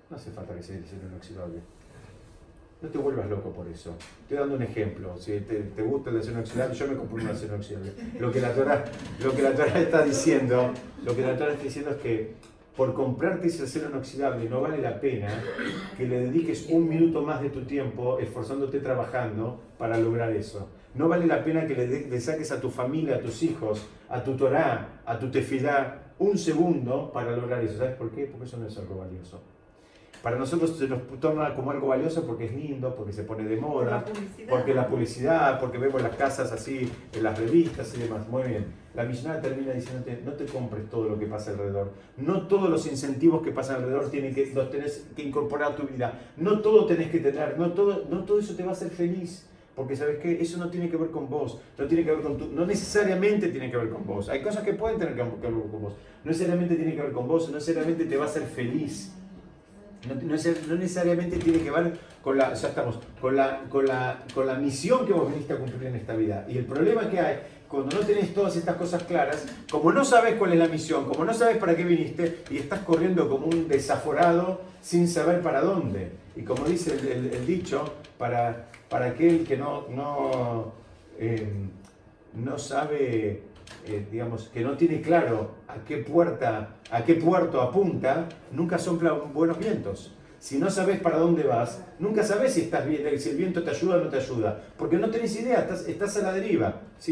No 0.09 0.15
hace 0.15 0.31
falta 0.31 0.55
que 0.55 0.63
sea 0.63 0.77
de 0.77 0.83
acero 0.85 1.01
inoxidable. 1.07 1.59
No 2.81 2.87
te 2.89 2.97
vuelvas 2.97 3.29
loco 3.29 3.51
por 3.51 3.67
eso. 3.67 3.93
Estoy 4.21 4.37
dando 4.37 4.55
un 4.55 4.63
ejemplo. 4.63 5.17
Si 5.17 5.33
te, 5.41 5.55
te 5.75 5.81
gusta 5.83 6.09
el 6.11 6.17
acero 6.17 6.33
inoxidable, 6.37 6.73
yo 6.75 6.87
me 6.87 6.95
compré 6.95 7.23
un 7.25 7.29
acero 7.29 7.53
inoxidable. 7.55 7.91
Lo 8.19 8.31
que 8.31 8.39
la 8.41 8.53
Torah, 8.53 8.85
lo 9.21 9.35
que 9.35 9.41
la 9.41 9.51
Torah 9.53 9.79
está 9.79 10.01
diciendo, 10.03 10.73
lo 11.03 11.15
que 11.15 11.21
la 11.21 11.37
Torah 11.37 11.51
está 11.51 11.63
diciendo 11.63 11.91
es 11.91 11.97
que 11.97 12.33
por 12.77 12.93
comprarte 12.93 13.47
ese 13.47 13.63
acero 13.63 13.89
inoxidable 13.89 14.49
no 14.49 14.61
vale 14.61 14.77
la 14.81 15.01
pena 15.01 15.27
que 15.97 16.07
le 16.07 16.21
dediques 16.21 16.67
un 16.69 16.87
minuto 16.87 17.21
más 17.21 17.41
de 17.41 17.49
tu 17.49 17.65
tiempo 17.65 18.17
esforzándote 18.19 18.79
trabajando 18.79 19.59
para 19.77 19.97
lograr 19.97 20.31
eso. 20.31 20.69
No 20.95 21.09
vale 21.09 21.27
la 21.27 21.43
pena 21.43 21.67
que 21.67 21.75
le, 21.75 21.87
de- 21.87 22.07
le 22.09 22.21
saques 22.21 22.49
a 22.53 22.61
tu 22.61 22.69
familia, 22.71 23.17
a 23.17 23.19
tus 23.19 23.43
hijos, 23.43 23.85
a 24.07 24.23
tu 24.23 24.37
Torah, 24.37 25.01
a 25.05 25.19
tu 25.19 25.29
tefilá, 25.29 26.08
un 26.19 26.37
segundo 26.37 27.11
para 27.11 27.35
lograr 27.35 27.63
eso. 27.63 27.77
¿Sabes 27.77 27.95
por 27.95 28.11
qué? 28.11 28.25
Porque 28.25 28.45
eso 28.45 28.57
no 28.57 28.67
es 28.67 28.77
algo 28.77 28.97
valioso. 28.97 29.41
Para 30.21 30.37
nosotros 30.37 30.75
se 30.77 30.87
nos 30.87 31.01
toma 31.21 31.55
como 31.55 31.71
algo 31.71 31.87
valioso 31.87 32.27
porque 32.27 32.45
es 32.45 32.53
lindo, 32.53 32.93
porque 32.93 33.13
se 33.13 33.23
pone 33.23 33.45
de 33.45 33.55
la 33.55 33.61
moda, 33.61 34.03
publicidad. 34.03 34.49
porque 34.49 34.73
la 34.73 34.87
publicidad, 34.87 35.59
porque 35.61 35.77
vemos 35.77 36.01
las 36.01 36.15
casas 36.17 36.51
así, 36.51 36.91
en 37.13 37.23
las 37.23 37.39
revistas 37.39 37.95
y 37.95 38.01
demás. 38.01 38.27
Muy 38.27 38.43
bien. 38.43 38.65
La 38.95 39.05
Mishnah 39.05 39.39
termina 39.39 39.71
diciéndote, 39.71 40.21
no 40.25 40.33
te 40.33 40.45
compres 40.45 40.89
todo 40.89 41.07
lo 41.07 41.17
que 41.17 41.25
pasa 41.25 41.51
alrededor. 41.51 41.93
No 42.17 42.47
todos 42.47 42.69
los 42.69 42.85
incentivos 42.87 43.41
que 43.41 43.51
pasan 43.51 43.77
alrededor 43.77 44.09
tienen 44.09 44.35
que, 44.35 44.47
los 44.53 44.69
tenés 44.69 45.07
que 45.15 45.23
incorporar 45.23 45.71
a 45.71 45.75
tu 45.77 45.83
vida. 45.83 46.19
No 46.35 46.59
todo 46.59 46.85
tenés 46.85 47.09
que 47.09 47.19
tener, 47.19 47.57
no 47.57 47.71
todo, 47.71 48.03
no 48.09 48.25
todo 48.25 48.39
eso 48.39 48.55
te 48.55 48.63
va 48.63 48.71
a 48.71 48.73
hacer 48.73 48.89
feliz. 48.89 49.48
Porque 49.79 49.95
sabes 49.95 50.17
qué, 50.19 50.41
eso 50.41 50.57
no 50.57 50.69
tiene 50.69 50.89
que 50.89 50.97
ver 50.97 51.09
con 51.09 51.29
vos, 51.29 51.57
no 51.77 51.85
tiene 51.87 52.03
que 52.03 52.11
ver 52.11 52.19
con 52.21 52.37
tu, 52.37 52.47
no 52.47 52.65
necesariamente 52.65 53.47
tiene 53.47 53.71
que 53.71 53.77
ver 53.77 53.89
con 53.89 54.05
vos. 54.05 54.27
Hay 54.27 54.41
cosas 54.41 54.61
que 54.63 54.73
pueden 54.73 54.99
tener 54.99 55.15
que 55.15 55.21
que 55.21 55.47
ver 55.47 55.53
con 55.71 55.81
vos. 55.81 55.93
No 56.25 56.31
necesariamente 56.31 56.75
tiene 56.75 56.95
que 56.95 57.01
ver 57.01 57.13
con 57.13 57.29
vos, 57.29 57.47
no 57.47 57.55
necesariamente 57.55 58.03
te 58.03 58.17
va 58.17 58.25
a 58.25 58.27
hacer 58.27 58.43
feliz. 58.43 59.13
No, 60.05 60.15
no 60.15 60.35
no 60.67 60.75
necesariamente 60.75 61.37
tiene 61.37 61.59
que 61.59 61.71
ver 61.71 61.97
con 62.21 62.37
la, 62.37 62.53
ya 62.53 62.67
estamos, 62.67 62.99
con 63.21 63.37
la, 63.37 63.61
con, 63.69 63.85
la, 63.85 64.25
con 64.35 64.47
la 64.47 64.55
misión 64.55 65.05
que 65.07 65.13
vos 65.13 65.29
viniste 65.29 65.53
a 65.53 65.57
cumplir 65.57 65.87
en 65.87 65.95
esta 65.95 66.13
vida. 66.13 66.45
Y 66.49 66.57
el 66.57 66.65
problema 66.65 67.09
que 67.09 67.21
hay, 67.21 67.37
cuando 67.69 67.95
no 67.97 68.05
tenés 68.05 68.33
todas 68.33 68.57
estas 68.57 68.75
cosas 68.75 69.03
claras, 69.03 69.45
como 69.71 69.93
no 69.93 70.03
sabes 70.03 70.35
cuál 70.35 70.51
es 70.51 70.59
la 70.59 70.67
misión, 70.67 71.05
como 71.05 71.23
no 71.23 71.33
sabes 71.33 71.55
para 71.55 71.73
qué 71.73 71.85
viniste, 71.85 72.39
y 72.49 72.57
estás 72.57 72.79
corriendo 72.81 73.29
como 73.29 73.47
un 73.47 73.69
desaforado 73.69 74.59
sin 74.81 75.07
saber 75.07 75.41
para 75.41 75.61
dónde. 75.61 76.09
Y 76.35 76.41
como 76.41 76.65
dice 76.65 76.95
el, 76.95 77.07
el- 77.07 77.33
el 77.33 77.47
dicho, 77.47 77.93
para, 78.17 78.67
para 78.89 79.07
aquel 79.07 79.45
que 79.45 79.55
no, 79.55 79.87
no, 79.89 80.73
eh, 81.19 81.47
no 82.33 82.57
sabe, 82.57 83.43
eh, 83.85 84.07
digamos, 84.11 84.49
que 84.49 84.61
no 84.61 84.75
tiene 84.75 85.01
claro 85.01 85.51
a 85.67 85.83
qué 85.85 85.97
puerta, 85.97 86.75
a 86.89 87.03
qué 87.03 87.15
puerto 87.15 87.61
apunta, 87.61 88.27
nunca 88.51 88.77
soplan 88.77 89.33
buenos 89.33 89.59
vientos. 89.59 90.15
Si 90.39 90.57
no 90.57 90.69
sabes 90.71 91.01
para 91.01 91.17
dónde 91.17 91.43
vas, 91.43 91.83
nunca 91.99 92.23
sabes 92.23 92.53
si 92.53 92.61
estás 92.61 92.87
bien, 92.87 93.19
si 93.19 93.29
el 93.29 93.35
viento 93.35 93.61
te 93.61 93.71
ayuda 93.71 93.97
o 93.97 94.03
no 94.05 94.09
te 94.09 94.17
ayuda, 94.17 94.63
porque 94.77 94.97
no 94.97 95.09
tenés 95.09 95.39
idea, 95.39 95.59
estás, 95.59 95.87
estás 95.87 96.15
a 96.17 96.21
la 96.21 96.33
deriva. 96.33 96.81